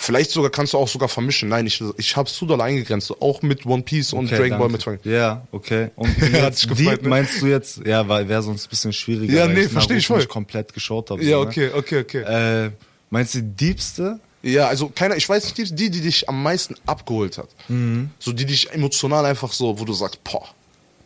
Vielleicht 0.00 0.30
sogar 0.30 0.50
kannst 0.50 0.72
du 0.72 0.78
auch 0.78 0.86
sogar 0.86 1.08
vermischen. 1.08 1.48
Nein, 1.48 1.66
ich, 1.66 1.82
ich 1.96 2.16
habe 2.16 2.28
es 2.28 2.34
zu 2.36 2.46
doll 2.46 2.60
eingegrenzt, 2.60 3.12
auch 3.20 3.42
mit 3.42 3.66
One 3.66 3.82
Piece 3.82 4.12
und 4.12 4.26
Okay, 4.26 4.36
Dragon 4.36 4.58
Ball 4.58 4.68
danke. 4.70 5.00
mit 5.00 5.12
Ja, 5.12 5.46
okay. 5.50 5.90
Und 5.96 6.08
Hat 6.20 6.32
jetzt 6.32 6.62
dich 6.62 6.68
gefreut, 6.68 7.02
ne? 7.02 7.08
meinst 7.08 7.42
du 7.42 7.46
jetzt, 7.46 7.84
ja, 7.84 8.06
weil 8.08 8.28
wäre 8.28 8.40
sonst 8.40 8.66
ein 8.66 8.70
bisschen 8.70 8.92
schwieriger. 8.92 9.32
Ja, 9.32 9.48
nee, 9.48 9.62
ich 9.62 9.72
Naruto 9.72 10.00
voll. 10.00 10.18
nicht 10.18 10.28
komplett 10.28 10.72
geschaut 10.72 11.10
habe. 11.10 11.22
Ja, 11.24 11.38
so, 11.38 11.42
ne? 11.42 11.48
okay, 11.48 11.70
okay, 11.74 11.98
okay. 11.98 12.66
Äh, 12.66 12.70
meinst 13.10 13.34
du 13.34 13.40
die 13.40 13.48
diebste? 13.48 14.20
Ja, 14.40 14.68
also 14.68 14.88
keiner, 14.88 15.16
ich 15.16 15.28
weiß 15.28 15.44
nicht, 15.44 15.58
die, 15.58 15.74
die, 15.74 15.90
die 15.90 16.00
dich 16.00 16.28
am 16.28 16.44
meisten 16.44 16.76
abgeholt 16.86 17.36
hat. 17.36 17.48
Mhm. 17.66 18.10
So 18.20 18.32
die 18.32 18.46
dich 18.46 18.70
emotional 18.70 19.26
einfach 19.26 19.52
so, 19.52 19.80
wo 19.80 19.84
du 19.84 19.92
sagst, 19.94 20.22
boah, 20.22 20.46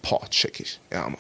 boah, 0.02 0.28
check 0.28 0.61
ich. 0.61 0.78
Ja, 0.92 1.05
Mann. 1.09 1.16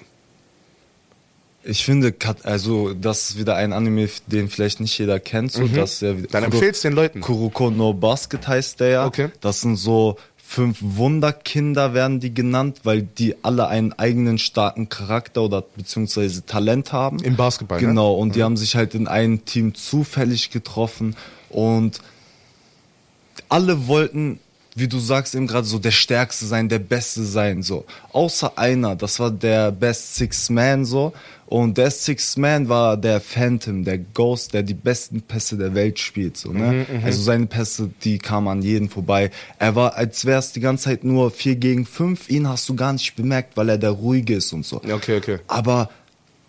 Ich 1.64 1.84
finde, 1.84 2.12
also 2.42 2.92
das 2.92 3.30
ist 3.30 3.38
wieder 3.38 3.54
ein 3.56 3.72
Anime, 3.72 4.08
den 4.26 4.48
vielleicht 4.48 4.80
nicht 4.80 4.98
jeder 4.98 5.20
kennt. 5.20 5.52
So, 5.52 5.66
das 5.68 5.94
ist 5.94 6.02
ja 6.02 6.18
wieder- 6.18 6.28
Dann 6.28 6.44
empfehlst 6.44 6.82
den 6.84 6.92
Leuten. 6.92 7.20
Kuroko 7.20 7.70
no 7.70 7.94
Basket 7.94 8.46
heißt 8.48 8.80
der 8.80 8.88
ja. 8.88 9.06
Okay. 9.06 9.28
Das 9.40 9.60
sind 9.60 9.76
so 9.76 10.16
fünf 10.36 10.78
Wunderkinder 10.82 11.94
werden 11.94 12.20
die 12.20 12.34
genannt, 12.34 12.80
weil 12.82 13.02
die 13.02 13.36
alle 13.42 13.68
einen 13.68 13.92
eigenen 13.94 14.36
starken 14.38 14.88
Charakter 14.90 15.42
oder 15.42 15.62
beziehungsweise 15.62 16.44
Talent 16.44 16.92
haben. 16.92 17.20
Im 17.20 17.36
Basketball, 17.36 17.80
ne? 17.80 17.86
Genau, 17.86 18.14
und 18.14 18.34
die 18.34 18.42
haben 18.42 18.56
sich 18.58 18.74
halt 18.76 18.94
in 18.94 19.08
einem 19.08 19.44
Team 19.46 19.74
zufällig 19.74 20.50
getroffen 20.50 21.16
und 21.48 22.00
alle 23.48 23.86
wollten, 23.86 24.40
wie 24.74 24.88
du 24.88 24.98
sagst 24.98 25.34
eben 25.34 25.46
gerade 25.46 25.66
so, 25.66 25.78
der 25.78 25.90
Stärkste 25.90 26.46
sein, 26.46 26.68
der 26.68 26.78
Beste 26.78 27.24
sein, 27.24 27.62
so. 27.62 27.84
Außer 28.12 28.56
einer, 28.56 28.96
das 28.96 29.20
war 29.20 29.30
der 29.30 29.70
Best 29.70 30.16
Six 30.16 30.48
Man, 30.50 30.84
so. 30.84 31.12
Und 31.46 31.76
der 31.76 31.90
Six 31.90 32.38
Man 32.38 32.70
war 32.70 32.96
der 32.96 33.20
Phantom, 33.20 33.84
der 33.84 33.98
Ghost, 33.98 34.54
der 34.54 34.62
die 34.62 34.72
besten 34.72 35.20
Pässe 35.20 35.58
der 35.58 35.74
Welt 35.74 35.98
spielt, 35.98 36.38
so, 36.38 36.50
ne? 36.50 36.86
also 37.04 37.22
seine 37.22 37.44
Pässe, 37.44 37.90
die 38.02 38.16
kamen 38.16 38.48
an 38.48 38.62
jeden 38.62 38.88
vorbei. 38.88 39.30
Er 39.58 39.74
war, 39.74 39.96
als 39.96 40.24
wäre 40.24 40.38
es 40.38 40.52
die 40.52 40.60
ganze 40.60 40.84
Zeit 40.84 41.04
nur 41.04 41.30
vier 41.30 41.56
gegen 41.56 41.84
fünf. 41.84 42.30
Ihn 42.30 42.48
hast 42.48 42.66
du 42.70 42.74
gar 42.74 42.94
nicht 42.94 43.14
bemerkt, 43.16 43.58
weil 43.58 43.68
er 43.68 43.76
der 43.76 43.90
Ruhige 43.90 44.36
ist 44.36 44.54
und 44.54 44.64
so. 44.64 44.76
Okay, 44.76 45.18
okay. 45.18 45.38
Aber 45.46 45.90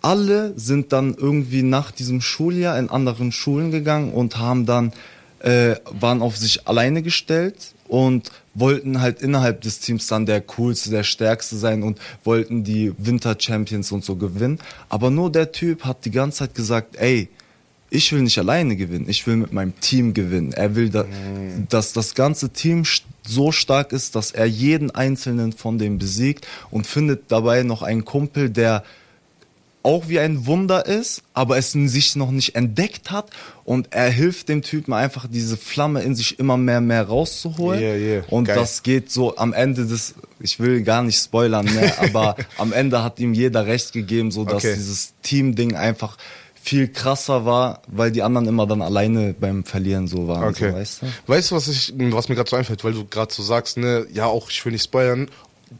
alle 0.00 0.54
sind 0.56 0.92
dann 0.92 1.14
irgendwie 1.14 1.62
nach 1.62 1.90
diesem 1.90 2.22
Schuljahr 2.22 2.78
in 2.78 2.88
anderen 2.88 3.32
Schulen 3.32 3.70
gegangen 3.70 4.10
und 4.10 4.38
haben 4.38 4.64
dann 4.64 4.92
äh, 5.40 5.76
waren 5.84 6.22
auf 6.22 6.38
sich 6.38 6.66
alleine 6.66 7.02
gestellt 7.02 7.73
und 7.88 8.30
wollten 8.54 9.00
halt 9.00 9.20
innerhalb 9.20 9.60
des 9.60 9.80
Teams 9.80 10.06
dann 10.06 10.26
der 10.26 10.40
coolste, 10.40 10.90
der 10.90 11.02
stärkste 11.02 11.56
sein 11.56 11.82
und 11.82 11.98
wollten 12.22 12.64
die 12.64 12.92
Winter 12.98 13.36
Champions 13.38 13.92
und 13.92 14.04
so 14.04 14.16
gewinnen. 14.16 14.58
Aber 14.88 15.10
nur 15.10 15.30
der 15.30 15.52
Typ 15.52 15.84
hat 15.84 16.04
die 16.04 16.10
ganze 16.10 16.38
Zeit 16.38 16.54
gesagt, 16.54 16.96
ey, 16.96 17.28
ich 17.90 18.12
will 18.12 18.22
nicht 18.22 18.38
alleine 18.38 18.76
gewinnen, 18.76 19.08
ich 19.08 19.26
will 19.26 19.36
mit 19.36 19.52
meinem 19.52 19.78
Team 19.80 20.14
gewinnen. 20.14 20.52
Er 20.52 20.74
will, 20.74 20.90
da, 20.90 21.04
dass 21.68 21.92
das 21.92 22.14
ganze 22.14 22.50
Team 22.50 22.84
so 23.26 23.52
stark 23.52 23.92
ist, 23.92 24.16
dass 24.16 24.32
er 24.32 24.46
jeden 24.46 24.90
einzelnen 24.90 25.52
von 25.52 25.78
dem 25.78 25.98
besiegt 25.98 26.46
und 26.70 26.86
findet 26.86 27.30
dabei 27.30 27.62
noch 27.62 27.82
einen 27.82 28.04
Kumpel, 28.04 28.50
der 28.50 28.82
auch 29.84 30.08
wie 30.08 30.18
ein 30.18 30.46
Wunder 30.46 30.86
ist, 30.86 31.22
aber 31.34 31.56
es 31.58 31.70
sich 31.72 32.16
noch 32.16 32.30
nicht 32.32 32.56
entdeckt 32.56 33.10
hat 33.12 33.26
und 33.64 33.92
er 33.92 34.10
hilft 34.10 34.48
dem 34.48 34.62
Typen 34.62 34.92
einfach 34.94 35.26
diese 35.30 35.56
Flamme 35.56 36.02
in 36.02 36.14
sich 36.16 36.38
immer 36.38 36.56
mehr 36.56 36.80
mehr 36.80 37.02
rauszuholen 37.06 37.80
Yeah, 37.80 37.94
yeah. 37.96 38.24
und 38.30 38.46
Geil. 38.46 38.56
das 38.56 38.82
geht 38.82 39.12
so 39.12 39.36
am 39.36 39.52
Ende 39.52 39.86
des 39.86 40.14
ich 40.40 40.58
will 40.58 40.82
gar 40.82 41.02
nicht 41.02 41.18
spoilern 41.22 41.66
ne, 41.66 41.92
aber 41.98 42.34
am 42.58 42.72
Ende 42.72 43.04
hat 43.04 43.20
ihm 43.20 43.34
jeder 43.34 43.66
recht 43.66 43.92
gegeben 43.92 44.30
so 44.32 44.44
dass 44.44 44.64
Okay. 44.64 44.74
dieses 44.74 45.12
Team 45.22 45.54
Ding 45.54 45.76
einfach 45.76 46.16
viel 46.62 46.88
krasser 46.88 47.44
war, 47.44 47.82
weil 47.88 48.10
die 48.10 48.22
anderen 48.22 48.48
immer 48.48 48.66
dann 48.66 48.80
alleine 48.80 49.34
beim 49.38 49.64
Verlieren 49.64 50.08
so 50.08 50.26
waren, 50.28 50.44
Okay. 50.44 50.70
so, 50.70 50.76
weißt 50.78 51.02
du? 51.02 51.06
Weißt 51.26 51.50
du, 51.50 51.54
was, 51.56 51.68
ich, 51.68 51.92
was 51.94 52.30
mir 52.30 52.36
gerade 52.36 52.48
so 52.48 52.56
einfällt, 52.56 52.82
weil 52.84 52.94
du 52.94 53.04
gerade 53.04 53.34
so 53.34 53.42
sagst, 53.42 53.76
ne, 53.76 54.06
ja, 54.14 54.24
auch 54.24 54.48
ich 54.48 54.64
will 54.64 54.72
nicht 54.72 54.84
spoilern, 54.84 55.28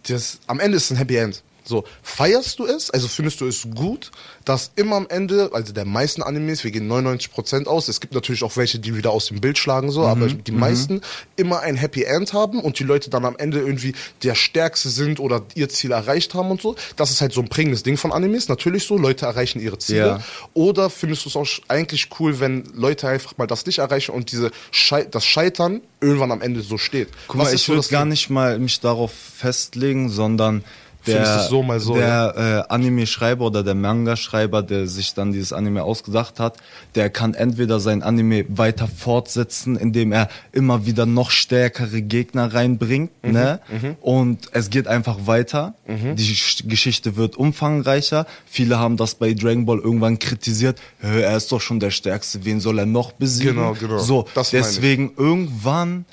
das, 0.09 0.41
am 0.47 0.61
Ende 0.61 0.77
ist 0.77 0.85
es 0.85 0.91
ein 0.91 0.97
Happy 0.99 1.17
End. 1.17 1.43
So, 1.67 1.85
feierst 2.03 2.59
du 2.59 2.67
es? 2.67 2.91
Also 2.91 3.09
findest 3.09 3.41
du 3.41 3.47
es 3.47 3.67
gut, 3.75 4.11
dass 4.45 4.71
immer 4.77 4.97
am 4.97 5.07
Ende, 5.09 5.51
also 5.53 5.73
der 5.73 5.87
meisten 5.87 6.23
Animes, 6.23 6.63
wir 6.63 6.71
gehen 6.71 6.91
99% 6.91 7.67
aus, 7.67 7.89
es 7.89 8.01
gibt 8.01 8.13
natürlich 8.13 8.43
auch 8.43 8.57
welche, 8.57 8.79
die 8.79 8.95
wieder 8.97 9.11
aus 9.11 9.27
dem 9.27 9.41
Bild 9.41 9.57
schlagen, 9.57 9.91
so, 9.91 10.05
aber 10.05 10.29
die 10.29 10.53
meisten 10.53 11.01
immer 11.37 11.61
ein 11.61 11.77
Happy 11.77 12.03
End 12.03 12.35
haben 12.35 12.61
und 12.61 12.79
die 12.79 12.85
Leute 12.85 13.09
dann 13.09 13.25
am 13.25 13.37
Ende 13.37 13.61
irgendwie 13.61 13.95
der 14.23 14.35
Stärkste 14.35 14.91
sind 14.91 15.21
oder 15.21 15.43
ihr 15.55 15.71
Ziel 15.71 15.93
erreicht 15.93 16.35
haben 16.35 16.51
und 16.51 16.61
so. 16.61 16.77
Das 16.97 17.11
ist 17.11 17.23
halt 17.23 17.33
so 17.33 17.41
ein 17.41 17.49
prägendes 17.49 17.83
Ding 17.83 17.97
von 17.97 18.13
Animes, 18.13 18.49
natürlich 18.49 18.85
so, 18.85 18.99
Leute 18.99 19.25
erreichen 19.25 19.59
ihre 19.61 19.79
Ziele. 19.79 19.99
Ja. 19.99 20.21
Oder 20.53 20.91
findest 20.91 21.25
du 21.25 21.31
es 21.31 21.37
auch 21.37 21.49
eigentlich 21.69 22.09
cool, 22.19 22.41
wenn 22.41 22.65
Leute 22.75 23.09
einfach 23.09 23.39
mal 23.39 23.47
das 23.47 23.65
nicht 23.65 23.79
erreichen 23.79 24.13
und 24.13 24.33
diese 24.33 24.51
Schei 24.71 25.05
das 25.05 25.25
Scheitern 25.25 25.81
irgendwann 26.01 26.31
am 26.31 26.43
Ende 26.43 26.61
so 26.61 26.77
steht? 26.77 27.09
Guck 27.27 27.37
mal, 27.37 27.55
ich 27.55 27.69
würde 27.69 27.89
gar 27.89 28.05
nicht 28.05 28.29
mal 28.29 28.59
mich 28.59 28.81
darauf 28.81 29.13
festlegen, 29.13 30.11
sondern 30.11 30.63
der, 31.07 31.41
so 31.49 31.65
so, 31.79 31.95
der 31.95 32.65
äh, 32.69 32.73
Anime-Schreiber 32.73 33.45
oder 33.47 33.63
der 33.63 33.75
Manga-Schreiber, 33.75 34.63
der 34.63 34.87
sich 34.87 35.15
dann 35.15 35.33
dieses 35.33 35.53
Anime 35.53 35.83
ausgedacht 35.83 36.41
hat, 36.41 36.57
der 36.95 37.11
kann 37.11 37.35
entweder 37.35 37.81
sein 37.81 38.03
Anime 38.03 38.45
weiter 38.49 38.89
fortsetzen, 38.89 39.77
indem 39.77 40.13
er 40.13 40.29
immer 40.53 40.87
wieder 40.87 41.07
noch 41.07 41.31
stärkere 41.31 42.03
Gegner 42.03 42.55
reinbringt, 42.55 43.11
Mhm, 43.23 43.33
ne? 43.33 43.61
Und 44.01 44.49
es 44.53 44.71
geht 44.71 44.87
einfach 44.89 45.27
weiter. 45.27 45.75
Die 45.87 46.35
Sch- 46.35 46.67
Geschichte 46.69 47.17
wird 47.17 47.37
umfangreicher. 47.37 48.27
Viele 48.47 48.79
haben 48.79 48.97
das 48.97 49.15
bei 49.17 49.35
Dragon 49.35 49.67
Ball 49.67 49.79
irgendwann 49.79 50.19
kritisiert. 50.19 50.79
"Hä, 51.01 51.21
Er 51.23 51.37
ist 51.37 51.51
doch 51.53 51.61
schon 51.61 51.81
der 51.81 51.91
Stärkste. 51.91 52.45
Wen 52.45 52.61
soll 52.61 52.79
er 52.79 52.87
noch 52.87 53.13
besiegen? 53.13 53.57
Genau, 53.57 53.75
genau. 53.75 53.99
So, 53.99 54.27
Das 54.35 54.51
deswegen 54.51 55.13
irgendwann 55.17 56.05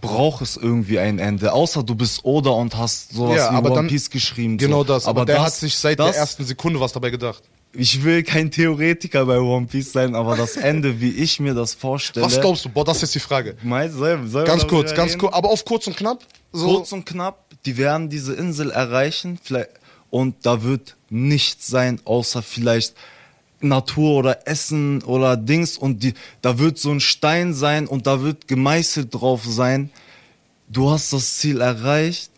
braucht 0.00 0.42
es 0.42 0.56
irgendwie 0.56 0.98
ein 0.98 1.18
Ende. 1.18 1.52
Außer 1.52 1.82
du 1.82 1.94
bist 1.94 2.24
Oda 2.24 2.50
und 2.50 2.76
hast 2.76 3.12
sowas 3.12 3.36
Ja, 3.36 3.52
wie 3.52 3.56
aber 3.56 3.70
One 3.70 3.76
dann- 3.80 3.86
Piece 3.88 4.10
geschrieben. 4.10 4.58
Genau 4.58 4.78
so. 4.78 4.84
das, 4.84 5.06
aber, 5.06 5.24
der 5.24 5.42
hat 5.42 5.54
sich 5.54 5.76
seit 5.76 5.98
das, 5.98 6.12
der 6.12 6.20
ersten 6.20 6.44
Sekunde 6.44 6.80
was 6.80 6.92
dabei 6.92 7.10
gedacht. 7.10 7.42
Ich 7.74 8.02
will 8.02 8.22
kein 8.22 8.50
Theoretiker 8.50 9.26
bei 9.26 9.38
One 9.38 9.66
Piece 9.66 9.92
sein, 9.92 10.14
aber 10.14 10.36
das 10.36 10.56
Ende, 10.56 11.00
wie 11.00 11.10
ich 11.10 11.38
mir 11.38 11.54
das 11.54 11.74
vorstelle. 11.74 12.24
Was 12.24 12.40
glaubst 12.40 12.64
du? 12.64 12.70
Boah, 12.70 12.84
das 12.84 12.96
ist 12.98 13.02
jetzt 13.02 13.14
die 13.16 13.20
Frage. 13.20 13.56
Meinst, 13.62 13.96
soll, 13.98 14.26
soll 14.26 14.44
Ganz 14.44 14.66
kurz, 14.66 14.94
ganz 14.94 15.18
kurz, 15.18 15.34
aber 15.34 15.50
auf 15.50 15.64
kurz 15.64 15.86
und 15.86 15.96
knapp. 15.96 16.24
So. 16.52 16.66
Kurz 16.66 16.92
und 16.92 17.04
knapp, 17.04 17.44
die 17.66 17.76
werden 17.76 18.08
diese 18.08 18.34
Insel 18.34 18.70
erreichen, 18.70 19.38
vielleicht, 19.42 19.68
und 20.10 20.46
da 20.46 20.62
wird 20.62 20.96
nichts 21.10 21.66
sein, 21.66 22.00
außer 22.04 22.42
vielleicht 22.42 22.94
Natur 23.60 24.18
oder 24.18 24.46
Essen 24.46 25.02
oder 25.02 25.36
Dings 25.36 25.76
und 25.76 26.02
die, 26.02 26.14
da 26.42 26.58
wird 26.58 26.78
so 26.78 26.90
ein 26.90 27.00
Stein 27.00 27.54
sein 27.54 27.86
und 27.86 28.06
da 28.06 28.22
wird 28.22 28.48
gemeißelt 28.48 29.14
drauf 29.14 29.44
sein. 29.44 29.90
Du 30.68 30.90
hast 30.90 31.12
das 31.12 31.38
Ziel 31.38 31.60
erreicht. 31.60 32.30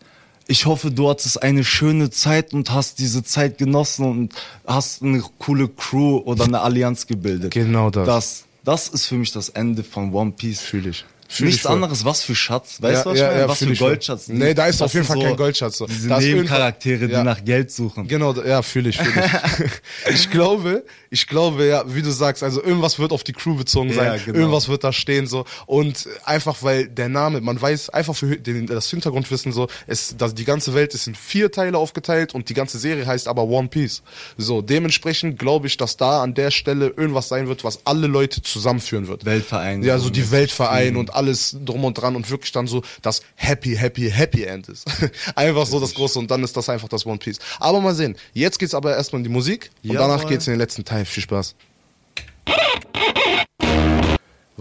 Ich 0.46 0.66
hoffe, 0.66 0.90
du 0.90 1.08
hattest 1.08 1.42
eine 1.42 1.62
schöne 1.62 2.10
Zeit 2.10 2.52
und 2.52 2.72
hast 2.72 2.98
diese 2.98 3.22
Zeit 3.22 3.58
genossen 3.58 4.04
und 4.04 4.34
hast 4.66 5.02
eine 5.02 5.22
coole 5.38 5.68
Crew 5.68 6.16
oder 6.18 6.44
eine 6.44 6.60
Allianz 6.60 7.06
gebildet. 7.06 7.52
Genau 7.52 7.90
das. 7.90 8.06
Das, 8.06 8.44
das 8.64 8.88
ist 8.88 9.06
für 9.06 9.14
mich 9.14 9.30
das 9.30 9.50
Ende 9.50 9.84
von 9.84 10.12
One 10.12 10.32
Piece. 10.32 10.60
Fühl 10.60 10.86
ich. 10.86 11.04
Fühl 11.32 11.46
Nichts 11.46 11.64
anderes, 11.64 12.04
was 12.04 12.24
für 12.24 12.34
Schatz, 12.34 12.82
weißt 12.82 12.92
Ja, 12.96 13.02
du, 13.04 13.10
was 13.10 13.18
ja, 13.18 13.24
ich 13.24 13.30
meine? 13.30 13.40
ja, 13.42 13.48
was 13.48 13.58
fühl 13.58 13.66
für 13.68 13.72
ich 13.74 13.78
voll. 13.78 13.90
Goldschatz. 13.90 14.26
Nee, 14.26 14.52
da 14.52 14.66
ist 14.66 14.82
auf 14.82 14.92
jeden 14.92 15.06
Fall 15.06 15.20
kein 15.20 15.36
Goldschatz, 15.36 15.78
so. 15.78 15.86
Diese 15.86 16.08
Nebencharaktere, 16.08 17.06
die 17.06 17.12
ja. 17.12 17.22
nach 17.22 17.44
Geld 17.44 17.70
suchen. 17.70 18.08
Genau, 18.08 18.34
ja, 18.34 18.62
fühle 18.62 18.88
ich, 18.88 18.98
fühle 18.98 19.24
ich. 19.24 20.10
ich 20.12 20.30
glaube, 20.30 20.84
ich 21.08 21.28
glaube, 21.28 21.66
ja, 21.66 21.84
wie 21.86 22.02
du 22.02 22.10
sagst, 22.10 22.42
also 22.42 22.60
irgendwas 22.60 22.98
wird 22.98 23.12
auf 23.12 23.22
die 23.22 23.32
Crew 23.32 23.54
bezogen 23.54 23.90
Ja, 23.90 23.94
sein, 23.94 24.20
genau. 24.26 24.38
irgendwas 24.40 24.68
wird 24.68 24.82
da 24.82 24.92
stehen 24.92 25.28
so 25.28 25.44
und 25.66 26.08
einfach 26.24 26.64
weil 26.64 26.88
der 26.88 27.08
Name, 27.08 27.40
man 27.40 27.60
weiß 27.62 27.90
einfach 27.90 28.16
für 28.16 28.36
den, 28.36 28.66
das 28.66 28.90
Hintergrundwissen 28.90 29.52
so, 29.52 29.68
es, 29.86 30.16
dass 30.16 30.34
die 30.34 30.44
ganze 30.44 30.74
Welt 30.74 30.94
ist 30.94 31.06
in 31.06 31.14
vier 31.14 31.52
Teile 31.52 31.78
aufgeteilt 31.78 32.34
und 32.34 32.48
die 32.48 32.54
ganze 32.54 32.78
Serie 32.80 33.06
heißt 33.06 33.28
aber 33.28 33.44
One 33.44 33.68
Piece. 33.68 34.02
So 34.36 34.62
dementsprechend 34.62 35.38
glaube 35.38 35.68
ich, 35.68 35.76
dass 35.76 35.96
da 35.96 36.22
an 36.24 36.34
der 36.34 36.50
Stelle 36.50 36.88
irgendwas 36.88 37.28
sein 37.28 37.46
wird, 37.46 37.62
was 37.62 37.86
alle 37.86 38.08
Leute 38.08 38.42
zusammenführen 38.42 39.06
wird. 39.06 39.24
Weltverein. 39.24 39.82
Ja, 39.84 39.98
so 39.98 40.10
die 40.10 40.30
Weltverein 40.32 40.96
und 40.96 41.14
alles 41.20 41.56
drum 41.64 41.84
und 41.84 41.94
dran 41.94 42.16
und 42.16 42.28
wirklich 42.30 42.50
dann 42.52 42.66
so 42.66 42.82
das 43.02 43.20
Happy, 43.36 43.76
Happy, 43.76 44.10
Happy 44.10 44.44
End 44.44 44.68
ist. 44.68 44.86
einfach 45.36 45.66
so 45.66 45.78
das 45.78 45.94
Große 45.94 46.18
und 46.18 46.30
dann 46.30 46.42
ist 46.42 46.56
das 46.56 46.68
einfach 46.68 46.88
das 46.88 47.04
One 47.04 47.18
Piece. 47.18 47.38
Aber 47.58 47.80
mal 47.80 47.94
sehen. 47.94 48.16
Jetzt 48.32 48.58
geht's 48.58 48.74
aber 48.74 48.96
erstmal 48.96 49.20
in 49.20 49.24
die 49.24 49.30
Musik 49.30 49.70
und 49.82 49.92
Jawohl. 49.92 50.08
danach 50.08 50.26
geht's 50.26 50.46
in 50.46 50.54
den 50.54 50.58
letzten 50.58 50.84
Teil. 50.84 51.04
Viel 51.04 51.22
Spaß. 51.22 51.54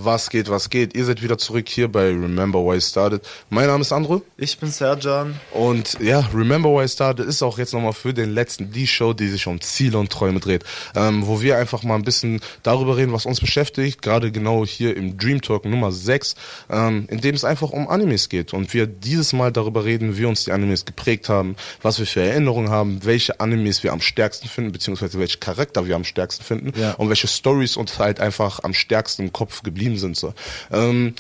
Was 0.02 0.30
geht, 0.30 0.50
was 0.50 0.70
geht? 0.70 0.96
Ihr 0.96 1.04
seid 1.04 1.22
wieder 1.22 1.38
zurück 1.38 1.68
hier 1.68 1.90
bei 1.92 2.06
Remember 2.08 2.60
Why 2.60 2.78
I 2.78 2.82
Started. 2.82 3.22
Mein 3.50 3.68
Name 3.68 3.82
ist 3.82 3.92
Andro. 3.92 4.22
Ich 4.38 4.58
bin 4.58 4.72
Serjan. 4.72 5.36
Und 5.52 5.98
ja, 6.00 6.22
Remember 6.34 6.70
Why 6.70 6.86
I 6.86 6.88
Started 6.88 7.26
ist 7.26 7.42
auch 7.44 7.58
jetzt 7.58 7.74
nochmal 7.74 7.92
für 7.92 8.14
den 8.14 8.34
letzten 8.34 8.72
die 8.72 8.88
Show, 8.88 9.12
die 9.12 9.28
sich 9.28 9.46
um 9.48 9.60
Ziele 9.60 9.98
und 9.98 10.10
Träume 10.10 10.40
dreht. 10.40 10.64
Ähm, 10.96 11.28
wo 11.28 11.42
wir 11.42 11.58
einfach 11.58 11.84
mal 11.84 11.96
ein 11.96 12.04
bisschen 12.04 12.40
darüber 12.64 12.96
reden, 12.96 13.12
was 13.12 13.26
uns 13.26 13.42
beschäftigt. 13.42 14.02
Gerade 14.02 14.32
genau 14.32 14.66
hier 14.66 14.96
im 14.96 15.18
Dream 15.18 15.42
Talk 15.42 15.66
Nummer 15.66 15.92
6, 15.92 16.36
ähm, 16.70 17.06
in 17.10 17.20
dem 17.20 17.36
es 17.36 17.44
einfach 17.44 17.72
um 17.72 17.90
Animes 17.90 18.30
geht. 18.30 18.54
Und 18.54 18.74
wir 18.74 18.88
dieses 18.88 19.34
Mal 19.34 19.52
darüber 19.52 19.84
reden, 19.84 20.18
wie 20.18 20.24
uns 20.24 20.46
die 20.46 20.54
Animes 20.54 20.86
geprägt 20.86 21.28
haben, 21.28 21.58
was 21.82 22.00
wir 22.00 22.06
für 22.06 22.22
Erinnerungen 22.22 22.70
haben, 22.70 23.02
welche 23.04 23.42
Animes 23.42 23.84
wir 23.84 23.92
am 23.92 24.00
stärksten 24.00 24.48
finden, 24.48 24.72
beziehungsweise 24.72 25.20
welche 25.20 25.40
Charakter 25.40 25.86
wir 25.88 25.98
am 25.98 26.06
stärksten 26.06 26.46
finden 26.46 26.72
Ja. 26.80 26.94
und 26.94 27.10
welche 27.10 27.28
Stories 27.28 27.76
uns 27.76 28.00
halt 28.00 28.22
einfach 28.22 28.64
am 28.64 28.74
stärksten 28.74 29.24
im 29.24 29.34
Kopf 29.34 29.62
geblieben 29.62 29.89
sind. 29.98 30.18
So. 30.18 30.34
Ähm, 30.72 31.14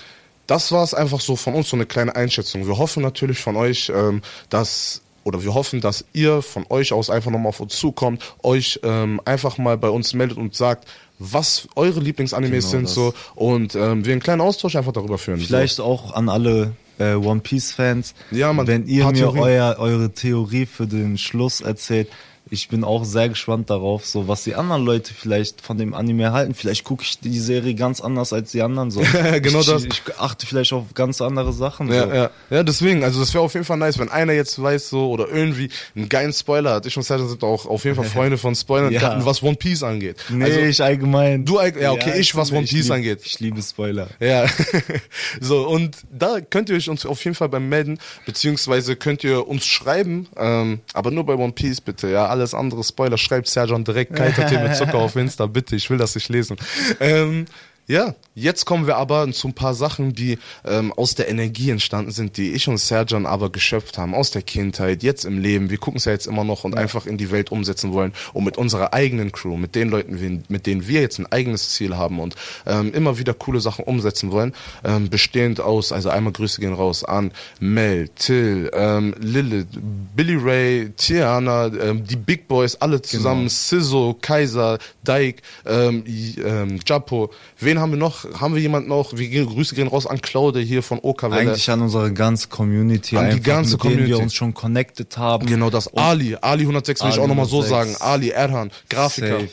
das 0.47 0.71
war 0.71 0.83
es 0.83 0.93
einfach 0.93 1.19
so 1.19 1.35
von 1.35 1.53
uns, 1.53 1.69
so 1.69 1.75
eine 1.75 1.85
kleine 1.85 2.15
Einschätzung. 2.15 2.65
Wir 2.67 2.77
hoffen 2.77 3.03
natürlich 3.03 3.39
von 3.39 3.55
euch, 3.55 3.91
ähm, 3.93 4.21
dass 4.49 5.01
oder 5.23 5.43
wir 5.43 5.53
hoffen, 5.53 5.81
dass 5.81 6.05
ihr 6.13 6.41
von 6.41 6.65
euch 6.69 6.91
aus 6.93 7.09
einfach 7.09 7.29
nochmal 7.29 7.49
auf 7.49 7.59
uns 7.59 7.77
zukommt, 7.77 8.23
euch 8.41 8.79
ähm, 8.83 9.21
einfach 9.25 9.57
mal 9.57 9.77
bei 9.77 9.89
uns 9.89 10.13
meldet 10.13 10.37
und 10.37 10.55
sagt, 10.55 10.87
was 11.19 11.67
eure 11.75 11.99
Lieblingsanimes 11.99 12.65
Genau 12.65 12.71
sind 12.71 12.83
das. 12.85 12.93
so 12.95 13.13
und 13.35 13.75
ähm, 13.75 14.05
wir 14.05 14.13
einen 14.13 14.21
kleinen 14.21 14.41
Austausch 14.41 14.75
einfach 14.75 14.93
darüber 14.93 15.17
führen. 15.17 15.39
Vielleicht 15.39 15.81
auch 15.81 16.13
an 16.13 16.29
alle 16.29 16.71
äh, 16.97 17.13
One 17.13 17.41
Piece 17.41 17.71
Fans. 17.73 18.13
Ja, 18.31 18.51
Mann, 18.53 18.67
Wenn 18.67 18.87
ihr 18.87 19.05
mir 19.11 19.33
euer, 19.33 19.75
eure 19.77 20.11
Theorie 20.11 20.65
für 20.65 20.87
den 20.87 21.17
Schluss 21.17 21.61
erzählt, 21.61 22.09
ich 22.51 22.67
bin 22.67 22.83
auch 22.83 23.03
sehr 23.05 23.29
gespannt 23.29 23.69
darauf, 23.69 24.05
so 24.05 24.27
was 24.27 24.43
die 24.43 24.55
anderen 24.55 24.83
Leute 24.83 25.13
vielleicht 25.13 25.61
von 25.61 25.77
dem 25.77 25.93
Anime 25.93 26.31
halten. 26.31 26.55
Vielleicht 26.55 26.83
gucke 26.83 27.03
ich 27.03 27.19
die 27.19 27.39
Serie 27.39 27.75
ganz 27.75 28.01
anders 28.01 28.33
als 28.33 28.51
die 28.51 28.61
anderen 28.61 28.89
so. 28.91 29.01
Genau 29.41 29.59
ich, 29.59 29.67
das. 29.67 29.85
Ich 29.85 30.01
achte 30.17 30.47
vielleicht 30.47 30.73
auf 30.73 30.93
ganz 30.95 31.21
andere 31.21 31.53
Sachen. 31.53 31.91
Ja, 31.93 32.07
so. 32.07 32.13
ja, 32.13 32.29
ja, 32.49 32.63
deswegen, 32.63 33.03
also 33.03 33.19
das 33.19 33.33
wäre 33.35 33.43
auf 33.43 33.53
jeden 33.53 33.65
Fall 33.65 33.77
nice, 33.77 33.99
wenn 33.99 34.09
einer 34.09 34.33
jetzt 34.33 34.61
weiß 34.61 34.89
so 34.89 35.11
oder 35.11 35.27
irgendwie 35.29 35.69
einen 35.95 36.09
geilen 36.09 36.33
Spoiler 36.33 36.73
hat. 36.73 36.85
Ich 36.87 36.97
und 36.97 37.03
Sergeant 37.03 37.29
sind 37.29 37.43
auch 37.43 37.65
auf 37.67 37.83
jeden 37.83 37.95
Fall 37.95 38.05
Freunde 38.09 38.37
von 38.39 38.55
Spoilern, 38.55 38.91
Ja. 38.91 39.23
was 39.25 39.43
One 39.43 39.55
Piece 39.55 39.83
angeht. 39.83 40.17
Nee, 40.29 40.45
also, 40.45 40.59
ich 40.59 40.81
allgemein. 40.81 41.45
Du 41.45 41.59
eig- 41.59 41.79
ja, 41.79 41.91
okay, 41.91 42.19
ich, 42.19 42.35
was 42.35 42.51
One 42.51 42.61
Piece 42.65 42.85
lieb, 42.85 42.91
angeht. 42.91 43.19
Ich 43.23 43.39
liebe 43.39 43.61
Spoiler. 43.61 44.07
Ja, 44.19 44.45
so 45.41 45.67
und 45.67 45.97
da 46.11 46.39
könnt 46.41 46.69
ihr 46.69 46.75
euch 46.75 46.89
uns 46.89 47.05
auf 47.05 47.23
jeden 47.23 47.35
Fall 47.35 47.49
beim 47.49 47.69
melden, 47.69 47.99
beziehungsweise 48.25 48.95
könnt 48.95 49.23
ihr 49.23 49.47
uns 49.47 49.65
schreiben, 49.65 50.27
ähm, 50.37 50.79
aber 50.93 51.11
nur 51.11 51.25
bei 51.25 51.35
One 51.35 51.53
Piece 51.53 51.81
bitte, 51.81 52.09
ja, 52.09 52.25
alles 52.39 52.53
andere 52.53 52.83
Spoiler, 52.83 53.17
schreibt 53.17 53.47
Sergeant 53.47 53.87
direkt 53.87 54.15
kalter 54.15 54.47
Tee 54.47 54.57
mit 54.57 54.75
Zucker 54.75 54.97
auf 54.97 55.15
Insta, 55.15 55.45
bitte, 55.45 55.75
ich 55.75 55.89
will 55.89 55.97
das 55.97 56.15
nicht 56.15 56.29
lesen. 56.29 56.57
Ähm, 56.99 57.45
ja, 57.89 58.13
jetzt 58.35 58.65
kommen 58.65 58.85
wir 58.85 58.97
aber 58.97 59.31
zu 59.31 59.47
ein 59.47 59.53
paar 59.53 59.73
Sachen, 59.73 60.13
die 60.13 60.37
ähm, 60.63 60.93
aus 60.93 61.15
der 61.15 61.27
Energie 61.27 61.71
entstanden 61.71 62.11
sind, 62.11 62.37
die 62.37 62.51
ich 62.51 62.67
und 62.67 62.77
Serjan 62.77 63.25
aber 63.25 63.49
geschöpft 63.51 63.97
haben, 63.97 64.13
aus 64.13 64.29
der 64.29 64.43
Kindheit, 64.43 65.01
jetzt 65.01 65.25
im 65.25 65.39
Leben. 65.39 65.71
Wir 65.71 65.79
gucken 65.79 65.97
es 65.97 66.05
ja 66.05 66.11
jetzt 66.11 66.27
immer 66.27 66.43
noch 66.43 66.63
und 66.65 66.77
einfach 66.77 67.07
in 67.07 67.17
die 67.17 67.31
Welt 67.31 67.51
umsetzen 67.51 67.91
wollen 67.91 68.13
und 68.33 68.43
mit 68.43 68.59
unserer 68.59 68.93
eigenen 68.93 69.31
Crew, 69.31 69.57
mit 69.57 69.73
den 69.73 69.89
Leuten, 69.89 70.43
mit 70.49 70.67
denen 70.67 70.87
wir 70.87 71.01
jetzt 71.01 71.17
ein 71.17 71.25
eigenes 71.31 71.71
Ziel 71.71 71.97
haben 71.97 72.19
und 72.19 72.35
ähm, 72.67 72.93
immer 72.93 73.17
wieder 73.17 73.33
coole 73.33 73.59
Sachen 73.59 73.83
umsetzen 73.85 74.31
wollen, 74.31 74.53
ähm, 74.83 75.09
bestehend 75.09 75.59
aus, 75.59 75.91
also 75.91 76.09
einmal 76.09 76.31
Grüße 76.31 76.61
gehen 76.61 76.73
raus 76.73 77.03
an 77.03 77.31
Mel, 77.59 78.07
Till, 78.09 78.69
ähm, 78.71 79.15
Lilith, 79.19 79.67
Billy 80.15 80.35
Ray, 80.35 80.91
Tiana, 80.95 81.71
ähm, 81.73 82.05
die 82.05 82.17
Big 82.17 82.47
Boys, 82.47 82.75
alle 82.75 83.01
zusammen, 83.01 83.47
Genau. 83.47 83.49
Sizzo, 83.49 84.17
Kaiser, 84.21 84.77
Dike, 85.07 85.41
ähm, 85.65 86.03
ähm, 86.05 86.79
Japo. 86.85 87.31
Wen 87.59 87.78
haben 87.79 87.91
wir 87.91 87.97
noch? 87.97 88.25
Haben 88.39 88.53
wir 88.55 88.61
jemand 88.61 88.87
noch? 88.87 89.15
Wir 89.15 89.27
gehen, 89.27 89.45
Grüße 89.45 89.75
gehen 89.75 89.87
raus 89.87 90.05
an 90.05 90.21
Claude 90.21 90.59
hier 90.59 90.83
von 90.83 90.99
Oka 91.01 91.31
Welle. 91.31 91.49
Eigentlich 91.51 91.69
an 91.69 91.81
unsere 91.81 92.11
ganze 92.13 92.47
Community, 92.49 93.17
An 93.17 93.25
die 93.25 93.31
einfach, 93.31 93.43
ganze 93.43 93.71
mit 93.73 93.79
Community. 93.81 94.09
wir 94.09 94.19
uns 94.19 94.33
schon 94.33 94.53
connected 94.53 95.17
haben. 95.17 95.45
Genau 95.45 95.69
das. 95.69 95.93
Ali, 95.95 96.35
Ali 96.39 96.63
106 96.63 97.03
will 97.03 97.09
ich 97.09 97.19
auch 97.19 97.27
nochmal 97.27 97.45
so 97.45 97.61
106. 97.61 97.69
sagen. 97.99 98.11
Ali, 98.11 98.29
Erhan, 98.29 98.71
Grafiker. 98.89 99.39
Safe. 99.39 99.49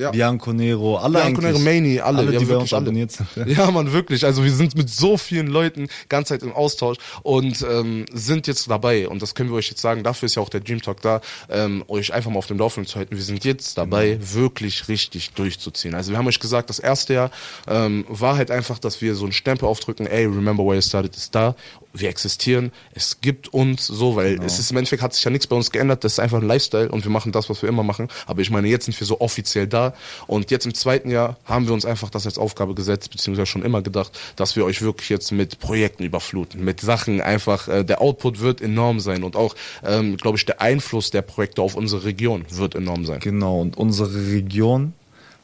Ja. 0.00 0.10
Bianco 0.10 0.52
Nero, 0.52 0.96
alle 0.96 1.18
Bianco 1.18 1.42
eigentlich. 1.42 1.62
Nero, 1.62 1.80
Mani, 1.80 2.00
alle, 2.00 2.18
alle 2.18 2.32
ja, 2.32 2.38
die 2.38 2.44
bei 2.46 2.50
wirklich 2.52 2.62
uns 2.62 2.72
alle. 2.72 2.82
abonniert 2.82 3.12
sind. 3.12 3.28
Ja, 3.46 3.70
man, 3.70 3.92
wirklich. 3.92 4.24
Also 4.24 4.42
wir 4.42 4.52
sind 4.52 4.74
mit 4.76 4.88
so 4.88 5.16
vielen 5.16 5.48
Leuten 5.48 5.88
ganz 6.08 6.28
Zeit 6.28 6.42
im 6.42 6.52
Austausch 6.52 6.96
und 7.22 7.64
ähm, 7.68 8.06
sind 8.12 8.46
jetzt 8.46 8.70
dabei. 8.70 9.08
Und 9.08 9.20
das 9.20 9.34
können 9.34 9.50
wir 9.50 9.56
euch 9.56 9.68
jetzt 9.68 9.80
sagen. 9.80 10.02
Dafür 10.02 10.26
ist 10.26 10.36
ja 10.36 10.42
auch 10.42 10.48
der 10.48 10.60
Dream 10.60 10.80
Talk 10.80 11.02
da, 11.02 11.20
ähm, 11.48 11.84
euch 11.88 12.12
einfach 12.14 12.30
mal 12.30 12.38
auf 12.38 12.46
dem 12.46 12.58
Laufenden 12.58 12.88
zu 12.88 12.98
halten. 12.98 13.16
Wir 13.16 13.22
sind 13.22 13.44
jetzt 13.44 13.76
dabei, 13.76 14.18
wirklich 14.20 14.88
richtig 14.88 15.30
durchzuziehen. 15.32 15.94
Also 15.94 16.12
wir 16.12 16.18
haben 16.18 16.26
euch 16.26 16.40
gesagt, 16.40 16.70
das 16.70 16.78
erste 16.78 17.14
Jahr 17.14 17.30
ähm, 17.68 18.04
war 18.08 18.36
halt 18.36 18.50
einfach, 18.50 18.78
dass 18.78 19.02
wir 19.02 19.14
so 19.14 19.24
einen 19.24 19.32
Stempel 19.32 19.68
aufdrücken. 19.68 20.06
Ey, 20.06 20.24
remember 20.24 20.64
where 20.64 20.76
you 20.76 20.82
started 20.82 21.14
ist 21.16 21.34
da. 21.34 21.54
Wir 21.92 22.08
existieren. 22.08 22.70
Es 22.92 23.20
gibt 23.20 23.52
uns 23.52 23.86
so, 23.86 24.14
weil 24.16 24.40
es 24.44 24.58
ist 24.58 24.70
im 24.70 24.76
Endeffekt 24.76 25.02
hat 25.02 25.12
sich 25.12 25.24
ja 25.24 25.30
nichts 25.30 25.46
bei 25.46 25.56
uns 25.56 25.70
geändert. 25.70 26.04
Das 26.04 26.12
ist 26.12 26.18
einfach 26.20 26.38
ein 26.38 26.46
Lifestyle 26.46 26.88
und 26.88 27.04
wir 27.04 27.10
machen 27.10 27.32
das, 27.32 27.50
was 27.50 27.62
wir 27.62 27.68
immer 27.68 27.82
machen. 27.82 28.08
Aber 28.26 28.42
ich 28.42 28.50
meine, 28.50 28.68
jetzt 28.68 28.84
sind 28.84 28.98
wir 28.98 29.06
so 29.06 29.20
offiziell 29.20 29.66
da. 29.66 29.94
Und 30.26 30.50
jetzt 30.50 30.66
im 30.66 30.74
zweiten 30.74 31.10
Jahr 31.10 31.36
haben 31.44 31.66
wir 31.66 31.74
uns 31.74 31.84
einfach 31.84 32.10
das 32.10 32.26
als 32.26 32.38
Aufgabe 32.38 32.74
gesetzt, 32.74 33.10
beziehungsweise 33.10 33.46
schon 33.46 33.64
immer 33.64 33.82
gedacht, 33.82 34.18
dass 34.36 34.54
wir 34.54 34.64
euch 34.64 34.82
wirklich 34.82 35.08
jetzt 35.08 35.32
mit 35.32 35.58
Projekten 35.58 36.04
überfluten, 36.04 36.64
mit 36.64 36.80
Sachen 36.80 37.20
einfach, 37.20 37.68
äh, 37.68 37.84
der 37.84 38.00
Output 38.00 38.40
wird 38.40 38.60
enorm 38.60 39.00
sein 39.00 39.24
und 39.24 39.36
auch, 39.36 39.56
ähm, 39.84 40.16
glaube 40.16 40.38
ich, 40.38 40.46
der 40.46 40.60
Einfluss 40.60 41.10
der 41.10 41.22
Projekte 41.22 41.62
auf 41.62 41.74
unsere 41.74 42.04
Region 42.04 42.44
wird 42.50 42.74
enorm 42.74 43.04
sein. 43.04 43.20
Genau, 43.20 43.60
und 43.60 43.76
unsere 43.76 44.28
Region 44.32 44.92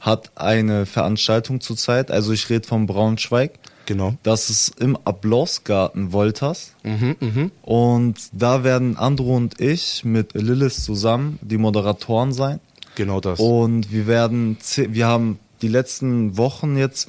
hat 0.00 0.30
eine 0.36 0.86
Veranstaltung 0.86 1.60
zurzeit, 1.60 2.10
also 2.10 2.32
ich 2.32 2.48
rede 2.48 2.66
von 2.66 2.86
Braunschweig. 2.86 3.52
Genau. 3.86 4.14
Das 4.22 4.50
ist 4.50 4.80
im 4.80 4.96
Applausgarten 5.04 6.12
Wolters. 6.12 6.72
Mhm, 6.82 7.50
Und 7.62 8.16
da 8.32 8.64
werden 8.64 8.96
Andro 8.96 9.36
und 9.36 9.60
ich 9.60 10.04
mit 10.04 10.34
Lilith 10.34 10.74
zusammen 10.74 11.38
die 11.40 11.56
Moderatoren 11.56 12.32
sein. 12.32 12.60
Genau 12.96 13.20
das. 13.20 13.38
Und 13.40 13.92
wir 13.92 14.06
werden, 14.06 14.56
wir 14.76 15.06
haben 15.06 15.38
die 15.62 15.68
letzten 15.68 16.36
Wochen 16.36 16.76
jetzt 16.76 17.08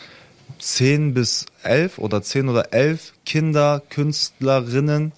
zehn 0.60 1.14
bis 1.14 1.46
elf 1.64 1.98
oder 1.98 2.22
zehn 2.22 2.50
oder 2.50 2.74
elf 2.74 3.14
Kinder, 3.26 3.82
Künstlerinnen 3.90 5.12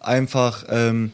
einfach 0.00 0.64
ähm, 0.68 1.12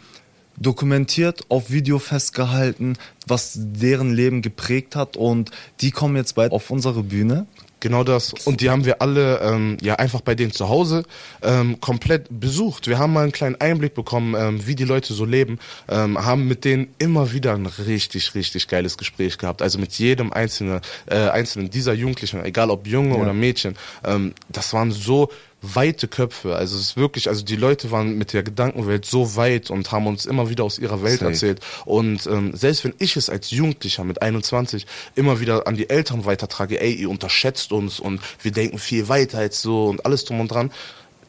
dokumentiert, 0.59 1.45
auf 1.49 1.71
Video 1.71 1.99
festgehalten, 1.99 2.97
was 3.27 3.53
deren 3.57 4.13
Leben 4.15 4.43
geprägt 4.43 4.97
hat. 4.97 5.17
Und 5.17 5.51
die 5.81 5.91
kommen 5.91 6.17
jetzt 6.17 6.35
bald 6.35 6.53
auf 6.53 6.71
unsere 6.71 7.03
Bühne. 7.03 7.47
Genau 7.81 8.05
das. 8.05 8.33
Und 8.47 8.63
die 8.63 8.71
haben 8.71 8.87
wir 8.87 9.03
alle 9.03 9.39
ähm, 9.43 9.77
ja 9.83 9.97
einfach 9.97 10.23
bei 10.23 10.35
denen 10.35 10.51
zu 10.51 10.69
Hause 10.69 11.05
ähm, 11.43 11.79
komplett 11.81 12.27
besucht. 12.31 12.89
Wir 12.89 12.99
haben 12.99 13.13
mal 13.13 13.23
einen 13.25 13.33
kleinen 13.33 13.61
Einblick 13.61 13.95
bekommen, 13.95 14.35
ähm, 14.37 14.67
wie 14.67 14.75
die 14.75 14.85
Leute 14.85 15.13
so 15.13 15.27
leben, 15.27 15.59
ähm, 15.89 16.25
haben 16.25 16.49
mit 16.49 16.65
denen 16.65 16.89
immer 16.99 17.33
wieder 17.33 17.53
ein 17.55 17.67
richtig, 17.67 18.35
richtig 18.35 18.69
geiles 18.69 18.97
Gespräch 18.97 19.37
gehabt. 19.37 19.61
Also 19.61 19.79
mit 19.79 19.93
jedem 19.99 20.33
einzelnen, 20.33 20.81
äh, 21.05 21.29
einzelnen 21.29 21.71
dieser 21.71 21.93
Jugendlichen, 21.93 22.43
egal 22.45 22.71
ob 22.71 22.87
Junge 22.87 23.11
Ja. 23.15 23.21
oder 23.21 23.35
Mädchen. 23.35 23.77
Ähm, 24.05 24.33
das 24.49 24.73
waren 24.73 24.91
so 24.91 25.29
weite 25.75 26.09
Köpfe. 26.09 26.55
Also 26.57 26.77
es 26.77 26.83
ist 26.83 26.97
wirklich, 26.97 27.29
also 27.29 27.45
die 27.45 27.57
Leute 27.57 27.91
waren 27.91 28.17
mit 28.17 28.33
der 28.33 28.43
Gedankenwelt 28.43 29.05
so 29.05 29.37
weit 29.37 29.71
und 29.71 29.91
haben 29.93 30.07
uns 30.07 30.27
immer 30.27 30.49
wieder 30.49 30.65
aus 30.65 30.79
ihrer 30.79 31.03
Welt 31.03 31.21
Safe. 31.21 31.31
erzählt. 31.31 31.61
Und 31.85 32.27
ähm, 32.27 32.55
selbst 32.55 32.85
wenn 32.85 32.95
ich 32.99 33.17
es 33.17 33.31
als 33.31 33.51
Jugendlicher 33.51 34.05
mit 34.05 34.23
21 34.23 34.87
immer 35.15 35.41
wieder 35.41 35.67
an 35.67 35.77
die 35.77 35.91
Eltern 35.91 36.25
weitertrage, 36.25 36.81
ey, 36.81 36.93
ihr 36.93 37.11
unterschätzt 37.11 37.73
uns 37.73 38.01
und 38.01 38.21
wir 38.43 38.53
denken 38.53 38.79
viel 38.79 39.09
weiter 39.09 39.39
als 39.39 39.63
so 39.63 39.87
und 39.87 40.05
alles 40.05 40.25
drum 40.25 40.41
und 40.41 40.51
dran, 40.51 40.71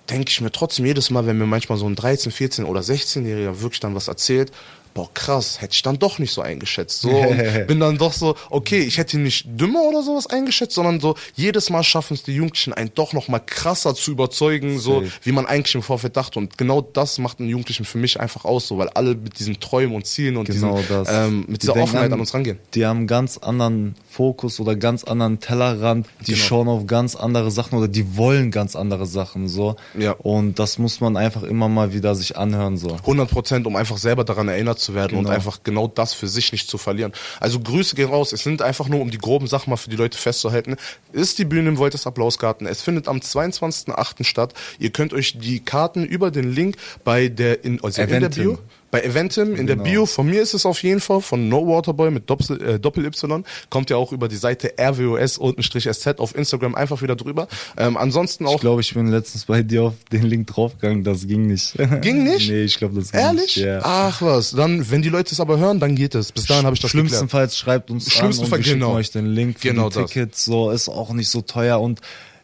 denke 0.10 0.30
ich 0.30 0.42
mir 0.42 0.52
trotzdem 0.52 0.86
jedes 0.86 1.10
Mal, 1.10 1.26
wenn 1.26 1.38
mir 1.38 1.46
manchmal 1.46 1.78
so 1.78 1.88
ein 1.88 1.96
13, 1.96 2.32
14 2.32 2.66
oder 2.66 2.82
16-Jähriger 2.82 3.62
wirklich 3.62 3.80
dann 3.80 3.96
was 3.96 4.08
erzählt, 4.08 4.52
boah 4.98 5.10
krass, 5.14 5.62
hätte 5.62 5.74
ich 5.76 5.82
dann 5.84 6.00
doch 6.00 6.18
nicht 6.18 6.32
so 6.34 6.42
eingeschätzt. 6.42 7.02
So, 7.02 7.10
bin 7.68 7.80
dann 7.80 7.98
doch 8.00 8.14
so, 8.14 8.36
okay, 8.50 8.80
ich 8.80 8.98
hätte 8.98 9.18
ihn 9.18 9.24
nicht 9.24 9.46
dümmer 9.48 9.84
oder 9.84 10.02
sowas 10.02 10.26
eingeschätzt, 10.28 10.74
sondern 10.74 11.00
so, 11.00 11.16
jedes 11.36 11.70
Mal 11.70 11.84
schaffen 11.84 12.16
es 12.16 12.24
die 12.24 12.34
Jugendlichen, 12.34 12.74
einen 12.74 12.92
doch 12.96 13.14
noch 13.14 13.28
mal 13.28 13.40
krasser 13.40 13.94
zu 13.94 14.10
überzeugen, 14.12 14.80
so, 14.80 15.02
Safe. 15.02 15.12
wie 15.22 15.32
man 15.32 15.46
eigentlich 15.46 15.76
im 15.76 15.84
Vorfeld 15.84 16.18
dachte. 16.18 16.40
Und 16.40 16.58
genau 16.58 16.82
das 16.82 17.20
macht 17.20 17.40
einen 17.40 17.50
Jugendlichen 17.50 17.86
für 17.86 18.00
mich 18.00 18.20
einfach 18.20 18.44
aus, 18.44 18.68
so, 18.68 18.78
weil 18.80 18.90
alle 18.90 19.14
mit 19.16 19.38
diesen 19.40 19.60
Träumen 19.60 19.96
und 19.96 20.06
Zielen 20.08 20.36
und 20.36 20.50
Genau 20.50 20.78
diesen, 20.78 20.90
das. 20.90 21.08
ähm, 21.12 21.42
mit 21.48 21.62
Die 21.62 21.68
dieser 21.68 21.76
Offenheit 21.76 22.08
an- 22.08 22.14
an 22.14 22.20
uns 22.22 22.34
rangehen. 22.34 22.58
Die 22.74 22.86
haben 22.86 22.98
einen 22.98 23.08
ganz 23.08 23.38
anderen 23.38 23.94
Fokus 24.10 24.60
oder 24.60 24.76
ganz 24.76 25.04
anderen 25.04 25.40
Tellerrand. 25.40 26.08
Die 26.26 26.32
Genau. 26.34 26.44
schauen 26.44 26.68
auf 26.68 26.88
ganz 26.88 27.16
andere 27.16 27.52
Sachen 27.52 27.78
oder 27.78 27.88
die 27.88 28.18
wollen 28.18 28.50
ganz 28.50 28.76
andere 28.76 29.06
Sachen 29.06 29.48
so. 29.48 29.76
Ja. 29.98 30.14
Und 30.14 30.58
das 30.58 30.80
muss 30.80 31.00
man 31.02 31.18
einfach 31.18 31.44
immer 31.44 31.70
mal 31.70 31.94
wieder 31.94 32.16
sich 32.16 32.36
anhören 32.36 32.78
so. 32.78 32.96
100 32.96 33.30
Prozent, 33.30 33.68
um 33.68 33.76
einfach 33.76 33.98
selber 34.00 34.24
daran 34.24 34.48
erinnert 34.48 34.80
zu 34.80 34.87
werden 34.94 35.18
und 35.18 35.26
Genau. 35.26 35.36
einfach 35.36 35.60
genau 35.64 35.88
das 35.88 36.14
für 36.14 36.28
sich 36.28 36.52
nicht 36.52 36.70
zu 36.70 36.78
verlieren. 36.78 37.14
Also 37.40 37.60
Grüße 37.60 37.96
gehen 37.96 38.10
raus. 38.10 38.34
Es 38.34 38.44
sind 38.44 38.62
einfach 38.62 38.88
nur, 38.88 39.02
um 39.02 39.12
die 39.12 39.18
groben 39.18 39.48
Sachen 39.48 39.70
mal 39.70 39.78
für 39.78 39.90
die 39.90 39.96
Leute 39.96 40.18
festzuhalten. 40.18 40.76
Ist 41.12 41.38
die 41.40 41.46
Bühne 41.46 41.70
im 41.70 41.78
Wolters 41.78 42.08
Applausgarten. 42.08 42.68
Es 42.68 42.82
findet 42.82 43.08
am 43.08 43.18
22.08. 43.18 44.24
statt. 44.24 44.54
Ihr 44.80 44.92
könnt 44.92 45.14
euch 45.14 45.38
die 45.38 45.60
Karten 45.60 46.04
über 46.04 46.32
den 46.32 46.52
Link 46.52 46.78
bei 47.04 47.28
der 47.28 47.64
in, 47.64 47.84
also 47.84 48.02
in 48.02 48.10
der. 48.10 48.30
Bio 48.30 48.60
Bei 48.90 49.02
Eventim 49.02 49.56
in 49.56 49.68
der 49.68 49.76
Genau. 49.76 49.90
Bio, 49.90 50.06
von 50.06 50.28
mir 50.30 50.42
ist 50.42 50.54
es 50.54 50.66
auf 50.66 50.82
jeden 50.82 51.02
Fall, 51.02 51.20
von 51.22 51.50
No 51.50 51.68
Waterboy 51.68 52.10
mit 52.10 52.30
Doppel, 52.30 52.62
äh, 52.62 52.80
Doppel-Y, 52.80 53.44
kommt 53.70 53.90
ja 53.90 53.98
auch 53.98 54.14
über 54.14 54.28
die 54.30 54.38
Seite 54.38 54.74
rwos-sz 54.80 56.20
auf 56.20 56.36
Instagram 56.36 56.76
einfach 56.76 57.02
wieder 57.02 57.16
drüber. 57.16 57.48
Ähm, 57.78 57.98
ansonsten 57.98 58.46
Ich 58.46 58.50
auch, 58.50 58.60
glaube, 58.62 58.82
ich 58.82 58.94
bin 58.94 59.08
letztens 59.08 59.46
bei 59.46 59.62
dir 59.62 59.84
auf 59.84 59.94
den 60.12 60.24
Link 60.24 60.48
draufgegangen, 60.48 61.04
das 61.04 61.28
ging 61.28 61.48
nicht. 61.48 61.74
Ging 62.02 62.24
nicht? 62.24 62.50
nee, 62.50 62.64
ich 62.64 62.78
glaube, 62.78 62.96
das 62.96 63.12
ging 63.12 63.20
ehrlich? 63.20 63.56
nicht. 63.56 63.58
Ja. 63.58 63.82
Ach 63.84 64.22
was, 64.22 64.52
dann, 64.52 64.90
wenn 64.90 65.02
die 65.02 65.10
Leute 65.10 65.34
es 65.34 65.40
aber 65.40 65.58
hören, 65.58 65.80
dann 65.80 65.96
geht 65.96 66.16
es. 66.16 66.32
Bis 66.32 66.46
dahin 66.46 66.66
habe 66.66 66.74
ich 66.76 66.80
das 66.80 66.92
geklärt. 66.92 67.10
Schlimmstenfalls 67.10 67.58
schreibt 67.58 67.92
uns 67.92 68.12
Schlimmstenfalls, 68.12 68.54
an 68.54 68.60
und 68.60 68.66
wir 68.66 68.74
genau. 68.74 68.94
euch 68.94 69.12
den 69.12 69.26
Link 69.28 69.60
für 69.60 69.70
Genau 69.70 69.90
die. 69.90 70.06
Tickets. 70.06 70.46
So 70.46 70.72
ist 70.72 70.88
auch 70.90 71.12
nicht 71.14 71.30
so 71.30 71.42
teuer 71.42 71.82
und 71.82 72.00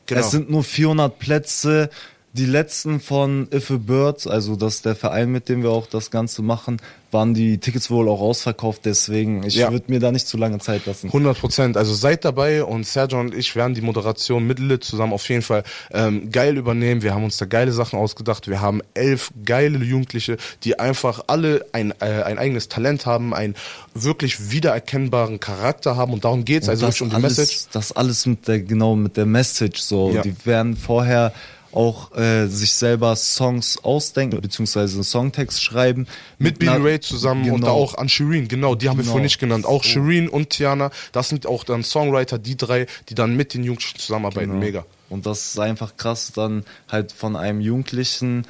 Genau. 0.06 0.20
es 0.20 0.32
sind 0.32 0.50
nur 0.50 0.64
400 0.66 1.18
Plätze. 1.18 1.89
Die 2.36 2.48
letzten 2.48 3.00
von 3.00 3.48
If 3.54 3.70
a 3.70 3.78
Bird, 3.78 4.26
also 4.26 4.56
das 4.56 4.82
der 4.82 4.96
Verein, 4.96 5.32
mit 5.32 5.50
dem 5.50 5.62
wir 5.62 5.70
auch 5.70 5.86
das 5.86 6.10
Ganze 6.10 6.42
machen, 6.42 6.82
waren 7.12 7.36
die 7.36 7.60
Tickets 7.60 7.92
wohl 7.92 8.10
auch 8.10 8.22
ausverkauft. 8.22 8.82
Deswegen, 8.86 9.44
ich 9.44 9.54
Ja. 9.54 9.72
würde 9.72 9.86
mir 9.92 10.00
da 10.00 10.12
nicht 10.12 10.28
zu 10.28 10.36
lange 10.38 10.58
Zeit 10.58 10.88
lassen. 10.88 11.10
100 11.14 11.38
Prozent. 11.40 11.78
Also 11.78 11.94
seid 11.94 12.26
dabei 12.26 12.64
und 12.64 12.88
Sergio 12.88 13.20
und 13.20 13.36
ich 13.36 13.56
werden 13.56 13.76
die 13.76 13.82
Moderation 13.82 14.48
mit 14.48 14.58
Lit 14.58 14.84
zusammen 14.84 15.14
auf 15.14 15.30
jeden 15.30 15.44
Fall 15.44 15.64
ähm, 15.92 16.32
geil 16.32 16.58
übernehmen. 16.58 17.04
Wir 17.04 17.14
haben 17.14 17.24
uns 17.24 17.38
da 17.38 17.46
geile 17.46 17.72
Sachen 17.72 18.00
ausgedacht. 18.00 18.48
Wir 18.48 18.62
haben 18.62 18.82
elf 18.96 19.30
geile 19.46 19.78
Jugendliche, 19.78 20.38
die 20.64 20.80
einfach 20.80 21.26
alle 21.28 21.64
ein, 21.72 21.92
äh, 22.00 22.24
ein 22.24 22.40
eigenes 22.40 22.68
Talent 22.68 23.06
haben, 23.06 23.36
einen 23.36 23.54
wirklich 23.94 24.50
wiedererkennbaren 24.50 25.40
Charakter 25.40 25.98
haben 25.98 26.14
und 26.14 26.26
darum 26.26 26.46
geht's. 26.46 26.68
Also 26.68 26.88
das 26.88 26.96
wirklich 26.96 27.02
um 27.04 27.10
die 27.12 27.16
alles, 27.24 27.38
Message. 27.38 27.66
Das 27.74 27.92
alles 27.92 28.26
mit 28.26 28.48
der, 28.48 28.60
genau, 28.60 28.96
mit 28.96 29.18
der 29.18 29.28
Message 29.28 29.82
so. 29.82 30.10
Ja. 30.12 30.24
Die 30.24 30.34
werden 30.46 30.76
vorher 30.76 31.32
auch 31.74 32.15
äh, 32.15 32.47
sich 32.47 32.74
selber 32.74 33.15
Songs 33.15 33.80
ausdenken, 33.84 34.39
beziehungsweise 34.41 34.95
einen 34.95 35.03
Songtext 35.03 35.61
schreiben. 35.63 36.07
Mit 36.38 36.59
Billy 36.59 36.71
einer- 36.71 36.86
Ray 36.86 36.99
zusammen 36.99 37.43
und 37.49 37.61
Genau. 37.61 37.65
da 37.67 37.71
auch 37.74 37.95
an 37.97 38.09
Shireen, 38.09 38.47
genau, 38.47 38.76
die 38.76 38.89
haben 38.89 38.97
wir 38.97 39.03
Genau. 39.03 39.11
vorhin 39.13 39.24
nicht 39.26 39.39
genannt. 39.39 39.65
Auch 39.65 39.84
So. 39.84 39.89
Shireen 39.89 40.30
und 40.30 40.51
Tiana, 40.51 40.91
das 41.11 41.30
sind 41.30 41.45
auch 41.47 41.63
dann 41.63 41.84
Songwriter, 41.84 42.38
die 42.38 42.55
drei, 42.57 42.86
die 43.09 43.15
dann 43.15 43.36
mit 43.36 43.53
den 43.53 43.63
Jugendlichen 43.63 43.97
zusammenarbeiten. 43.99 44.49
Genau. 44.51 44.59
Mega. 44.59 44.86
Und 45.09 45.26
das 45.26 45.47
ist 45.47 45.59
einfach 45.59 45.97
krass, 45.97 46.32
dann 46.34 46.63
halt 46.89 47.11
von 47.11 47.36
einem 47.36 47.61
Jugendlichen 47.61 48.45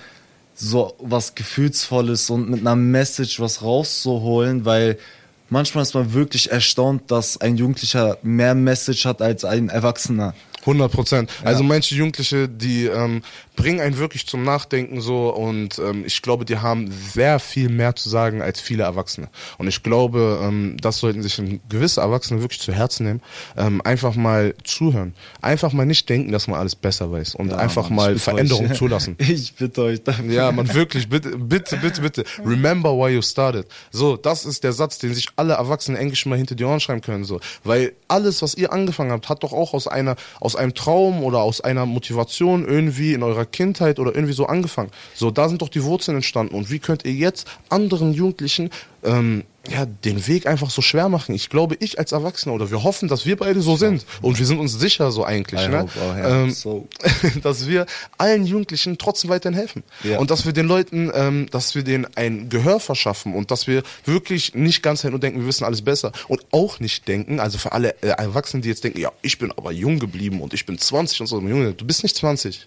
so 0.56 0.94
was 1.00 1.34
Gefühlsvolles 1.36 2.30
und 2.30 2.50
mit 2.50 2.60
einer 2.62 2.76
Message 2.76 3.40
was 3.40 3.62
rauszuholen, 3.64 4.66
weil 4.66 4.98
manchmal 5.50 5.82
ist 5.84 5.94
man 5.96 6.14
wirklich 6.14 6.52
erstaunt, 6.52 7.10
dass 7.12 7.40
ein 7.42 7.58
Jugendlicher 7.58 8.18
mehr 8.22 8.54
Message 8.56 9.06
hat 9.06 9.22
als 9.22 9.46
ein 9.46 9.70
Erwachsener. 9.70 10.34
100 10.66 10.92
Prozent. 10.92 11.32
Also 11.44 11.64
manche 11.64 11.96
Jugendliche, 11.96 12.48
die 12.48 12.86
ähm, 12.86 13.22
bringen 13.56 13.80
einen 13.82 13.98
wirklich 13.98 14.26
zum 14.28 14.44
Nachdenken 14.44 15.02
so 15.02 15.30
und 15.30 15.80
ähm, 15.80 16.04
ich 16.06 16.22
glaube, 16.22 16.46
die 16.46 16.58
haben 16.58 16.92
sehr 16.92 17.40
viel 17.40 17.70
mehr 17.70 17.96
zu 17.96 18.10
sagen 18.10 18.42
als 18.42 18.60
viele 18.60 18.84
Erwachsene. 18.84 19.30
Und 19.58 19.68
ich 19.68 19.84
glaube, 19.84 20.40
ähm, 20.44 20.78
das 20.82 21.00
sollten 21.00 21.22
sich 21.22 21.38
ein 21.40 21.62
gewisse 21.70 22.02
Erwachsene 22.02 22.42
wirklich 22.42 22.60
zu 22.60 22.74
Herzen 22.74 23.06
nehmen. 23.06 23.22
Ähm, 23.58 23.82
einfach 23.84 24.16
mal 24.16 24.54
zuhören. 24.64 25.14
Einfach 25.42 25.74
mal 25.74 25.86
nicht 25.86 26.10
denken, 26.10 26.32
dass 26.32 26.48
man 26.48 26.60
alles 26.60 26.76
besser 26.76 27.12
weiß 27.12 27.36
und 27.36 27.50
Ja, 27.52 27.58
einfach 27.58 27.90
Mann, 27.90 27.96
mal 27.96 28.20
Veränderungen 28.20 28.72
euch. 28.72 28.78
zulassen. 28.78 29.16
Ich 29.34 29.56
bitte 29.56 29.84
euch 29.84 30.04
dafür. 30.04 30.32
Ja, 30.32 30.52
man 30.52 30.72
wirklich, 30.74 31.10
bitte, 31.10 31.38
bitte, 31.38 31.78
bitte, 31.78 32.02
bitte. 32.02 32.24
Remember 32.46 32.92
why 32.92 33.14
you 33.14 33.22
started. 33.22 33.66
So, 33.92 34.16
das 34.18 34.46
ist 34.46 34.64
der 34.64 34.74
Satz, 34.74 35.00
den 35.00 35.14
sich 35.14 35.28
alle 35.36 35.54
Erwachsenen 35.54 35.98
Englisch 35.98 36.26
mal 36.26 36.38
hinter 36.38 36.56
die 36.56 36.64
Ohren 36.64 36.80
schreiben 36.80 37.02
können. 37.02 37.24
So, 37.24 37.40
weil 37.64 37.94
alles, 38.08 38.42
was 38.42 38.56
ihr 38.56 38.72
angefangen 38.72 39.12
habt, 39.12 39.30
hat 39.30 39.44
doch 39.44 39.54
auch 39.54 39.74
aus 39.74 39.88
einer, 39.88 40.16
aus 40.40 40.56
einem 40.56 40.74
Traum 40.74 41.24
oder 41.24 41.40
aus 41.40 41.62
einer 41.62 41.86
Motivation 41.86 42.68
irgendwie 42.68 43.14
in 43.14 43.24
eurer 43.24 43.43
Kindheit 43.46 44.00
oder 44.00 44.14
irgendwie 44.14 44.34
so 44.34 44.46
angefangen. 44.46 44.92
So, 45.16 45.32
da 45.32 45.50
sind 45.50 45.62
doch 45.62 45.70
die 45.70 45.84
Wurzeln 45.84 46.16
entstanden. 46.16 46.56
Und 46.56 46.70
wie 46.70 46.80
könnt 46.80 47.06
ihr 47.06 47.14
jetzt 47.14 47.48
anderen 47.70 48.14
Jugendlichen 48.14 48.70
ähm, 49.04 49.44
ja, 49.70 49.86
den 49.86 50.28
Weg 50.28 50.46
einfach 50.46 50.70
so 50.70 50.82
schwer 50.82 51.08
machen. 51.08 51.34
Ich 51.34 51.50
glaube, 51.50 51.78
ich 51.80 51.98
als 51.98 52.12
Erwachsener 52.12 52.54
oder 52.54 52.70
wir 52.70 52.84
hoffen, 52.84 53.08
dass 53.08 53.26
wir 53.26 53.38
beide 53.38 53.62
so 53.62 53.78
sind 53.78 54.06
und 54.22 54.38
wir 54.38 54.46
sind 54.46 54.60
uns 54.60 54.78
sicher 54.78 55.10
so 55.12 55.24
eigentlich, 55.24 55.62
I 55.62 55.70
ne? 55.70 55.82
hope 55.84 56.00
hands 56.00 56.26
ähm, 56.26 56.50
so. 56.52 56.88
dass 57.44 57.68
wir 57.68 57.86
allen 58.18 58.46
Jugendlichen 58.46 58.98
trotzdem 58.98 59.30
weiterhin 59.30 59.58
helfen 59.58 59.84
Ja. 60.04 60.20
und 60.20 60.32
dass 60.32 60.46
wir 60.46 60.52
den 60.52 60.68
Leuten, 60.68 61.12
ähm, 61.14 61.48
dass 61.50 61.76
wir 61.76 61.84
denen 61.84 62.06
ein 62.16 62.50
Gehör 62.50 62.82
verschaffen 62.82 63.34
und 63.34 63.52
dass 63.52 63.66
wir 63.68 63.84
wirklich 64.04 64.54
nicht 64.54 64.84
ganz 64.84 65.02
hin 65.02 65.14
und 65.14 65.24
denken, 65.24 65.40
wir 65.40 65.48
wissen 65.48 65.64
alles 65.64 65.82
besser 65.82 66.12
und 66.28 66.46
auch 66.52 66.82
nicht 66.82 67.08
denken, 67.08 67.40
also 67.40 67.58
für 67.58 67.72
alle 67.72 67.96
äh, 68.02 68.08
Erwachsenen, 68.08 68.64
die 68.64 68.70
jetzt 68.70 68.84
denken, 68.84 69.00
ja, 69.00 69.14
ich 69.22 69.38
bin 69.38 69.52
aber 69.54 69.72
jung 69.72 69.98
geblieben 69.98 70.42
und 70.42 70.54
ich 70.54 70.66
bin 70.66 70.78
20 70.78 71.22
und 71.22 71.28
so, 71.28 71.40
Junge, 71.40 71.74
du 71.74 71.86
bist 71.86 72.04
nicht 72.04 72.18
20. 72.18 72.66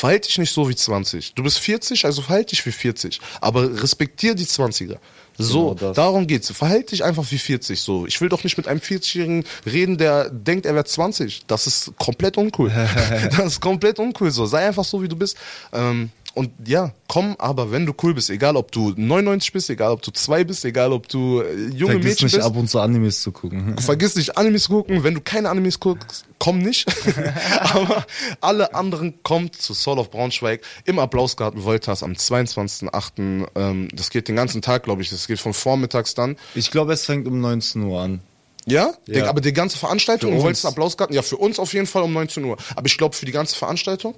Verhalt 0.00 0.26
dich 0.26 0.38
nicht 0.38 0.54
so 0.54 0.66
wie 0.66 0.74
20. 0.74 1.34
Du 1.34 1.42
bist 1.42 1.58
40, 1.58 2.06
also 2.06 2.22
verhalt 2.22 2.50
dich 2.52 2.64
wie 2.64 2.72
40. 2.72 3.20
Aber 3.42 3.82
respektier 3.82 4.34
die 4.34 4.46
20er. 4.46 4.96
So, 5.36 5.74
Genau 5.74 5.92
darum 5.92 6.26
geht's. 6.26 6.50
Verhalt 6.52 6.90
dich 6.90 7.04
einfach 7.04 7.24
wie 7.30 7.36
40. 7.36 7.78
So, 7.78 8.06
ich 8.06 8.18
will 8.22 8.30
doch 8.30 8.42
nicht 8.42 8.56
mit 8.56 8.66
einem 8.66 8.80
40-Jährigen 8.80 9.44
reden, 9.66 9.98
der 9.98 10.30
denkt, 10.30 10.64
er 10.64 10.72
wäre 10.72 10.86
20. 10.86 11.44
Das 11.46 11.66
ist 11.66 11.92
komplett 11.98 12.38
uncool. 12.38 12.72
das 13.36 13.46
ist 13.46 13.60
komplett 13.60 13.98
uncool. 13.98 14.30
So, 14.30 14.46
sei 14.46 14.66
einfach 14.66 14.84
so, 14.84 15.02
wie 15.02 15.08
du 15.08 15.16
bist. 15.16 15.36
Ähm, 15.70 16.08
und 16.34 16.52
ja, 16.64 16.92
komm, 17.08 17.34
aber 17.38 17.72
wenn 17.72 17.86
du 17.86 17.92
cool 18.02 18.14
bist, 18.14 18.30
egal 18.30 18.56
ob 18.56 18.70
du 18.70 18.92
99 18.96 19.52
bist, 19.52 19.68
egal 19.68 19.90
ob 19.90 20.02
du 20.02 20.12
2 20.12 20.44
bist, 20.44 20.64
egal 20.64 20.92
ob 20.92 21.08
du 21.08 21.40
äh, 21.40 21.68
junge 21.74 21.94
Vergiss 21.94 22.04
Mädchen 22.04 22.26
nicht 22.26 22.34
bist. 22.36 22.46
ab 22.46 22.56
und 22.56 22.68
zu 22.68 22.78
Animes 22.78 23.22
zu 23.22 23.32
gucken. 23.32 23.76
Vergiss 23.80 24.14
nicht, 24.14 24.38
Animes 24.38 24.68
gucken. 24.68 25.02
Wenn 25.02 25.14
du 25.14 25.20
keine 25.20 25.50
Animes 25.50 25.80
guckst, 25.80 26.24
komm 26.38 26.58
nicht. 26.58 26.86
Aber 27.60 28.06
alle 28.40 28.74
anderen 28.74 29.22
kommt 29.24 29.56
zu 29.56 29.74
Soul 29.74 29.98
of 29.98 30.10
Braunschweig 30.10 30.60
im 30.84 31.00
Applausgarten 31.00 31.64
Voltas 31.64 32.04
am 32.04 32.12
22.08. 32.12 33.48
Ähm, 33.56 33.88
das 33.92 34.10
geht 34.10 34.28
den 34.28 34.36
ganzen 34.36 34.62
Tag, 34.62 34.84
glaube 34.84 35.02
ich. 35.02 35.10
Das 35.10 35.26
geht 35.26 35.40
von 35.40 35.52
vormittags 35.52 36.14
dann. 36.14 36.36
Ich 36.54 36.70
glaube, 36.70 36.92
es 36.92 37.06
fängt 37.06 37.26
um 37.26 37.40
19 37.40 37.82
Uhr 37.82 38.00
an. 38.00 38.20
Ja? 38.66 38.94
Ja. 39.06 39.28
Aber 39.28 39.40
die 39.40 39.52
ganze 39.52 39.78
Veranstaltung 39.78 40.34
uns. 40.34 40.42
Voltas 40.44 40.64
Applausgarten, 40.64 41.14
ja, 41.14 41.22
für 41.22 41.38
uns 41.38 41.58
auf 41.58 41.72
jeden 41.72 41.86
Fall 41.86 42.02
um 42.02 42.12
19 42.12 42.44
Uhr. 42.44 42.56
Aber 42.76 42.86
ich 42.86 42.96
glaube, 42.96 43.16
für 43.16 43.26
die 43.26 43.32
ganze 43.32 43.56
Veranstaltung 43.56 44.14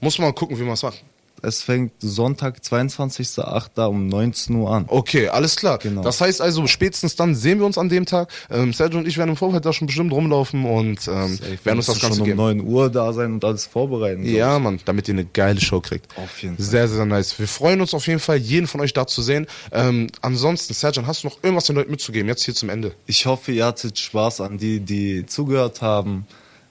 muss 0.00 0.18
man 0.18 0.32
gucken, 0.34 0.56
wie 0.58 0.62
man 0.62 0.74
es 0.74 0.82
macht. 0.82 1.02
Es 1.42 1.62
fängt 1.62 1.92
Sonntag, 2.00 2.58
22.08. 2.58 3.86
um 3.86 4.06
19 4.06 4.56
Uhr 4.56 4.70
an. 4.70 4.84
Okay, 4.88 5.28
alles 5.28 5.56
klar. 5.56 5.78
Genau. 5.78 6.02
Das 6.02 6.20
heißt 6.20 6.40
also, 6.40 6.66
spätestens 6.66 7.16
dann 7.16 7.34
sehen 7.34 7.58
wir 7.58 7.66
uns 7.66 7.78
an 7.78 7.88
dem 7.88 8.06
Tag. 8.06 8.30
Ähm, 8.50 8.72
Sergio 8.72 8.98
und 8.98 9.06
ich 9.06 9.18
werden 9.18 9.30
im 9.30 9.36
Vorfeld 9.36 9.64
da 9.64 9.72
schon 9.72 9.86
bestimmt 9.86 10.12
rumlaufen 10.12 10.64
und 10.64 11.06
ähm, 11.08 11.38
werden 11.64 11.78
uns 11.78 11.86
das 11.86 12.00
Ganze 12.00 12.18
schon 12.18 12.26
geben. 12.26 12.38
um 12.38 12.46
9 12.46 12.60
Uhr 12.60 12.90
da 12.90 13.12
sein 13.12 13.34
und 13.34 13.44
alles 13.44 13.66
vorbereiten. 13.66 14.24
Ja, 14.24 14.58
Mann, 14.58 14.80
damit 14.84 15.08
ihr 15.08 15.14
eine 15.14 15.24
geile 15.24 15.60
Show 15.60 15.80
kriegt. 15.80 16.06
Auf 16.16 16.42
jeden 16.42 16.56
Fall. 16.56 16.64
Sehr, 16.64 16.88
sehr 16.88 17.06
nice. 17.06 17.38
Wir 17.38 17.48
freuen 17.48 17.80
uns 17.80 17.94
auf 17.94 18.06
jeden 18.06 18.20
Fall, 18.20 18.36
jeden 18.36 18.66
von 18.66 18.80
euch 18.80 18.92
da 18.92 19.06
zu 19.06 19.22
sehen. 19.22 19.46
Ähm, 19.72 20.08
ansonsten, 20.20 20.74
Serjan, 20.74 21.06
hast 21.06 21.24
du 21.24 21.28
noch 21.28 21.38
irgendwas 21.42 21.66
den 21.66 21.76
Leuten 21.76 21.90
mitzugeben? 21.90 22.28
Jetzt 22.28 22.44
hier 22.44 22.54
zum 22.54 22.68
Ende. 22.68 22.92
Ich 23.06 23.26
hoffe, 23.26 23.52
ihr 23.52 23.66
hattet 23.66 23.98
Spaß 23.98 24.40
an 24.40 24.58
die, 24.58 24.80
die 24.80 25.26
zugehört 25.26 25.82
haben. 25.82 26.26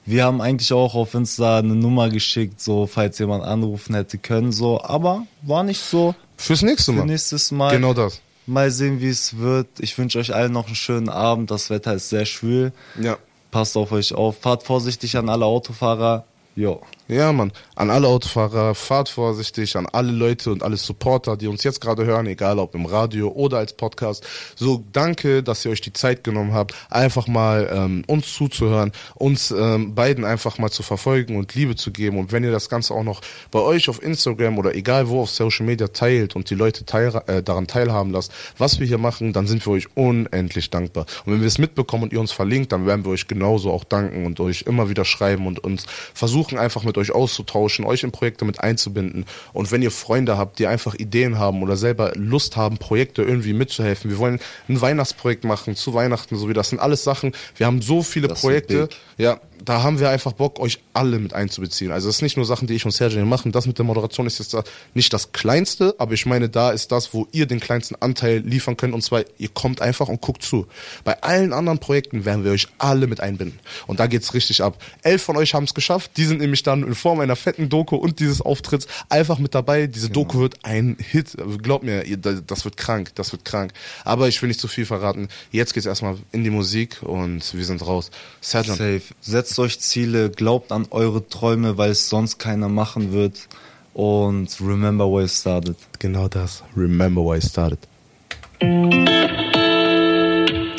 Wir 0.07 0.23
haben 0.23 0.39
eigentlich 0.39 0.71
auch 0.71 0.95
auf 0.95 1.13
Insta 1.13 1.59
eine 1.59 1.75
Nummer 1.75 2.07
geschickt, 2.07 2.61
so 2.61 2.87
falls 2.87 3.19
jemand 3.19 3.43
anrufen 3.43 3.93
hätte 3.93 4.17
können, 4.17 4.53
so, 4.53 4.81
aber 4.81 5.27
war 5.41 5.63
nicht 5.63 5.81
so. 5.81 6.15
Fürs 6.37 6.61
nächste 6.61 6.93
Für 6.93 6.99
Mal. 6.99 7.05
nächstes 7.07 7.51
Mal. 7.51 7.73
Genau 7.73 7.93
das. 7.93 8.21
Mal 8.45 8.71
sehen, 8.71 9.01
wie 9.01 9.09
es 9.09 9.37
wird. 9.37 9.67
Ich 9.79 9.97
wünsche 9.97 10.17
euch 10.17 10.33
allen 10.33 10.53
noch 10.53 10.67
einen 10.67 10.75
schönen 10.75 11.09
Abend. 11.09 11.51
Das 11.51 11.69
Wetter 11.69 11.93
ist 11.93 12.07
sehr 12.07 12.25
schwül. 12.25 12.71
Ja. 13.01 13.17
Passt 13.51 13.75
auf 13.75 13.91
euch 13.91 14.13
auf. 14.13 14.39
Fahrt 14.39 14.63
vorsichtig 14.63 15.17
an 15.17 15.27
alle 15.27 15.43
Autofahrer. 15.43 16.23
Jo. 16.55 16.81
Ja, 17.09 17.31
Mann. 17.31 17.53
An 17.75 17.89
alle 17.89 18.09
Autofahrer, 18.09 18.75
fahrt 18.75 19.07
vorsichtig, 19.07 19.77
an 19.77 19.85
alle 19.85 20.11
Leute 20.11 20.51
und 20.51 20.61
alle 20.61 20.75
Supporter, 20.75 21.37
die 21.37 21.47
uns 21.47 21.63
jetzt 21.63 21.79
gerade 21.79 22.05
hören, 22.05 22.27
egal 22.27 22.59
ob 22.59 22.75
im 22.75 22.85
Radio 22.85 23.29
oder 23.29 23.59
als 23.59 23.71
Podcast. 23.71 24.27
So, 24.57 24.83
danke, 24.91 25.41
dass 25.41 25.63
ihr 25.63 25.71
euch 25.71 25.79
die 25.79 25.93
Zeit 25.93 26.25
genommen 26.25 26.53
habt, 26.53 26.75
einfach 26.89 27.27
mal 27.27 27.69
ähm, 27.71 28.03
uns 28.07 28.33
zuzuhören, 28.33 28.91
uns 29.15 29.51
ähm, 29.51 29.95
beiden 29.95 30.25
einfach 30.25 30.57
mal 30.57 30.69
zu 30.69 30.83
verfolgen 30.83 31.37
und 31.37 31.55
Liebe 31.55 31.77
zu 31.77 31.91
geben. 31.91 32.17
Und 32.19 32.33
wenn 32.33 32.43
ihr 32.43 32.51
das 32.51 32.67
Ganze 32.67 32.93
auch 32.93 33.03
noch 33.03 33.21
bei 33.51 33.59
euch 33.59 33.87
auf 33.87 34.03
Instagram 34.03 34.57
oder 34.57 34.75
egal 34.75 35.07
wo 35.07 35.21
auf 35.21 35.29
Social 35.29 35.65
Media 35.65 35.87
teilt 35.87 36.35
und 36.35 36.49
die 36.49 36.55
Leute 36.55 36.83
teil, 36.83 37.21
äh, 37.27 37.41
daran 37.41 37.67
teilhaben 37.67 38.11
lasst, 38.11 38.33
was 38.57 38.81
wir 38.81 38.87
hier 38.87 38.97
machen, 38.97 39.31
dann 39.31 39.47
sind 39.47 39.65
wir 39.65 39.71
euch 39.71 39.87
unendlich 39.95 40.71
dankbar. 40.71 41.05
Und 41.23 41.31
wenn 41.31 41.39
wir 41.39 41.47
es 41.47 41.57
mitbekommen 41.57 42.03
und 42.03 42.11
ihr 42.11 42.19
uns 42.19 42.33
verlinkt, 42.33 42.73
dann 42.73 42.85
werden 42.85 43.05
wir 43.05 43.11
euch 43.11 43.27
genauso 43.27 43.71
auch 43.71 43.85
danken 43.85 44.25
und 44.25 44.41
euch 44.41 44.63
immer 44.63 44.89
wieder 44.89 45.05
schreiben 45.05 45.47
und 45.47 45.59
uns 45.59 45.85
versuchen 46.13 46.57
einfach 46.57 46.83
mit 46.83 46.96
euch 46.97 47.11
auszutauschen, 47.11 47.85
euch 47.85 48.03
in 48.03 48.11
Projekte 48.11 48.45
mit 48.45 48.59
einzubinden. 48.61 49.25
Und 49.53 49.71
wenn 49.71 49.81
ihr 49.81 49.91
Freunde 49.91 50.37
habt, 50.37 50.59
die 50.59 50.67
einfach 50.67 50.95
Ideen 50.95 51.39
haben 51.39 51.63
oder 51.63 51.77
selber 51.77 52.13
Lust 52.15 52.57
haben, 52.57 52.77
Projekte 52.77 53.23
irgendwie 53.23 53.53
mitzuhelfen, 53.53 54.11
wir 54.11 54.17
wollen 54.17 54.39
ein 54.67 54.81
Weihnachtsprojekt 54.81 55.43
machen 55.43 55.75
zu 55.75 55.93
Weihnachten, 55.93 56.35
so 56.35 56.49
wie 56.49 56.53
das 56.53 56.69
sind 56.69 56.79
alles 56.79 57.03
Sachen. 57.03 57.33
Wir 57.55 57.65
haben 57.65 57.81
so 57.81 58.03
viele 58.03 58.27
Das 58.27 58.41
Projekte. 58.41 58.89
Ja, 59.17 59.39
da 59.63 59.83
haben 59.83 59.99
wir 59.99 60.09
einfach 60.09 60.33
Bock, 60.33 60.59
euch 60.59 60.79
alle 60.93 61.19
mit 61.19 61.33
einzubeziehen. 61.33 61.91
Also 61.91 62.09
es 62.09 62.17
ist 62.17 62.21
nicht 62.21 62.37
nur 62.37 62.45
Sachen, 62.45 62.67
die 62.67 62.73
ich 62.73 62.85
und 62.85 62.91
Sergio 62.91 63.25
machen. 63.25 63.51
Das 63.51 63.65
mit 63.65 63.77
der 63.77 63.85
Moderation 63.85 64.27
ist 64.27 64.39
jetzt 64.39 64.55
nicht 64.93 65.11
das 65.13 65.31
Kleinste, 65.31 65.95
aber 65.97 66.13
ich 66.13 66.25
meine, 66.25 66.49
da 66.49 66.71
ist 66.71 66.91
das, 66.91 67.13
wo 67.13 67.27
ihr 67.31 67.45
den 67.45 67.59
kleinsten 67.59 67.95
Anteil 67.95 68.39
liefern 68.39 68.77
könnt. 68.77 68.93
Und 68.93 69.01
zwar, 69.01 69.23
ihr 69.37 69.49
kommt 69.49 69.81
einfach 69.81 70.07
und 70.07 70.21
guckt 70.21 70.43
zu. 70.43 70.67
Bei 71.03 71.21
allen 71.21 71.53
anderen 71.53 71.79
Projekten 71.79 72.25
werden 72.25 72.43
wir 72.43 72.51
euch 72.51 72.67
alle 72.77 73.07
mit 73.07 73.19
einbinden. 73.19 73.59
Und 73.87 73.99
da 73.99 74.07
geht's 74.07 74.33
richtig 74.33 74.61
ab. 74.61 74.81
Elf 75.01 75.23
von 75.23 75.37
euch 75.37 75.53
haben 75.53 75.63
es 75.63 75.73
geschafft. 75.73 76.11
Die 76.17 76.25
sind 76.25 76.39
nämlich 76.39 76.63
dann 76.63 76.83
in 76.83 76.95
Form 76.95 77.19
einer 77.19 77.35
fetten 77.35 77.69
Doku 77.69 77.95
und 77.95 78.19
dieses 78.19 78.41
Auftritts 78.41 78.87
einfach 79.09 79.39
mit 79.39 79.55
dabei. 79.55 79.87
Diese 79.87 80.07
genau. 80.07 80.21
Doku 80.21 80.39
wird 80.39 80.63
ein 80.63 80.97
Hit. 80.99 81.37
Glaubt 81.61 81.83
mir, 81.83 82.03
das 82.17 82.65
wird 82.65 82.77
krank. 82.77 83.11
Das 83.15 83.31
wird 83.31 83.45
krank. 83.45 83.73
Aber 84.03 84.27
ich 84.27 84.41
will 84.41 84.47
nicht 84.47 84.59
zu 84.59 84.67
viel 84.67 84.85
verraten. 84.85 85.27
Jetzt 85.51 85.73
geht's 85.73 85.85
erstmal 85.85 86.17
in 86.31 86.43
die 86.43 86.49
Musik 86.49 87.01
und 87.01 87.53
wir 87.53 87.65
sind 87.65 87.85
raus. 87.85 88.11
Sergeant. 88.41 88.77
Safe. 88.77 89.01
Setzt 89.21 89.46
setzt 89.47 89.59
euch 89.59 89.79
Ziele, 89.79 90.29
glaubt 90.29 90.73
an 90.73 90.87
eure 90.91 91.25
Träume, 91.25 91.77
weil 91.77 91.91
es 91.91 92.09
sonst 92.09 92.37
keiner 92.37 92.67
machen 92.67 93.13
wird. 93.13 93.47
Und 93.93 94.49
remember 94.61 95.05
why 95.05 95.21
you 95.21 95.27
started. 95.27 95.77
Genau 95.99 96.27
das. 96.27 96.63
Remember 96.75 97.21
why 97.21 97.35
you 97.35 97.41
started. 97.41 97.79